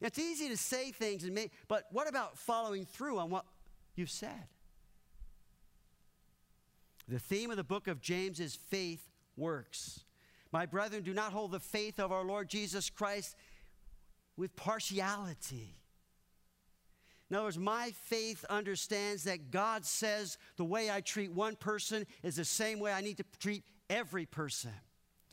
It's 0.01 0.17
easy 0.17 0.49
to 0.49 0.57
say 0.57 0.91
things, 0.91 1.24
and 1.24 1.34
make, 1.34 1.51
but 1.67 1.86
what 1.91 2.09
about 2.09 2.38
following 2.38 2.86
through 2.86 3.19
on 3.19 3.30
what 3.30 3.45
you've 3.95 4.09
said? 4.09 4.47
The 7.07 7.19
theme 7.19 7.51
of 7.51 7.57
the 7.57 7.63
book 7.63 7.88
of 7.88 8.01
James 8.01 8.39
is 8.39 8.55
faith 8.55 9.07
works. 9.38 10.03
My 10.51 10.65
brethren, 10.65 11.03
do 11.03 11.13
not 11.13 11.32
hold 11.32 11.51
the 11.51 11.59
faith 11.59 11.99
of 11.99 12.11
our 12.11 12.24
Lord 12.24 12.49
Jesus 12.49 12.89
Christ 12.89 13.36
with 14.36 14.55
partiality. 14.55 15.81
In 17.32 17.38
other 17.38 17.46
words, 17.46 17.58
my 17.58 17.92
faith 17.92 18.44
understands 18.50 19.24
that 19.24 19.52
God 19.52 19.86
says 19.86 20.38
the 20.58 20.66
way 20.66 20.92
I 20.92 21.00
treat 21.00 21.32
one 21.32 21.56
person 21.56 22.06
is 22.24 22.36
the 22.36 22.44
same 22.44 22.78
way 22.78 22.92
I 22.92 23.00
need 23.00 23.16
to 23.18 23.26
treat 23.40 23.64
every 23.90 24.26
person. 24.26 24.74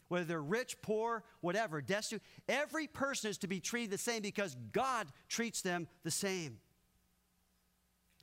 Whether 0.07 0.25
they're 0.25 0.41
rich, 0.41 0.81
poor, 0.81 1.25
whatever, 1.41 1.83
destitute, 1.83 2.23
every 2.49 2.87
person 2.87 3.31
is 3.31 3.39
to 3.39 3.49
be 3.49 3.59
treated 3.59 3.91
the 3.91 3.99
same 3.99 4.23
because 4.23 4.57
God 4.71 5.09
treats 5.29 5.61
them 5.61 5.89
the 6.05 6.13
same. 6.13 6.61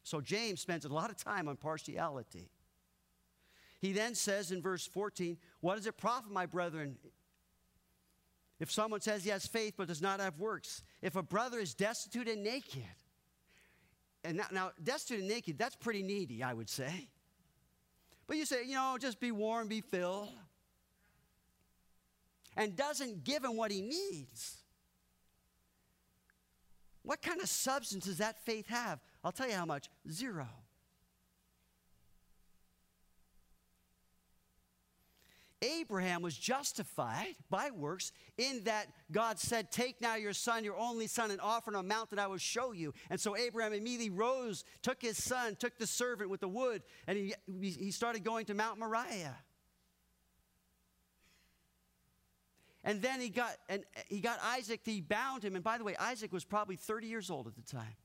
So 0.04 0.22
James 0.22 0.62
spends 0.62 0.86
a 0.86 0.94
lot 0.94 1.10
of 1.10 1.18
time 1.18 1.50
on 1.50 1.58
partiality. 1.58 2.50
He 3.82 3.92
then 3.92 4.16
says 4.16 4.54
in 4.54 4.62
verse 4.62 4.88
14, 4.88 5.36
What 5.60 5.76
does 5.76 5.86
it 5.86 5.98
profit, 5.98 6.32
my 6.32 6.46
brethren, 6.46 6.96
if 8.58 8.72
someone 8.72 9.02
says 9.02 9.26
he 9.26 9.32
has 9.32 9.46
faith 9.46 9.74
but 9.76 9.90
does 9.90 10.02
not 10.02 10.22
have 10.22 10.40
works? 10.40 10.82
If 11.02 11.18
a 11.18 11.24
brother 11.24 11.60
is 11.60 11.74
destitute 11.74 12.30
and 12.30 12.42
naked, 12.42 12.86
and 14.26 14.38
now, 14.38 14.46
now 14.52 14.72
destitute 14.84 15.20
and 15.20 15.30
naked, 15.30 15.58
that's 15.58 15.76
pretty 15.76 16.04
needy, 16.04 16.44
I 16.44 16.54
would 16.54 16.70
say. 16.70 17.08
But 18.28 18.38
you 18.38 18.46
say, 18.46 18.66
you 18.66 18.74
know, 18.74 18.98
just 19.00 19.20
be 19.20 19.32
warm, 19.32 19.68
be 19.68 19.82
filled. 19.82 20.30
And 22.58 22.76
doesn't 22.76 23.24
give 23.24 23.44
him 23.44 23.56
what 23.58 23.72
he 23.72 23.82
needs. 23.82 24.58
What 27.04 27.22
kind 27.22 27.40
of 27.42 27.50
substance 27.50 28.06
does 28.06 28.18
that 28.18 28.44
faith 28.46 28.68
have? 28.68 29.00
I'll 29.24 29.32
tell 29.32 29.48
you 29.48 29.56
how 29.56 29.66
much 29.66 29.90
zero. 30.10 30.48
Abraham 35.80 36.22
was 36.22 36.38
justified 36.38 37.36
by 37.50 37.72
works 37.72 38.12
in 38.38 38.64
that 38.66 38.88
God 39.12 39.40
said, 39.40 39.72
Take 39.72 40.02
now 40.02 40.16
your 40.16 40.34
son, 40.34 40.64
your 40.64 40.78
only 40.78 41.08
son, 41.08 41.32
and 41.32 41.42
offer 41.42 41.72
on 41.72 41.80
a 41.80 41.84
mountain 41.84 42.18
that 42.18 42.24
I 42.24 42.28
will 42.28 42.38
show 42.38 42.72
you. 42.72 42.94
And 43.10 43.20
so 43.20 43.36
Abraham 43.36 43.74
immediately 43.74 44.10
rose, 44.10 44.64
took 44.82 45.02
his 45.02 45.22
son, 45.22 45.56
took 45.56 45.78
the 45.78 45.88
servant 45.88 46.30
with 46.30 46.42
the 46.42 46.48
wood, 46.48 46.84
and 47.08 47.18
he, 47.18 47.34
he 47.70 47.92
started 47.92 48.24
going 48.24 48.46
to 48.46 48.54
Mount 48.54 48.80
Moriah. 48.80 49.38
And 52.84 53.02
then 53.02 53.20
he 53.20 53.30
got, 53.30 53.58
and 53.68 53.84
he 54.08 54.20
got 54.20 54.40
Isaac, 54.44 54.82
he 54.86 55.02
bound 55.02 55.44
him. 55.44 55.56
And 55.56 55.64
by 55.64 55.80
the 55.80 55.84
way, 55.84 55.96
Isaac 55.96 56.32
was 56.32 56.46
probably 56.46 56.76
30 56.76 57.08
years 57.08 57.32
old 57.32 57.48
at 57.48 57.56
the 57.56 57.64
time. 57.64 57.96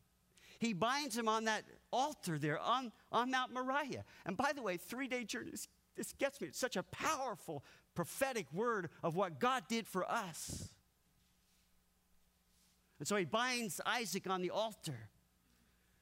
He 0.59 0.73
binds 0.73 1.17
him 1.17 1.29
on 1.29 1.45
that 1.45 1.65
altar 1.93 2.39
there 2.39 2.59
on, 2.59 2.93
on 3.13 3.31
Mount 3.31 3.53
Moriah. 3.53 4.05
And 4.25 4.37
by 4.37 4.53
the 4.55 4.63
way, 4.63 4.79
three 4.79 5.09
day 5.09 5.25
journey 5.25 5.53
this 5.97 6.13
gets 6.13 6.41
me. 6.41 6.49
It's 6.49 6.59
such 6.59 6.77
a 6.77 6.83
powerful 6.83 7.65
prophetic 7.95 8.47
word 8.53 8.91
of 9.03 9.17
what 9.17 9.41
God 9.41 9.65
did 9.69 9.87
for 9.87 10.11
us. 10.11 10.69
And 12.99 13.09
so 13.09 13.17
he 13.17 13.25
binds 13.25 13.81
Isaac 13.85 14.29
on 14.29 14.43
the 14.43 14.51
altar. 14.51 15.09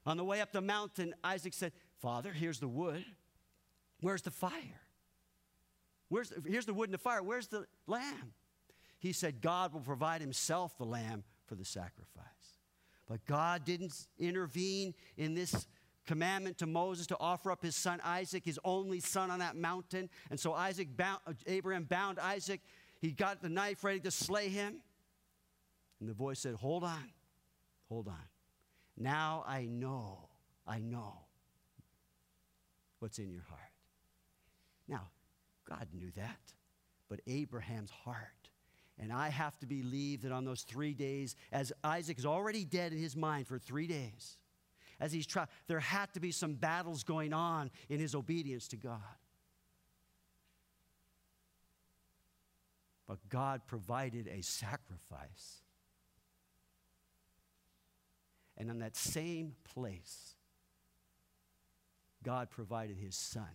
On 0.05 0.17
the 0.17 0.25
way 0.25 0.41
up 0.41 0.53
the 0.53 0.61
mountain, 0.61 1.15
Isaac 1.23 1.55
said, 1.55 1.73
Father, 2.01 2.33
here's 2.33 2.61
the 2.61 2.69
wood. 2.69 3.05
Where's 4.01 4.23
the 4.23 4.31
fire? 4.31 4.81
Where's 6.09 6.31
the, 6.31 6.43
here's 6.49 6.67
the 6.67 6.75
wood 6.75 6.89
and 6.89 6.95
the 6.95 6.99
fire. 6.99 7.23
Where's 7.23 7.49
the 7.49 7.67
lamb? 7.87 8.33
He 8.99 9.13
said, 9.13 9.41
God 9.41 9.73
will 9.73 9.81
provide 9.81 10.21
himself 10.21 10.77
the 10.79 10.85
lamb 10.85 11.25
for 11.47 11.55
the 11.55 11.65
sacrifice. 11.65 12.25
But 13.07 13.25
God 13.27 13.65
didn't 13.65 13.95
intervene 14.19 14.95
in 15.17 15.35
this 15.35 15.67
commandment 16.09 16.57
to 16.57 16.67
Moses 16.67 17.07
to 17.09 17.17
offer 17.21 17.53
up 17.53 17.63
his 17.63 17.77
son 17.77 18.01
Isaac, 18.03 18.43
his 18.43 18.59
only 18.65 18.99
son 18.99 19.31
on 19.31 19.41
that 19.41 19.57
mountain. 19.57 20.09
And 20.31 20.41
so 20.41 20.55
Isaac 20.55 20.97
bound, 20.97 21.21
Abraham 21.47 21.85
bound 21.85 22.19
Isaac. 22.19 22.63
He 22.99 23.13
got 23.13 23.43
the 23.43 23.51
knife 23.51 23.85
ready 23.85 24.01
to 24.01 24.11
slay 24.11 24.49
him. 24.49 24.77
And 26.01 26.09
the 26.09 26.15
voice 26.15 26.41
said, 26.41 26.55
Hold 26.55 26.83
on, 26.83 27.13
hold 27.91 28.09
on. 28.09 28.25
Now 28.97 29.45
I 29.47 29.67
know, 29.67 30.31
I 30.67 30.79
know 30.79 31.27
what's 33.01 33.19
in 33.19 33.31
your 33.31 33.45
heart. 33.51 33.61
Now, 34.89 35.11
God 35.69 35.89
knew 35.93 36.11
that, 36.17 36.41
but 37.11 37.21
Abraham's 37.27 37.91
heart. 37.91 38.49
And 38.99 39.13
I 39.13 39.29
have 39.29 39.59
to 39.59 39.67
believe 39.67 40.23
that 40.23 40.33
on 40.33 40.47
those 40.47 40.63
three 40.63 40.95
days, 40.95 41.37
as 41.53 41.71
Isaac 41.85 42.19
is 42.19 42.25
already 42.25 42.65
dead 42.65 42.93
in 42.93 42.99
his 42.99 43.15
mind 43.15 43.47
for 43.47 43.59
three 43.59 43.87
days, 43.87 44.39
as 45.01 45.13
he's 45.13 45.27
trying, 45.27 45.49
there 45.67 45.81
had 45.81 46.13
to 46.15 46.21
be 46.21 46.33
some 46.33 46.55
battles 46.55 47.05
going 47.05 47.33
on 47.33 47.71
in 47.89 48.01
his 48.01 48.15
obedience 48.15 48.69
to 48.69 48.77
God. 48.77 49.01
But 53.07 53.19
God 53.29 53.63
provided 53.67 54.29
a 54.29 54.43
sacrifice. 54.43 55.63
And 58.57 58.69
in 58.71 58.81
that 58.81 58.97
same 58.97 59.55
place, 59.73 60.35
God 62.25 62.51
provided 62.51 62.97
his 62.99 63.17
son. 63.17 63.49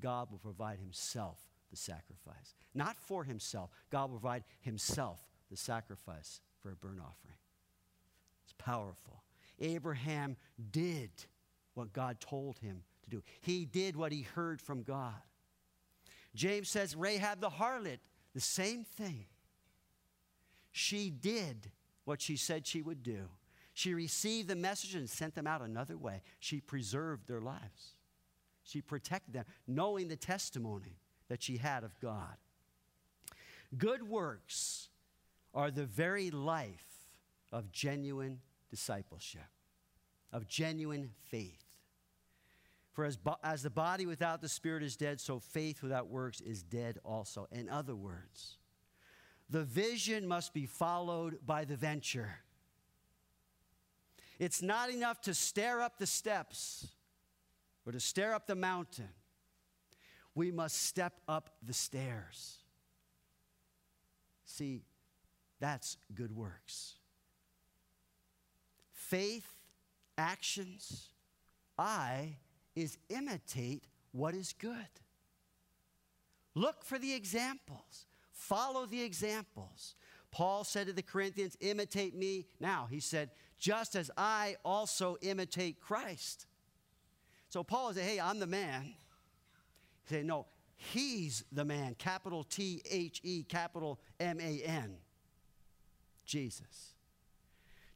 God 0.00 0.30
will 0.30 0.38
provide 0.38 0.78
himself 0.78 1.40
the 1.70 1.76
sacrifice. 1.76 2.54
Not 2.74 2.96
for 3.00 3.24
himself, 3.24 3.70
God 3.90 4.10
will 4.10 4.20
provide 4.20 4.44
himself 4.60 5.20
the 5.50 5.56
sacrifice 5.56 6.40
for 6.62 6.70
a 6.70 6.76
burnt 6.76 7.00
offering. 7.00 7.38
It's 8.44 8.54
powerful. 8.58 9.22
Abraham 9.60 10.36
did 10.70 11.10
what 11.74 11.92
God 11.92 12.20
told 12.20 12.58
him 12.58 12.82
to 13.04 13.10
do, 13.10 13.22
he 13.40 13.64
did 13.64 13.96
what 13.96 14.12
he 14.12 14.22
heard 14.22 14.60
from 14.60 14.82
God. 14.82 15.14
James 16.34 16.68
says, 16.68 16.94
Rahab 16.94 17.40
the 17.40 17.48
harlot, 17.48 17.98
the 18.34 18.40
same 18.40 18.84
thing. 18.84 19.26
She 20.70 21.10
did 21.10 21.70
what 22.04 22.20
she 22.20 22.36
said 22.36 22.66
she 22.66 22.82
would 22.82 23.02
do. 23.02 23.28
She 23.72 23.94
received 23.94 24.48
the 24.48 24.56
message 24.56 24.94
and 24.94 25.08
sent 25.08 25.34
them 25.34 25.46
out 25.46 25.62
another 25.62 25.96
way. 25.96 26.22
She 26.38 26.60
preserved 26.60 27.26
their 27.26 27.40
lives. 27.40 27.94
She 28.62 28.80
protected 28.80 29.34
them, 29.34 29.44
knowing 29.66 30.08
the 30.08 30.16
testimony 30.16 30.98
that 31.28 31.42
she 31.42 31.56
had 31.58 31.84
of 31.84 31.98
God. 32.00 32.36
Good 33.76 34.08
works 34.08 34.88
are 35.54 35.70
the 35.70 35.84
very 35.84 36.30
life 36.30 37.08
of 37.52 37.70
genuine 37.70 38.40
discipleship, 38.70 39.48
of 40.32 40.46
genuine 40.46 41.10
faith. 41.30 41.64
For 42.92 43.04
as, 43.04 43.16
bo- 43.16 43.36
as 43.42 43.62
the 43.62 43.70
body 43.70 44.06
without 44.06 44.40
the 44.40 44.48
spirit 44.48 44.82
is 44.82 44.96
dead, 44.96 45.20
so 45.20 45.38
faith 45.38 45.82
without 45.82 46.08
works 46.08 46.40
is 46.40 46.62
dead 46.62 46.98
also. 47.04 47.46
In 47.52 47.68
other 47.68 47.94
words, 47.94 48.56
the 49.50 49.64
vision 49.64 50.26
must 50.26 50.54
be 50.54 50.66
followed 50.66 51.38
by 51.44 51.64
the 51.64 51.76
venture. 51.76 52.38
It's 54.38 54.62
not 54.62 54.90
enough 54.90 55.20
to 55.22 55.34
stare 55.34 55.80
up 55.80 55.98
the 55.98 56.06
steps 56.06 56.88
or 57.86 57.92
to 57.92 58.00
stare 58.00 58.34
up 58.34 58.46
the 58.46 58.56
mountain, 58.56 59.08
we 60.34 60.50
must 60.50 60.82
step 60.82 61.20
up 61.28 61.56
the 61.62 61.72
stairs. 61.72 62.58
See, 64.44 64.82
that's 65.60 65.96
good 66.14 66.32
works. 66.32 66.96
Faith, 69.08 69.46
actions, 70.18 71.10
I 71.78 72.38
is 72.74 72.98
imitate 73.08 73.84
what 74.10 74.34
is 74.34 74.52
good. 74.52 74.74
Look 76.56 76.82
for 76.82 76.98
the 76.98 77.14
examples, 77.14 78.06
follow 78.32 78.84
the 78.84 79.02
examples. 79.02 79.94
Paul 80.32 80.64
said 80.64 80.88
to 80.88 80.92
the 80.92 81.02
Corinthians, 81.02 81.56
Imitate 81.60 82.16
me. 82.16 82.46
Now, 82.58 82.88
he 82.90 82.98
said, 82.98 83.30
just 83.58 83.94
as 83.94 84.10
I 84.16 84.56
also 84.64 85.16
imitate 85.22 85.80
Christ. 85.80 86.46
So 87.48 87.62
Paul 87.62 87.94
said, 87.94 88.02
Hey, 88.02 88.18
I'm 88.18 88.40
the 88.40 88.46
man. 88.46 88.82
He 90.02 90.14
said, 90.14 90.26
No, 90.26 90.46
he's 90.74 91.44
the 91.52 91.64
man. 91.64 91.94
Capital 91.94 92.42
T 92.42 92.82
H 92.90 93.20
E, 93.22 93.44
capital 93.44 94.00
M 94.18 94.40
A 94.40 94.62
N. 94.62 94.96
Jesus. 96.24 96.95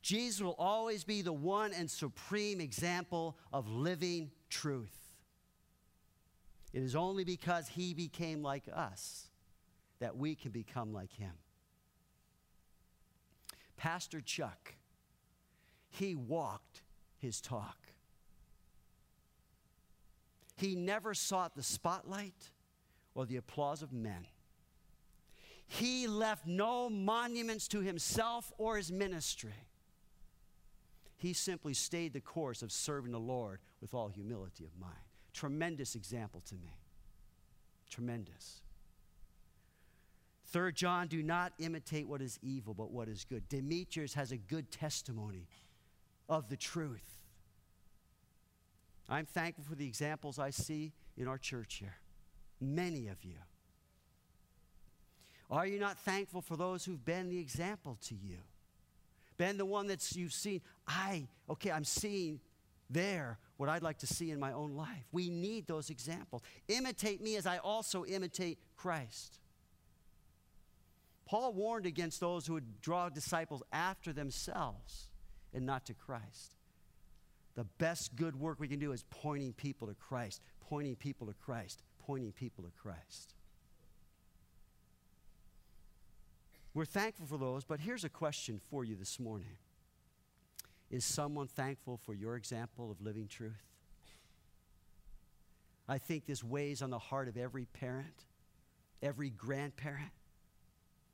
Jesus 0.03 0.41
will 0.41 0.57
always 0.59 1.05
be 1.05 1.23
the 1.23 1.33
one 1.33 1.73
and 1.73 1.91
supreme 1.91 2.61
example 2.61 3.37
of 3.53 3.69
living 3.69 4.31
truth. 4.49 4.97
It 6.73 6.83
is 6.83 6.95
only 6.97 7.25
because 7.25 7.69
he 7.69 7.95
became 7.95 8.43
like 8.43 8.65
us 8.73 9.29
that 9.99 10.17
we 10.17 10.35
can 10.35 10.51
become 10.51 10.93
like 10.93 11.13
him. 11.13 11.33
Pastor 13.77 14.21
Chuck, 14.21 14.75
he 15.89 16.15
walked 16.15 16.83
his 17.19 17.41
talk. 17.41 17.77
He 20.57 20.77
never 20.77 21.15
sought 21.15 21.55
the 21.55 21.63
spotlight 21.63 22.51
or 23.15 23.27
the 23.27 23.37
applause 23.37 23.83
of 23.83 23.93
men. 23.93 24.27
He 25.67 26.07
left 26.07 26.47
no 26.47 26.91
monuments 26.91 27.69
to 27.69 27.81
himself 27.81 28.53
or 28.59 28.77
his 28.77 28.91
ministry. 28.93 29.55
He 31.21 31.35
simply 31.35 31.75
stayed 31.75 32.15
the 32.15 32.21
course 32.21 32.63
of 32.63 32.73
serving 32.73 33.13
the 33.13 33.21
Lord 33.21 33.61
with 33.83 33.93
all 33.93 34.09
humility 34.09 34.65
of 34.65 34.71
mind. 34.81 34.95
Tremendous 35.35 35.95
example 35.95 36.43
to 36.49 36.55
me. 36.55 36.81
Tremendous. 37.91 38.63
Third 40.47 40.77
John, 40.77 41.09
do 41.09 41.23
not 41.23 41.53
imitate 41.59 42.09
what 42.09 42.23
is 42.23 42.39
evil, 42.41 42.73
but 42.73 42.91
what 42.91 43.07
is 43.07 43.27
good. 43.29 43.47
Demetrius 43.51 44.15
has 44.15 44.33
a 44.33 44.39
good 44.39 44.71
testimony 44.71 45.47
of 46.27 46.49
the 46.49 46.57
truth. 46.57 47.19
I'm 49.07 49.27
thankful 49.27 49.65
for 49.65 49.75
the 49.75 49.87
examples 49.87 50.39
I 50.39 50.49
see 50.49 50.95
in 51.19 51.29
our 51.29 51.37
church 51.39 51.75
here. 51.75 51.97
Many 52.63 53.09
of 53.09 53.23
you. 53.25 53.37
Are 55.51 55.67
you 55.67 55.79
not 55.79 55.99
thankful 55.99 56.41
for 56.41 56.57
those 56.57 56.87
who've 56.87 57.05
been 57.05 57.29
the 57.29 57.39
example 57.39 57.99
to 58.07 58.15
you? 58.15 58.39
Been 59.41 59.57
the 59.57 59.65
one 59.65 59.87
that 59.87 60.15
you've 60.15 60.35
seen. 60.35 60.61
I, 60.87 61.27
okay, 61.49 61.73
I'm 61.73 61.83
seeing 61.83 62.41
there 62.91 63.39
what 63.57 63.71
I'd 63.71 63.83
like 63.83 63.97
to 64.01 64.07
see 64.07 64.31
in 64.31 64.39
my 64.39 64.53
own 64.53 64.77
life. 64.77 65.07
We 65.13 65.31
need 65.31 65.67
those 65.67 65.89
examples. 65.89 66.43
Imitate 66.69 67.23
me 67.23 67.37
as 67.37 67.47
I 67.47 67.57
also 67.57 68.05
imitate 68.05 68.59
Christ. 68.77 69.39
Paul 71.25 71.55
warned 71.55 71.87
against 71.87 72.21
those 72.21 72.47
who 72.47 72.53
would 72.53 72.83
draw 72.83 73.09
disciples 73.09 73.63
after 73.73 74.13
themselves 74.13 75.09
and 75.55 75.65
not 75.65 75.87
to 75.87 75.95
Christ. 75.95 76.57
The 77.55 77.65
best 77.79 78.17
good 78.17 78.39
work 78.39 78.61
we 78.61 78.69
can 78.69 78.79
do 78.79 78.93
is 78.93 79.07
pointing 79.09 79.55
people 79.55 79.89
to 79.89 79.95
Christ, 79.95 80.43
pointing 80.69 80.97
people 80.97 81.27
to 81.29 81.33
Christ, 81.33 81.81
pointing 81.99 82.33
people 82.33 82.63
to 82.65 82.71
Christ. 82.83 83.33
We're 86.81 86.87
thankful 86.87 87.27
for 87.27 87.37
those, 87.37 87.63
but 87.63 87.79
here's 87.79 88.05
a 88.05 88.09
question 88.09 88.59
for 88.71 88.87
you 88.87 88.97
this 88.97 89.21
morning 89.21 89.59
Is 90.91 91.05
someone 91.05 91.47
thankful 91.47 91.99
for 91.99 92.15
your 92.15 92.37
example 92.37 92.91
of 92.91 93.03
living 93.03 93.29
truth? 93.29 93.67
I 95.87 95.99
think 95.99 96.25
this 96.25 96.43
weighs 96.43 96.81
on 96.81 96.89
the 96.89 96.99
heart 96.99 97.29
of 97.29 97.37
every 97.37 97.67
parent, 97.67 98.25
every 99.03 99.29
grandparent. 99.29 100.13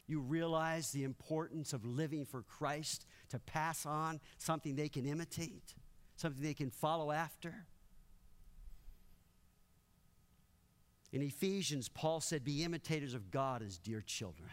You 0.07 0.21
realize 0.21 0.93
the 0.93 1.03
importance 1.03 1.73
of 1.73 1.85
living 1.85 2.27
for 2.27 2.43
Christ 2.43 3.05
to 3.31 3.41
pass 3.41 3.85
on 3.85 4.21
something 4.39 4.77
they 4.77 4.89
can 4.89 5.05
imitate, 5.05 5.75
something 6.15 6.45
they 6.45 6.55
can 6.55 6.71
follow 6.71 7.11
after. 7.11 7.67
In 11.13 11.23
Ephesians, 11.23 11.89
Paul 11.89 12.21
said, 12.21 12.45
Be 12.45 12.63
imitators 12.63 13.15
of 13.15 13.33
God 13.33 13.63
as 13.63 13.79
dear 13.79 14.01
children. 14.01 14.51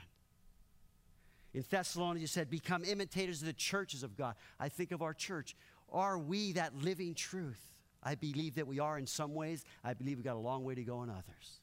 In 1.53 1.63
Thessalonians, 1.69 2.21
he 2.21 2.33
said, 2.33 2.49
Become 2.49 2.83
imitators 2.83 3.41
of 3.41 3.47
the 3.47 3.53
churches 3.53 4.03
of 4.03 4.17
God. 4.17 4.35
I 4.59 4.69
think 4.69 4.91
of 4.91 5.01
our 5.01 5.13
church. 5.13 5.55
Are 5.91 6.17
we 6.17 6.53
that 6.53 6.75
living 6.75 7.13
truth? 7.13 7.61
I 8.01 8.15
believe 8.15 8.55
that 8.55 8.67
we 8.67 8.79
are 8.79 8.97
in 8.97 9.05
some 9.05 9.33
ways. 9.33 9.63
I 9.83 9.93
believe 9.93 10.17
we've 10.17 10.25
got 10.25 10.35
a 10.35 10.39
long 10.39 10.63
way 10.63 10.75
to 10.75 10.83
go 10.83 11.03
in 11.03 11.09
others. 11.09 11.61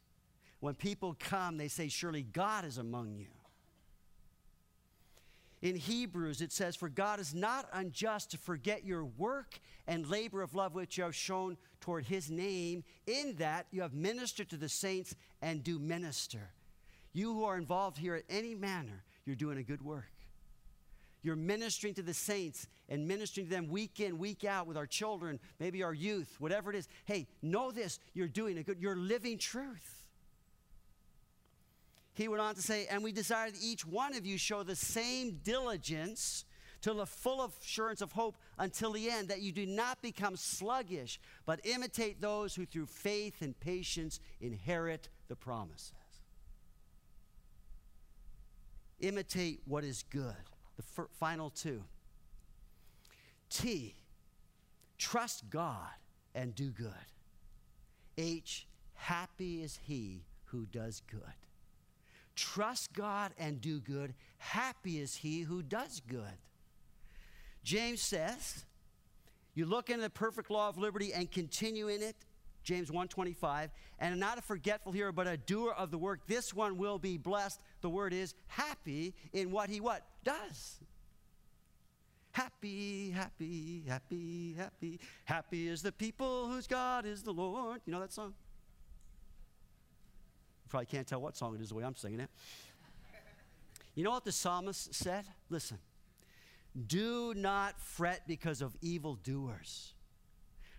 When 0.61 0.75
people 0.75 1.17
come, 1.19 1.57
they 1.57 1.69
say, 1.69 1.89
Surely 1.89 2.23
God 2.23 2.65
is 2.65 2.79
among 2.79 3.17
you. 3.17 3.27
In 5.63 5.77
Hebrews, 5.77 6.41
it 6.41 6.53
says, 6.53 6.77
For 6.77 6.89
God 6.89 7.21
is 7.21 7.35
not 7.35 7.69
unjust 7.73 8.31
to 8.31 8.39
forget 8.39 8.85
your 8.85 9.05
work 9.05 9.59
and 9.87 10.09
labor 10.09 10.41
of 10.41 10.55
love 10.55 10.75
which 10.75 10.97
you 10.97 11.05
have 11.05 11.15
shown 11.15 11.59
toward 11.81 12.05
his 12.05 12.31
name, 12.31 12.85
in 13.07 13.35
that 13.37 13.67
you 13.71 13.83
have 13.83 13.93
ministered 13.93 14.49
to 14.51 14.57
the 14.57 14.69
saints 14.69 15.15
and 15.43 15.63
do 15.63 15.79
minister. 15.79 16.53
You 17.13 17.35
who 17.35 17.45
are 17.45 17.59
involved 17.59 17.99
here 17.99 18.17
in 18.17 18.23
any 18.31 18.55
manner, 18.55 19.03
you're 19.31 19.37
doing 19.37 19.59
a 19.59 19.63
good 19.63 19.81
work. 19.81 20.11
You're 21.23 21.37
ministering 21.37 21.95
to 21.95 22.03
the 22.03 22.15
saints 22.15 22.67
and 22.89 23.07
ministering 23.07 23.47
to 23.47 23.51
them 23.53 23.69
week 23.69 24.01
in, 24.01 24.19
week 24.19 24.45
out 24.45 24.67
with 24.67 24.77
our 24.77 24.87
children, 24.87 25.39
maybe 25.61 25.85
our 25.85 25.95
youth, 25.95 26.35
whatever 26.41 26.71
it 26.71 26.77
is. 26.77 26.89
Hey, 27.05 27.29
know 27.41 27.71
this, 27.71 28.01
you're 28.13 28.27
doing 28.27 28.59
a 28.59 28.65
good, 28.65 28.79
you're 28.81 28.97
living 28.97 29.39
truth. 29.39 30.09
He 32.15 32.27
went 32.27 32.43
on 32.43 32.57
to 32.57 32.61
say, 32.61 32.89
And 32.91 33.05
we 33.05 33.13
desire 33.13 33.53
that 33.53 33.63
each 33.63 33.87
one 33.87 34.17
of 34.17 34.27
you 34.27 34.37
show 34.37 34.65
the 34.65 34.75
same 34.75 35.39
diligence 35.45 36.45
to 36.81 36.93
the 36.93 37.07
full 37.07 37.45
assurance 37.45 38.01
of 38.01 38.11
hope 38.11 38.37
until 38.59 38.91
the 38.91 39.09
end, 39.11 39.29
that 39.29 39.43
you 39.43 39.53
do 39.53 39.65
not 39.65 40.03
become 40.03 40.35
sluggish, 40.35 41.21
but 41.47 41.65
imitate 41.65 42.21
those 42.21 42.57
who 42.57 42.67
through 42.67 42.87
faith 42.87 43.43
and 43.43 43.59
patience 43.61 44.19
inherit 44.41 45.09
the 45.29 45.37
promises. 45.37 45.93
Imitate 49.01 49.61
what 49.67 49.85
is 49.85 50.05
good. 50.11 50.35
The 50.77 51.07
final 51.19 51.51
two. 51.51 51.83
T, 53.49 53.97
trust 54.99 55.51
God 55.51 55.89
and 56.35 56.55
do 56.55 56.71
good. 56.71 56.93
H, 58.17 58.67
happy 58.95 59.63
is 59.63 59.79
he 59.83 60.25
who 60.47 60.67
does 60.67 61.03
good. 61.11 61.21
Trust 62.37 62.93
God 62.93 63.33
and 63.39 63.61
do 63.61 63.81
good. 63.81 64.15
Happy 64.39 65.01
is 65.01 65.17
he 65.17 65.43
who 65.43 65.63
does 65.63 66.01
good. 66.09 66.39
James 67.63 68.01
says, 68.01 68.65
you 69.55 69.67
look 69.67 69.91
into 69.91 70.03
the 70.03 70.11
perfect 70.11 70.51
law 70.51 70.69
of 70.69 70.79
liberty 70.79 71.13
and 71.13 71.31
continue 71.31 71.89
in 71.89 72.03
it. 72.03 72.17
James 72.63 72.91
1:25, 72.91 73.71
and 73.99 74.21
not 74.21 74.39
a 74.39 74.43
forgetful 74.43 74.93
hearer, 74.93 75.13
but 75.13 75.27
a 75.27 75.37
doer 75.37 75.73
of 75.73 75.91
the 75.91 75.99
work. 75.99 76.27
This 76.27 76.53
one 76.53 76.77
will 76.77 76.99
be 76.99 77.17
blessed. 77.17 77.61
The 77.81 77.91
word 77.91 78.13
is 78.13 78.35
happy 78.47 79.15
in 79.33 79.51
what 79.51 79.71
he 79.71 79.81
what 79.81 80.05
does. 80.25 80.81
Happy, 82.33 83.11
happy, 83.11 83.83
happy, 83.89 84.55
happy. 84.57 85.01
Happy 85.25 85.69
is 85.69 85.83
the 85.83 85.93
people 85.93 86.49
whose 86.49 86.67
God 86.67 87.05
is 87.05 87.23
the 87.23 87.33
Lord. 87.33 87.81
You 87.87 87.93
know 87.93 88.01
that 88.01 88.13
song? 88.13 88.35
probably 90.71 90.87
can't 90.87 91.07
tell 91.07 91.21
what 91.21 91.37
song 91.37 91.55
it 91.57 91.61
is 91.61 91.71
the 91.71 91.75
way 91.75 91.85
I'm 91.85 91.97
singing 91.97 92.21
it. 92.21 92.31
You 93.95 94.05
know 94.05 94.13
what 94.13 94.25
the 94.25 94.33
psalmist 94.33 94.95
said? 94.95 95.25
Listen. 95.51 95.79
Do 96.87 97.35
not 97.35 97.81
fret 97.81 98.23
because 98.29 98.63
of 98.63 98.77
evildoers, 98.81 99.95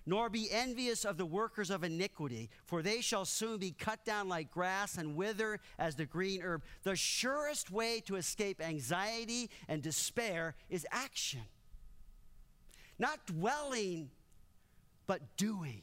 nor 0.06 0.30
be 0.30 0.50
envious 0.52 1.06
of 1.06 1.18
the 1.18 1.26
workers 1.26 1.70
of 1.70 1.84
iniquity, 1.84 2.50
for 2.66 2.82
they 2.82 3.02
shall 3.02 3.26
soon 3.26 3.58
be 3.58 3.72
cut 3.72 4.04
down 4.06 4.28
like 4.28 4.52
grass 4.52 4.98
and 4.98 5.16
wither 5.16 5.60
as 5.78 5.96
the 5.96 6.06
green 6.06 6.42
herb. 6.42 6.64
The 6.84 6.96
surest 6.96 7.72
way 7.72 8.02
to 8.02 8.16
escape 8.16 8.62
anxiety 8.62 9.50
and 9.68 9.82
despair 9.82 10.56
is 10.70 10.86
action. 10.92 11.42
Not 12.98 13.26
dwelling, 13.26 14.10
but 15.08 15.22
doing. 15.38 15.82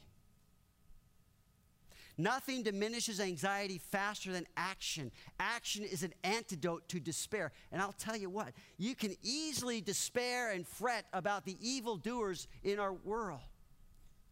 Nothing 2.19 2.63
diminishes 2.63 3.21
anxiety 3.21 3.77
faster 3.77 4.33
than 4.33 4.45
action. 4.57 5.09
Action 5.39 5.85
is 5.85 6.03
an 6.03 6.13
antidote 6.25 6.89
to 6.89 6.99
despair. 6.99 7.53
And 7.71 7.81
I'll 7.81 7.93
tell 7.93 8.17
you 8.17 8.29
what, 8.29 8.49
you 8.77 8.93
can 8.93 9.15
easily 9.23 9.79
despair 9.79 10.51
and 10.51 10.67
fret 10.67 11.05
about 11.13 11.45
the 11.45 11.55
evildoers 11.61 12.49
in 12.61 12.77
our 12.77 12.91
world. 12.91 13.39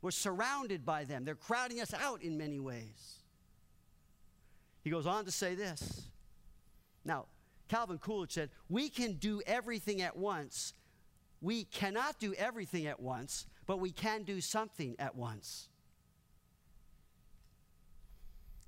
We're 0.01 0.11
surrounded 0.11 0.85
by 0.85 1.05
them. 1.05 1.25
They're 1.25 1.35
crowding 1.35 1.81
us 1.81 1.93
out 1.93 2.21
in 2.21 2.37
many 2.37 2.59
ways. 2.59 3.23
He 4.83 4.89
goes 4.89 5.07
on 5.07 5.25
to 5.25 5.31
say 5.31 5.55
this. 5.55 6.07
Now, 7.03 7.25
Calvin 7.67 7.97
Coolidge 7.97 8.31
said, 8.31 8.49
We 8.69 8.89
can 8.89 9.13
do 9.13 9.41
everything 9.45 10.01
at 10.01 10.15
once. 10.15 10.73
We 11.41 11.65
cannot 11.65 12.19
do 12.19 12.33
everything 12.35 12.87
at 12.87 12.99
once, 12.99 13.45
but 13.65 13.79
we 13.79 13.91
can 13.91 14.23
do 14.23 14.41
something 14.41 14.95
at 14.99 15.15
once. 15.15 15.69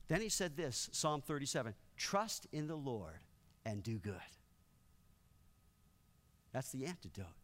Then 0.08 0.22
he 0.22 0.30
said 0.30 0.58
this 0.58 0.90
Psalm 0.92 1.22
37 1.22 1.74
Trust 1.96 2.48
in 2.52 2.68
the 2.68 2.76
Lord 2.76 3.20
and 3.66 3.84
do 3.84 3.98
good. 3.98 4.16
That's 6.52 6.72
the 6.72 6.86
antidote. 6.86 7.39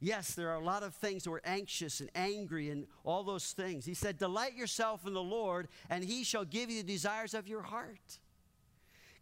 Yes, 0.00 0.34
there 0.34 0.50
are 0.50 0.60
a 0.60 0.64
lot 0.64 0.82
of 0.82 0.94
things 0.94 1.24
that 1.24 1.30
we're 1.30 1.40
anxious 1.44 2.00
and 2.00 2.08
angry 2.14 2.70
and 2.70 2.86
all 3.04 3.24
those 3.24 3.52
things. 3.52 3.84
He 3.84 3.94
said, 3.94 4.16
Delight 4.16 4.54
yourself 4.54 5.06
in 5.06 5.12
the 5.12 5.22
Lord, 5.22 5.68
and 5.90 6.04
he 6.04 6.22
shall 6.22 6.44
give 6.44 6.70
you 6.70 6.82
the 6.82 6.92
desires 6.92 7.34
of 7.34 7.48
your 7.48 7.62
heart. 7.62 8.18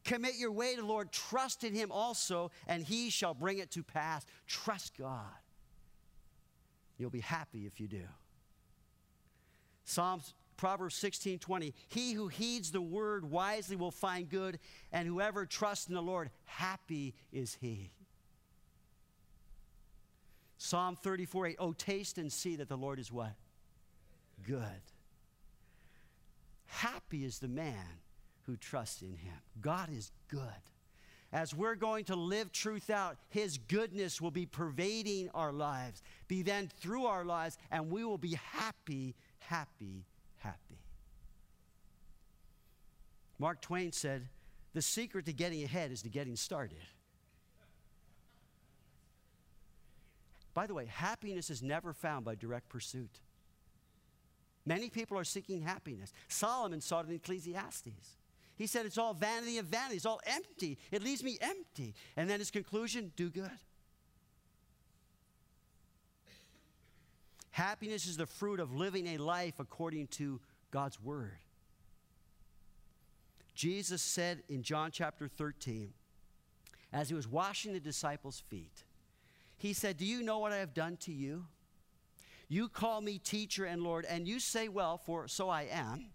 Commit 0.05 0.37
your 0.37 0.53
way 0.53 0.75
to 0.75 0.83
the 0.83 0.87
Lord, 0.87 1.11
trust 1.13 1.65
in 1.65 1.75
him 1.75 1.91
also, 1.91 2.51
and 2.69 2.83
he 2.85 3.11
shall 3.11 3.35
bring 3.35 3.59
it 3.59 3.71
to 3.73 3.83
pass. 3.83 4.25
Trust 4.47 4.99
God. 4.99 5.25
You'll 6.99 7.11
be 7.11 7.21
happy 7.21 7.67
if 7.67 7.81
you 7.81 7.89
do. 7.89 8.05
Psalms 9.85 10.35
Proverbs 10.57 10.95
16 10.95 11.39
20. 11.39 11.75
He 11.89 12.13
who 12.13 12.29
heeds 12.29 12.71
the 12.71 12.81
word 12.81 13.31
wisely 13.31 13.77
will 13.77 13.91
find 13.91 14.29
good, 14.29 14.59
and 14.93 15.07
whoever 15.07 15.47
trusts 15.47 15.89
in 15.89 15.95
the 15.95 16.03
Lord, 16.03 16.31
happy 16.45 17.15
is 17.33 17.57
he. 17.61 17.93
Psalm 20.67 20.97
34 20.97 21.47
8. 21.47 21.57
Oh, 21.61 21.73
taste 21.73 22.19
and 22.19 22.33
see 22.33 22.57
that 22.57 22.69
the 22.69 22.77
Lord 22.77 22.99
is 22.99 23.13
what? 23.13 23.33
Good. 24.47 24.83
Happy 26.67 27.25
is 27.25 27.39
the 27.39 27.49
man 27.49 28.01
who 28.43 28.57
trusts 28.57 29.03
in 29.03 29.17
him. 29.17 29.39
God 29.61 29.91
is 29.93 30.11
good. 30.29 30.41
As 31.33 31.55
we're 31.55 31.77
going 31.77 32.05
to 32.07 32.17
live 32.17 32.51
truth 32.51 32.91
out, 32.91 33.17
his 33.29 33.59
goodness 33.59 34.21
will 34.21 34.31
be 34.31 34.47
pervading 34.47 35.31
our 35.35 35.53
lives, 35.53 36.03
be 36.29 36.43
then 36.43 36.69
through 36.81 37.07
our 37.07 37.25
lives, 37.25 37.59
and 37.71 37.91
we 37.91 38.05
will 38.05 38.19
be 38.19 38.39
happy, 38.53 39.15
happy, 39.39 40.05
happy. 40.39 40.79
Mark 43.39 43.61
Twain 43.61 43.93
said, 43.93 44.29
The 44.75 44.83
secret 44.83 45.27
to 45.27 45.33
getting 45.33 45.63
ahead 45.63 45.93
is 45.93 46.03
to 46.03 46.09
getting 46.09 46.37
started. 46.37 46.79
By 50.57 50.67
the 50.67 50.73
way, 50.73 50.87
happiness 50.87 51.51
is 51.51 51.63
never 51.63 51.93
found 51.93 52.25
by 52.25 52.35
direct 52.35 52.71
pursuit. 52.71 53.21
Many 54.65 54.89
people 54.89 55.19
are 55.19 55.23
seeking 55.23 55.61
happiness. 55.61 56.15
Solomon 56.29 56.81
saw 56.81 57.01
it 57.01 57.09
in 57.09 57.15
Ecclesiastes. 57.15 58.17
He 58.57 58.67
said, 58.67 58.87
It's 58.87 58.97
all 58.97 59.13
vanity 59.13 59.59
of 59.59 59.67
vanity. 59.67 59.97
It's 59.97 60.07
all 60.07 60.23
empty. 60.25 60.79
It 60.91 61.03
leaves 61.03 61.23
me 61.23 61.37
empty. 61.43 61.95
And 62.17 62.31
then 62.31 62.39
his 62.39 62.51
conclusion 62.51 63.13
do 63.17 63.29
good. 63.29 63.51
Happiness 67.51 68.07
is 68.07 68.17
the 68.17 68.27
fruit 68.27 68.59
of 68.59 68.75
living 68.75 69.09
a 69.09 69.19
life 69.19 69.61
according 69.61 70.07
to 70.07 70.41
God's 70.71 70.99
word. 70.99 71.37
Jesus 73.55 74.01
said 74.01 74.43
in 74.49 74.63
John 74.63 74.91
chapter 74.91 75.29
13, 75.29 75.93
as 76.95 77.11
he 77.11 77.15
was 77.15 77.29
washing 77.29 77.75
the 77.75 77.81
disciples' 77.81 78.43
feet, 78.49 78.86
he 79.57 79.73
said, 79.73 79.97
Do 79.97 80.05
you 80.05 80.23
know 80.23 80.39
what 80.39 80.53
I 80.53 80.59
have 80.59 80.75
done 80.75 80.97
to 80.99 81.13
you? 81.13 81.47
You 82.49 82.69
call 82.69 83.01
me 83.01 83.19
teacher 83.19 83.65
and 83.65 83.83
Lord, 83.83 84.05
and 84.05 84.29
you 84.29 84.39
say, 84.39 84.69
Well, 84.69 84.99
for 84.99 85.29
so 85.29 85.49
I 85.49 85.63
am. 85.71 86.07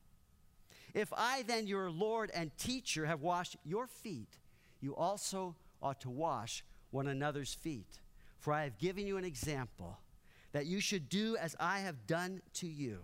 If 0.94 1.12
I 1.16 1.44
then, 1.44 1.68
your 1.68 1.90
Lord 1.90 2.32
and 2.34 2.56
teacher, 2.58 3.06
have 3.06 3.22
washed 3.22 3.58
your 3.64 3.88
feet, 3.88 4.38
you 4.82 4.96
also 4.96 5.56
ought 5.82 6.02
to 6.02 6.10
wash 6.10 6.64
one 6.92 7.08
another's 7.08 7.54
feet. 7.54 8.00
For 8.40 8.54
I 8.54 8.64
have 8.64 8.78
given 8.78 9.08
you 9.08 9.18
an 9.18 9.26
example 9.26 10.00
that 10.52 10.66
you 10.66 10.82
should 10.82 11.10
do 11.10 11.38
as 11.38 11.56
I 11.60 11.80
have 11.80 12.08
done 12.08 12.42
to 12.56 12.68
you. 12.68 13.00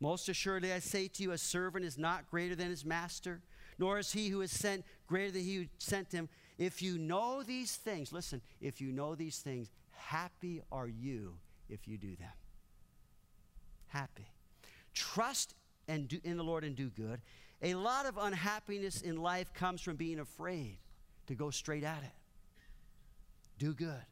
Most 0.00 0.28
assuredly, 0.28 0.72
I 0.72 0.78
say 0.78 1.08
to 1.08 1.22
you, 1.22 1.32
a 1.32 1.38
servant 1.38 1.84
is 1.84 1.98
not 1.98 2.30
greater 2.30 2.54
than 2.54 2.70
his 2.70 2.84
master, 2.84 3.42
nor 3.78 3.98
is 3.98 4.12
he 4.12 4.28
who 4.28 4.40
is 4.40 4.50
sent 4.50 4.84
greater 5.06 5.30
than 5.30 5.42
he 5.42 5.56
who 5.56 5.66
sent 5.78 6.10
him. 6.12 6.28
If 6.60 6.82
you 6.82 6.98
know 6.98 7.42
these 7.42 7.74
things, 7.74 8.12
listen, 8.12 8.42
if 8.60 8.82
you 8.82 8.92
know 8.92 9.14
these 9.14 9.38
things, 9.38 9.70
happy 9.92 10.60
are 10.70 10.86
you 10.86 11.38
if 11.70 11.88
you 11.88 11.96
do 11.96 12.14
them. 12.16 12.28
Happy. 13.86 14.26
Trust 14.92 15.54
and 15.88 16.06
do, 16.06 16.20
in 16.22 16.36
the 16.36 16.44
Lord 16.44 16.62
and 16.62 16.76
do 16.76 16.90
good. 16.90 17.22
A 17.62 17.72
lot 17.74 18.04
of 18.04 18.18
unhappiness 18.18 19.00
in 19.00 19.22
life 19.22 19.54
comes 19.54 19.80
from 19.80 19.96
being 19.96 20.20
afraid 20.20 20.76
to 21.28 21.34
go 21.34 21.48
straight 21.48 21.82
at 21.82 22.02
it. 22.02 22.12
Do 23.58 23.72
good. 23.72 24.04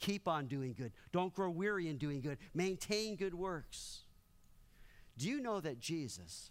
Keep 0.00 0.26
on 0.26 0.46
doing 0.46 0.72
good. 0.72 0.92
Don't 1.12 1.34
grow 1.34 1.50
weary 1.50 1.86
in 1.86 1.98
doing 1.98 2.22
good. 2.22 2.38
Maintain 2.54 3.16
good 3.16 3.34
works. 3.34 4.04
Do 5.18 5.28
you 5.28 5.42
know 5.42 5.60
that 5.60 5.80
Jesus 5.80 6.50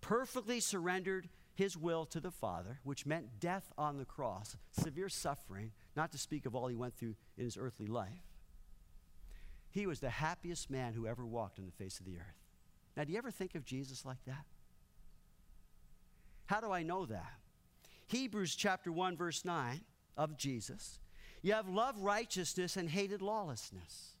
perfectly 0.00 0.60
surrendered 0.60 1.28
his 1.56 1.76
will 1.76 2.04
to 2.06 2.20
the 2.20 2.30
Father, 2.30 2.80
which 2.84 3.06
meant 3.06 3.40
death 3.40 3.72
on 3.76 3.96
the 3.96 4.04
cross, 4.04 4.56
severe 4.70 5.08
suffering, 5.08 5.72
not 5.96 6.12
to 6.12 6.18
speak 6.18 6.44
of 6.46 6.54
all 6.54 6.68
he 6.68 6.76
went 6.76 6.94
through 6.96 7.16
in 7.36 7.44
his 7.44 7.56
earthly 7.56 7.86
life? 7.86 8.22
He 9.70 9.86
was 9.86 10.00
the 10.00 10.10
happiest 10.10 10.70
man 10.70 10.92
who 10.92 11.06
ever 11.06 11.26
walked 11.26 11.58
on 11.58 11.64
the 11.64 11.72
face 11.72 11.98
of 11.98 12.06
the 12.06 12.16
earth. 12.16 12.44
Now, 12.96 13.04
do 13.04 13.12
you 13.12 13.18
ever 13.18 13.30
think 13.30 13.54
of 13.54 13.64
Jesus 13.64 14.04
like 14.04 14.22
that? 14.26 14.44
How 16.44 16.60
do 16.60 16.70
I 16.70 16.82
know 16.82 17.06
that? 17.06 17.32
Hebrews 18.06 18.54
chapter 18.54 18.92
1, 18.92 19.16
verse 19.16 19.44
9 19.44 19.80
of 20.16 20.36
Jesus. 20.36 21.00
You 21.42 21.54
have 21.54 21.68
loved 21.68 21.98
righteousness 21.98 22.76
and 22.76 22.90
hated 22.90 23.22
lawlessness. 23.22 24.15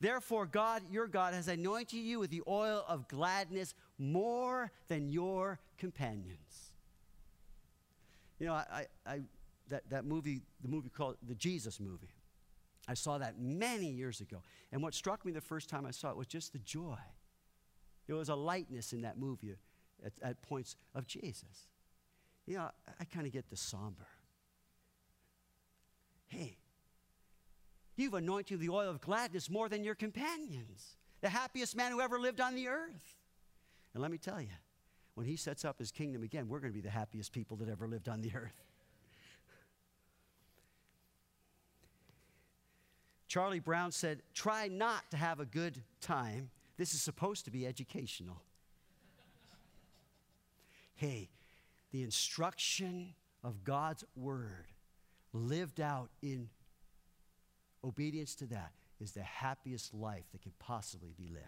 Therefore, 0.00 0.46
God, 0.46 0.82
your 0.90 1.06
God, 1.06 1.34
has 1.34 1.48
anointed 1.48 2.00
you 2.00 2.20
with 2.20 2.30
the 2.30 2.42
oil 2.46 2.84
of 2.86 3.08
gladness 3.08 3.74
more 3.98 4.70
than 4.86 5.08
your 5.08 5.58
companions. 5.76 6.72
You 8.38 8.46
know, 8.46 8.54
I, 8.54 8.86
I, 9.04 9.20
that, 9.68 9.90
that 9.90 10.04
movie, 10.04 10.42
the 10.62 10.68
movie 10.68 10.88
called 10.88 11.16
the 11.26 11.34
Jesus 11.34 11.80
movie, 11.80 12.14
I 12.86 12.94
saw 12.94 13.18
that 13.18 13.38
many 13.38 13.86
years 13.86 14.20
ago. 14.20 14.42
And 14.72 14.82
what 14.82 14.94
struck 14.94 15.24
me 15.24 15.32
the 15.32 15.40
first 15.40 15.68
time 15.68 15.84
I 15.84 15.90
saw 15.90 16.10
it 16.10 16.16
was 16.16 16.26
just 16.26 16.52
the 16.52 16.58
joy. 16.60 16.96
There 18.06 18.16
was 18.16 18.28
a 18.28 18.34
lightness 18.34 18.92
in 18.92 19.02
that 19.02 19.18
movie 19.18 19.54
at, 20.04 20.12
at 20.22 20.42
points 20.42 20.76
of 20.94 21.06
Jesus. 21.06 21.66
You 22.46 22.56
know, 22.56 22.62
I, 22.62 22.70
I 23.00 23.04
kind 23.04 23.26
of 23.26 23.32
get 23.32 23.50
the 23.50 23.56
somber. 23.56 24.06
Hey, 26.28 26.56
you've 27.98 28.14
anointed 28.14 28.60
the 28.60 28.68
oil 28.68 28.88
of 28.88 29.00
gladness 29.00 29.50
more 29.50 29.68
than 29.68 29.84
your 29.84 29.94
companions, 29.94 30.96
the 31.20 31.28
happiest 31.28 31.76
man 31.76 31.92
who 31.92 32.00
ever 32.00 32.18
lived 32.18 32.40
on 32.40 32.54
the 32.54 32.68
earth. 32.68 33.16
And 33.94 34.02
let 34.02 34.10
me 34.10 34.18
tell 34.18 34.40
you, 34.40 34.48
when 35.14 35.26
he 35.26 35.36
sets 35.36 35.64
up 35.64 35.78
his 35.78 35.90
kingdom 35.90 36.22
again, 36.22 36.48
we're 36.48 36.60
going 36.60 36.72
to 36.72 36.76
be 36.76 36.80
the 36.80 36.90
happiest 36.90 37.32
people 37.32 37.56
that 37.56 37.68
ever 37.68 37.88
lived 37.88 38.08
on 38.08 38.20
the 38.20 38.32
earth. 38.34 38.64
Charlie 43.26 43.60
Brown 43.60 43.92
said, 43.92 44.22
Try 44.32 44.68
not 44.68 45.10
to 45.10 45.16
have 45.16 45.38
a 45.38 45.44
good 45.44 45.82
time. 46.00 46.50
This 46.76 46.94
is 46.94 47.02
supposed 47.02 47.44
to 47.44 47.50
be 47.50 47.66
educational. 47.66 48.40
hey, 50.94 51.28
the 51.92 52.02
instruction 52.02 53.14
of 53.44 53.64
God's 53.64 54.04
word 54.16 54.66
lived 55.32 55.80
out 55.80 56.10
in 56.22 56.48
obedience 57.84 58.34
to 58.36 58.46
that 58.46 58.72
is 59.00 59.12
the 59.12 59.22
happiest 59.22 59.94
life 59.94 60.24
that 60.32 60.42
can 60.42 60.52
possibly 60.58 61.12
be 61.16 61.28
lived. 61.28 61.46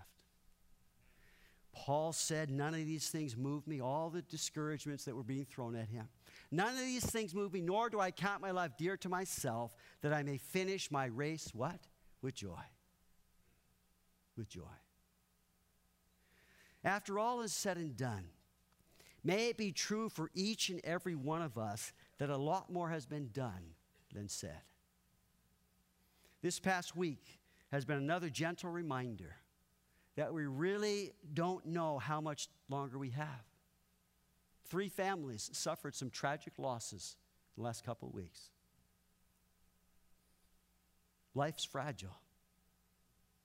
Paul 1.73 2.13
said, 2.13 2.51
None 2.51 2.75
of 2.75 2.87
these 2.87 3.09
things 3.09 3.37
move 3.37 3.67
me, 3.67 3.81
all 3.81 4.11
the 4.11 4.23
discouragements 4.23 5.05
that 5.05 5.15
were 5.15 5.23
being 5.23 5.45
thrown 5.45 5.77
at 5.77 5.89
him. 5.89 6.09
None 6.51 6.75
of 6.75 6.81
these 6.81 7.05
things 7.05 7.35
move 7.35 7.53
me, 7.53 7.61
nor 7.61 7.89
do 7.89 8.01
I 8.01 8.11
count 8.11 8.43
my 8.43 8.51
life 8.51 8.73
dear 8.77 8.97
to 8.99 9.09
myself, 9.09 9.75
that 10.03 10.13
I 10.13 10.23
may 10.23 10.39
finish 10.39 10.91
my 10.91 11.07
race, 11.07 11.51
what? 11.55 11.79
With 12.23 12.35
joy. 12.35 12.63
With 14.37 14.49
joy. 14.49 14.63
After 16.83 17.19
all 17.19 17.43
is 17.43 17.53
said 17.53 17.77
and 17.77 17.97
done, 17.97 18.25
may 19.23 19.49
it 19.49 19.57
be 19.57 19.71
true 19.71 20.09
for 20.09 20.31
each 20.35 20.71
and 20.71 20.81
every 20.83 21.15
one 21.15 21.43
of 21.43 21.59
us 21.59 21.93
that 22.19 22.31
a 22.31 22.37
lot 22.37 22.73
more 22.73 22.91
has 22.91 23.07
been 23.07 23.31
done 23.33 23.75
than 24.13 24.29
said. 24.29 24.63
This 26.43 26.59
past 26.59 26.97
week 26.97 27.41
has 27.71 27.85
been 27.85 27.99
another 27.99 28.31
gentle 28.31 28.71
reminder 28.71 29.37
that 30.17 30.33
we 30.33 30.47
really 30.47 31.13
don't 31.33 31.67
know 31.67 31.99
how 31.99 32.21
much 32.21 32.49
longer 32.69 32.99
we 32.99 33.11
have. 33.11 33.45
Three 34.65 34.89
families 34.89 35.51
suffered 35.53 35.95
some 35.95 36.11
tragic 36.11 36.55
losses 36.59 37.17
in 37.57 37.63
the 37.63 37.67
last 37.67 37.85
couple 37.85 38.09
of 38.09 38.15
weeks. 38.15 38.51
Life's 41.35 41.65
fragile. 41.65 42.17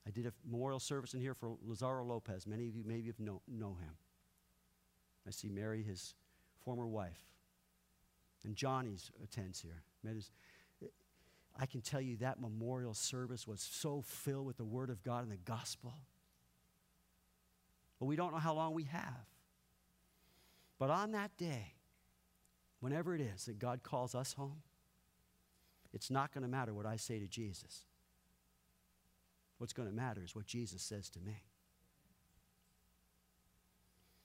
I 0.06 0.10
did 0.10 0.26
a 0.26 0.32
memorial 0.48 0.80
service 0.80 1.14
in 1.14 1.20
here 1.20 1.34
for 1.34 1.56
Lazaro 1.64 2.04
Lopez. 2.04 2.46
Many 2.46 2.68
of 2.68 2.76
you 2.76 2.84
maybe 2.86 3.08
have 3.08 3.18
know, 3.18 3.42
know 3.48 3.76
him. 3.80 3.96
I 5.26 5.30
see 5.30 5.48
Mary, 5.48 5.82
his 5.82 6.14
former 6.64 6.86
wife. 6.86 7.24
And 8.44 8.54
Johnny's 8.54 9.10
attends 9.22 9.60
here. 9.60 9.82
His, 10.06 10.30
I 11.58 11.66
can 11.66 11.80
tell 11.80 12.00
you 12.00 12.16
that 12.18 12.40
memorial 12.40 12.94
service 12.94 13.46
was 13.46 13.60
so 13.60 14.02
filled 14.02 14.46
with 14.46 14.58
the 14.58 14.64
Word 14.64 14.90
of 14.90 15.02
God 15.02 15.22
and 15.22 15.32
the 15.32 15.36
gospel. 15.36 15.94
But 17.98 18.06
we 18.06 18.16
don't 18.16 18.32
know 18.32 18.38
how 18.38 18.54
long 18.54 18.74
we 18.74 18.84
have. 18.84 19.26
But 20.78 20.90
on 20.90 21.12
that 21.12 21.36
day, 21.38 21.72
whenever 22.80 23.14
it 23.14 23.20
is 23.22 23.46
that 23.46 23.58
God 23.58 23.82
calls 23.82 24.14
us 24.14 24.34
home, 24.34 24.62
it's 25.94 26.10
not 26.10 26.32
going 26.32 26.42
to 26.42 26.48
matter 26.48 26.74
what 26.74 26.84
I 26.84 26.96
say 26.96 27.18
to 27.18 27.26
Jesus. 27.26 27.84
What's 29.56 29.72
going 29.72 29.88
to 29.88 29.94
matter 29.94 30.22
is 30.22 30.36
what 30.36 30.46
Jesus 30.46 30.82
says 30.82 31.08
to 31.10 31.20
me. 31.20 31.42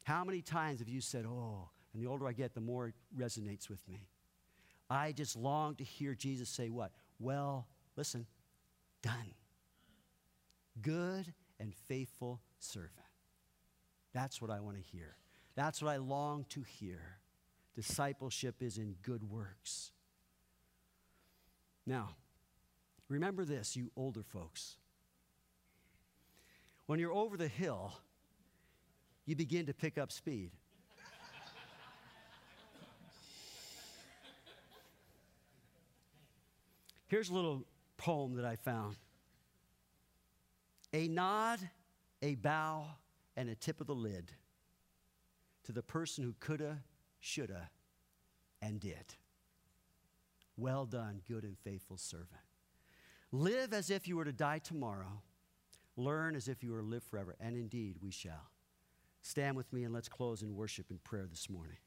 How 0.03 0.25
many 0.25 0.41
times 0.41 0.79
have 0.79 0.89
you 0.89 0.99
said, 0.99 1.25
Oh, 1.25 1.69
and 1.93 2.03
the 2.03 2.07
older 2.07 2.27
I 2.27 2.34
get, 2.34 2.53
the 2.53 2.59
more 2.59 2.88
it 2.88 2.95
resonates 3.17 3.69
with 3.69 3.88
me? 3.88 4.07
I 4.89 5.13
just 5.13 5.38
long 5.38 5.75
to 5.75 5.86
hear 5.86 6.13
Jesus 6.13 6.49
say, 6.49 6.69
What? 6.69 6.91
Well, 7.22 7.67
listen, 7.95 8.26
done. 9.03 9.36
Good 10.82 11.34
and 11.59 11.74
faithful 11.88 12.41
servant. 12.57 12.91
That's 14.13 14.41
what 14.41 14.49
I 14.49 14.59
want 14.59 14.78
to 14.78 14.84
hear. 14.84 15.15
That's 15.55 15.82
what 15.82 15.91
I 15.91 15.97
long 15.97 16.45
to 16.49 16.63
hear. 16.63 17.19
Discipleship 17.76 18.55
is 18.61 18.78
in 18.78 18.95
good 19.03 19.24
works. 19.30 19.91
Now, 21.86 22.15
remember 23.07 23.45
this, 23.45 23.76
you 23.76 23.91
older 23.95 24.24
folks. 24.24 24.78
When 26.88 26.99
you're 26.99 27.13
over 27.13 27.38
the 27.38 27.47
hill, 27.47 27.93
you 29.26 29.36
begin 29.36 29.67
to 29.67 29.74
pick 29.74 29.97
up 29.97 30.11
speed. 30.11 30.51
Here's 37.12 37.28
a 37.28 37.34
little 37.34 37.66
poem 37.97 38.36
that 38.36 38.45
I 38.45 38.55
found 38.55 38.95
A 40.93 41.09
nod, 41.09 41.59
a 42.22 42.36
bow, 42.36 42.86
and 43.36 43.49
a 43.49 43.55
tip 43.55 43.82
of 43.82 43.88
the 43.88 43.93
lid 43.93 44.32
to 45.66 45.74
the 45.74 45.84
person 45.84 46.24
who 46.24 46.34
coulda, 46.39 46.78
shoulda, 47.20 47.70
and 48.62 48.80
did. 48.80 49.16
Well 50.55 50.86
done, 50.86 51.20
good 51.28 51.43
and 51.43 51.57
faithful 51.57 51.97
servant. 51.97 52.30
Live 53.34 53.74
as 53.74 53.89
if 53.89 54.07
you 54.07 54.16
were 54.16 54.24
to 54.24 54.32
die 54.32 54.59
tomorrow. 54.59 55.22
Learn 55.97 56.34
as 56.34 56.47
if 56.47 56.64
you 56.64 56.72
were 56.72 56.80
to 56.80 56.88
live 56.88 57.03
forever. 57.03 57.36
And 57.41 57.57
indeed, 57.57 57.97
we 58.01 58.12
shall. 58.12 58.51
Stand 59.22 59.57
with 59.57 59.74
me 59.74 59.84
and 59.84 59.93
let's 59.93 60.07
close 60.07 60.43
in 60.43 60.55
worship 60.55 60.86
and 60.89 61.03
prayer 61.03 61.28
this 61.30 61.49
morning. 61.49 61.78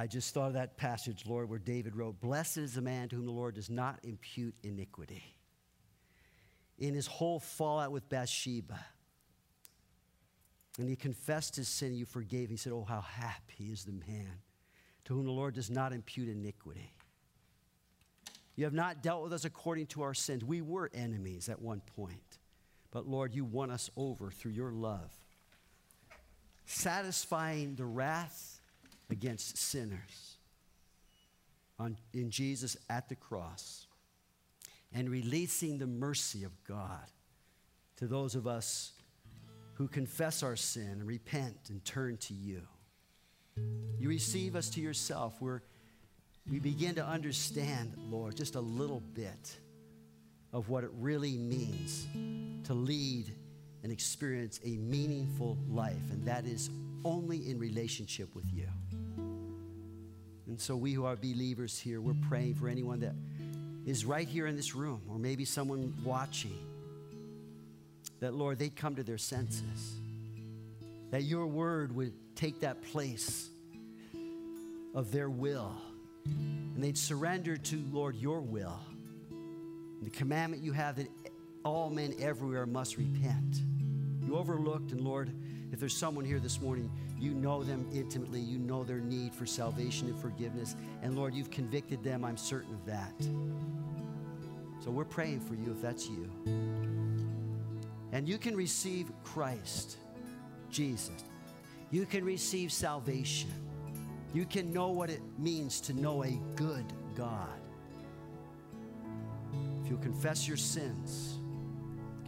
I 0.00 0.06
just 0.06 0.32
thought 0.32 0.46
of 0.46 0.52
that 0.54 0.78
passage, 0.78 1.26
Lord, 1.26 1.50
where 1.50 1.58
David 1.58 1.94
wrote, 1.94 2.22
Blessed 2.22 2.56
is 2.56 2.72
the 2.72 2.80
man 2.80 3.10
to 3.10 3.16
whom 3.16 3.26
the 3.26 3.32
Lord 3.32 3.56
does 3.56 3.68
not 3.68 3.98
impute 4.02 4.54
iniquity. 4.62 5.22
In 6.78 6.94
his 6.94 7.06
whole 7.06 7.38
fallout 7.38 7.92
with 7.92 8.08
Bathsheba, 8.08 8.82
and 10.78 10.88
he 10.88 10.96
confessed 10.96 11.54
his 11.54 11.68
sin, 11.68 11.92
you 11.92 12.06
forgave. 12.06 12.48
He 12.48 12.56
said, 12.56 12.72
Oh, 12.72 12.86
how 12.88 13.02
happy 13.02 13.64
is 13.64 13.84
the 13.84 13.92
man 13.92 14.38
to 15.04 15.12
whom 15.12 15.26
the 15.26 15.32
Lord 15.32 15.54
does 15.54 15.68
not 15.68 15.92
impute 15.92 16.30
iniquity. 16.30 16.94
You 18.56 18.64
have 18.64 18.72
not 18.72 19.02
dealt 19.02 19.22
with 19.22 19.34
us 19.34 19.44
according 19.44 19.88
to 19.88 20.00
our 20.00 20.14
sins. 20.14 20.42
We 20.42 20.62
were 20.62 20.90
enemies 20.94 21.50
at 21.50 21.60
one 21.60 21.82
point, 21.94 22.38
but 22.90 23.06
Lord, 23.06 23.34
you 23.34 23.44
won 23.44 23.70
us 23.70 23.90
over 23.98 24.30
through 24.30 24.52
your 24.52 24.72
love, 24.72 25.12
satisfying 26.64 27.74
the 27.74 27.84
wrath 27.84 28.59
against 29.10 29.56
sinners 29.56 30.36
on, 31.78 31.96
in 32.12 32.30
Jesus 32.30 32.76
at 32.88 33.08
the 33.08 33.16
cross 33.16 33.86
and 34.92 35.08
releasing 35.08 35.78
the 35.78 35.86
mercy 35.86 36.44
of 36.44 36.52
God 36.64 37.06
to 37.96 38.06
those 38.06 38.34
of 38.34 38.46
us 38.46 38.92
who 39.74 39.88
confess 39.88 40.42
our 40.42 40.56
sin 40.56 40.88
and 40.88 41.06
repent 41.06 41.56
and 41.68 41.84
turn 41.84 42.16
to 42.18 42.34
you. 42.34 42.62
You 43.98 44.08
receive 44.08 44.56
us 44.56 44.68
to 44.70 44.80
yourself. 44.80 45.40
We're, 45.40 45.62
we 46.50 46.58
begin 46.58 46.94
to 46.96 47.06
understand, 47.06 47.94
Lord, 48.10 48.36
just 48.36 48.56
a 48.56 48.60
little 48.60 49.00
bit 49.14 49.58
of 50.52 50.68
what 50.68 50.84
it 50.84 50.90
really 50.98 51.36
means 51.36 52.06
to 52.64 52.74
lead 52.74 53.32
and 53.82 53.92
experience 53.92 54.60
a 54.64 54.76
meaningful 54.76 55.56
life, 55.68 56.10
and 56.10 56.26
that 56.26 56.44
is 56.44 56.70
only 57.04 57.48
in 57.48 57.58
relationship 57.58 58.34
with 58.34 58.52
you. 58.52 58.68
And 60.50 60.60
so, 60.60 60.74
we 60.74 60.92
who 60.92 61.04
are 61.04 61.14
believers 61.14 61.78
here, 61.78 62.00
we're 62.00 62.12
praying 62.28 62.56
for 62.56 62.68
anyone 62.68 62.98
that 63.00 63.14
is 63.86 64.04
right 64.04 64.26
here 64.26 64.48
in 64.48 64.56
this 64.56 64.74
room, 64.74 65.00
or 65.08 65.16
maybe 65.16 65.44
someone 65.44 65.94
watching, 66.04 66.58
that, 68.18 68.34
Lord, 68.34 68.58
they'd 68.58 68.74
come 68.74 68.96
to 68.96 69.04
their 69.04 69.16
senses, 69.16 69.94
that 71.12 71.22
your 71.22 71.46
word 71.46 71.94
would 71.94 72.12
take 72.34 72.58
that 72.60 72.82
place 72.82 73.48
of 74.92 75.12
their 75.12 75.30
will, 75.30 75.72
and 76.24 76.82
they'd 76.82 76.98
surrender 76.98 77.56
to, 77.56 77.84
Lord, 77.92 78.16
your 78.16 78.40
will. 78.40 78.80
The 80.02 80.10
commandment 80.10 80.64
you 80.64 80.72
have 80.72 80.96
that 80.96 81.06
all 81.64 81.90
men 81.90 82.12
everywhere 82.18 82.66
must 82.66 82.96
repent. 82.96 83.62
You 84.26 84.36
overlooked, 84.36 84.90
and 84.90 85.00
Lord, 85.00 85.32
if 85.72 85.78
there's 85.78 85.96
someone 85.96 86.24
here 86.24 86.40
this 86.40 86.60
morning, 86.60 86.90
you 87.18 87.32
know 87.32 87.62
them 87.62 87.88
intimately. 87.92 88.40
You 88.40 88.58
know 88.58 88.82
their 88.82 88.98
need 88.98 89.34
for 89.34 89.46
salvation 89.46 90.08
and 90.08 90.18
forgiveness. 90.18 90.74
And 91.02 91.16
Lord, 91.16 91.34
you've 91.34 91.50
convicted 91.50 92.02
them. 92.02 92.24
I'm 92.24 92.36
certain 92.36 92.74
of 92.74 92.84
that. 92.86 93.12
So 94.82 94.90
we're 94.90 95.04
praying 95.04 95.40
for 95.40 95.54
you 95.54 95.70
if 95.70 95.80
that's 95.80 96.08
you. 96.08 96.30
And 98.12 98.28
you 98.28 98.38
can 98.38 98.56
receive 98.56 99.12
Christ, 99.22 99.98
Jesus. 100.70 101.24
You 101.90 102.06
can 102.06 102.24
receive 102.24 102.72
salvation. 102.72 103.50
You 104.32 104.46
can 104.46 104.72
know 104.72 104.88
what 104.88 105.10
it 105.10 105.20
means 105.38 105.80
to 105.82 105.92
know 105.92 106.24
a 106.24 106.40
good 106.56 106.84
God. 107.16 107.48
If 109.82 109.90
you'll 109.90 109.98
confess 109.98 110.48
your 110.48 110.56
sins, 110.56 111.38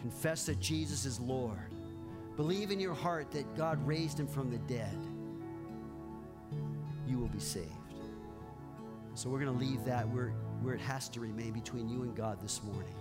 confess 0.01 0.47
that 0.47 0.61
Jesus 0.61 1.05
is 1.05 1.19
Lord, 1.21 1.72
Believe 2.43 2.73
in 2.73 2.81
your 2.81 2.93
heart 2.93 3.31
that 3.31 3.57
God 3.57 3.79
raised 3.87 4.19
him 4.19 4.27
from 4.27 4.51
the 4.51 4.59
dead. 4.59 4.99
You 7.07 7.17
will 7.21 7.29
be 7.29 7.39
saved. 7.39 7.71
So 9.15 9.31
we're 9.31 9.39
going 9.39 9.57
to 9.57 9.65
leave 9.65 9.85
that 9.85 10.09
where, 10.09 10.31
where 10.61 10.75
it 10.75 10.81
has 10.81 11.09
to 11.11 11.21
remain 11.21 11.53
between 11.53 11.89
you 11.89 12.03
and 12.03 12.17
God 12.17 12.43
this 12.43 12.61
morning. 12.65 12.97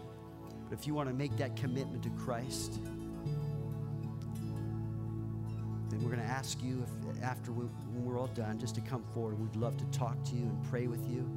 But 0.69 0.77
if 0.77 0.85
you 0.85 0.93
want 0.93 1.09
to 1.09 1.15
make 1.15 1.37
that 1.37 1.55
commitment 1.55 2.03
to 2.03 2.11
Christ, 2.11 2.83
then 5.89 6.03
we're 6.03 6.11
going 6.11 6.21
to 6.21 6.31
ask 6.31 6.61
you 6.61 6.85
if 6.85 7.23
after 7.23 7.51
we, 7.51 7.65
when 7.65 8.05
we're 8.05 8.19
all 8.19 8.27
done 8.27 8.59
just 8.59 8.75
to 8.75 8.81
come 8.81 9.03
forward. 9.11 9.39
We'd 9.39 9.55
love 9.55 9.75
to 9.77 9.85
talk 9.85 10.23
to 10.25 10.35
you 10.35 10.43
and 10.43 10.63
pray 10.69 10.85
with 10.85 11.03
you. 11.09 11.27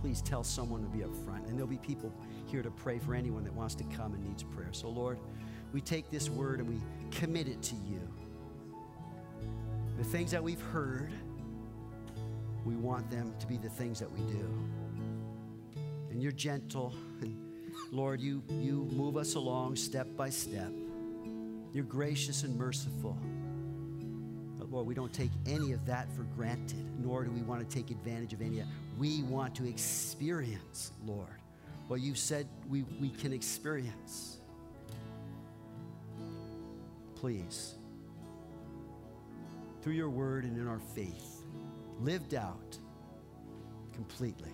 Please 0.00 0.22
tell 0.22 0.44
someone 0.44 0.82
to 0.82 0.88
be 0.88 1.02
up 1.02 1.16
front. 1.24 1.46
And 1.46 1.54
there'll 1.54 1.66
be 1.66 1.78
people 1.78 2.12
here 2.46 2.62
to 2.62 2.70
pray 2.70 3.00
for 3.00 3.16
anyone 3.16 3.42
that 3.42 3.54
wants 3.54 3.74
to 3.74 3.84
come 3.86 4.14
and 4.14 4.22
needs 4.22 4.44
prayer. 4.44 4.68
So, 4.70 4.88
Lord, 4.88 5.18
we 5.72 5.80
take 5.80 6.10
this 6.10 6.30
word 6.30 6.60
and 6.60 6.68
we 6.68 6.80
commit 7.10 7.48
it 7.48 7.62
to 7.62 7.74
you. 7.74 8.00
The 9.98 10.04
things 10.04 10.30
that 10.30 10.42
we've 10.42 10.60
heard, 10.60 11.12
we 12.64 12.76
want 12.76 13.10
them 13.10 13.34
to 13.40 13.46
be 13.46 13.56
the 13.56 13.68
things 13.68 13.98
that 13.98 14.10
we 14.10 14.20
do. 14.32 14.48
And 16.10 16.22
you're 16.22 16.32
gentle, 16.32 16.94
and 17.20 17.36
Lord, 17.92 18.20
you, 18.20 18.42
you 18.48 18.88
move 18.92 19.16
us 19.16 19.34
along 19.34 19.76
step 19.76 20.06
by 20.16 20.30
step. 20.30 20.72
You're 21.72 21.84
gracious 21.84 22.44
and 22.44 22.56
merciful. 22.56 23.16
But 24.58 24.70
Lord, 24.70 24.86
we 24.86 24.94
don't 24.94 25.12
take 25.12 25.30
any 25.46 25.72
of 25.72 25.84
that 25.86 26.10
for 26.14 26.22
granted, 26.22 26.84
nor 26.98 27.24
do 27.24 27.30
we 27.30 27.42
want 27.42 27.68
to 27.68 27.76
take 27.76 27.90
advantage 27.90 28.32
of 28.32 28.40
any 28.40 28.60
of 28.60 28.66
that. 28.66 28.72
We 28.98 29.22
want 29.24 29.54
to 29.56 29.68
experience, 29.68 30.92
Lord, 31.06 31.28
what 31.88 32.00
you've 32.00 32.18
said 32.18 32.46
we, 32.68 32.84
we 33.00 33.10
can 33.10 33.32
experience 33.32 34.37
please, 37.18 37.74
through 39.82 39.94
your 39.94 40.08
word 40.08 40.44
and 40.44 40.56
in 40.56 40.68
our 40.68 40.78
faith, 40.78 41.44
lived 42.00 42.34
out 42.34 42.78
completely. 43.92 44.52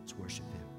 Let's 0.00 0.14
worship 0.16 0.52
Him. 0.52 0.73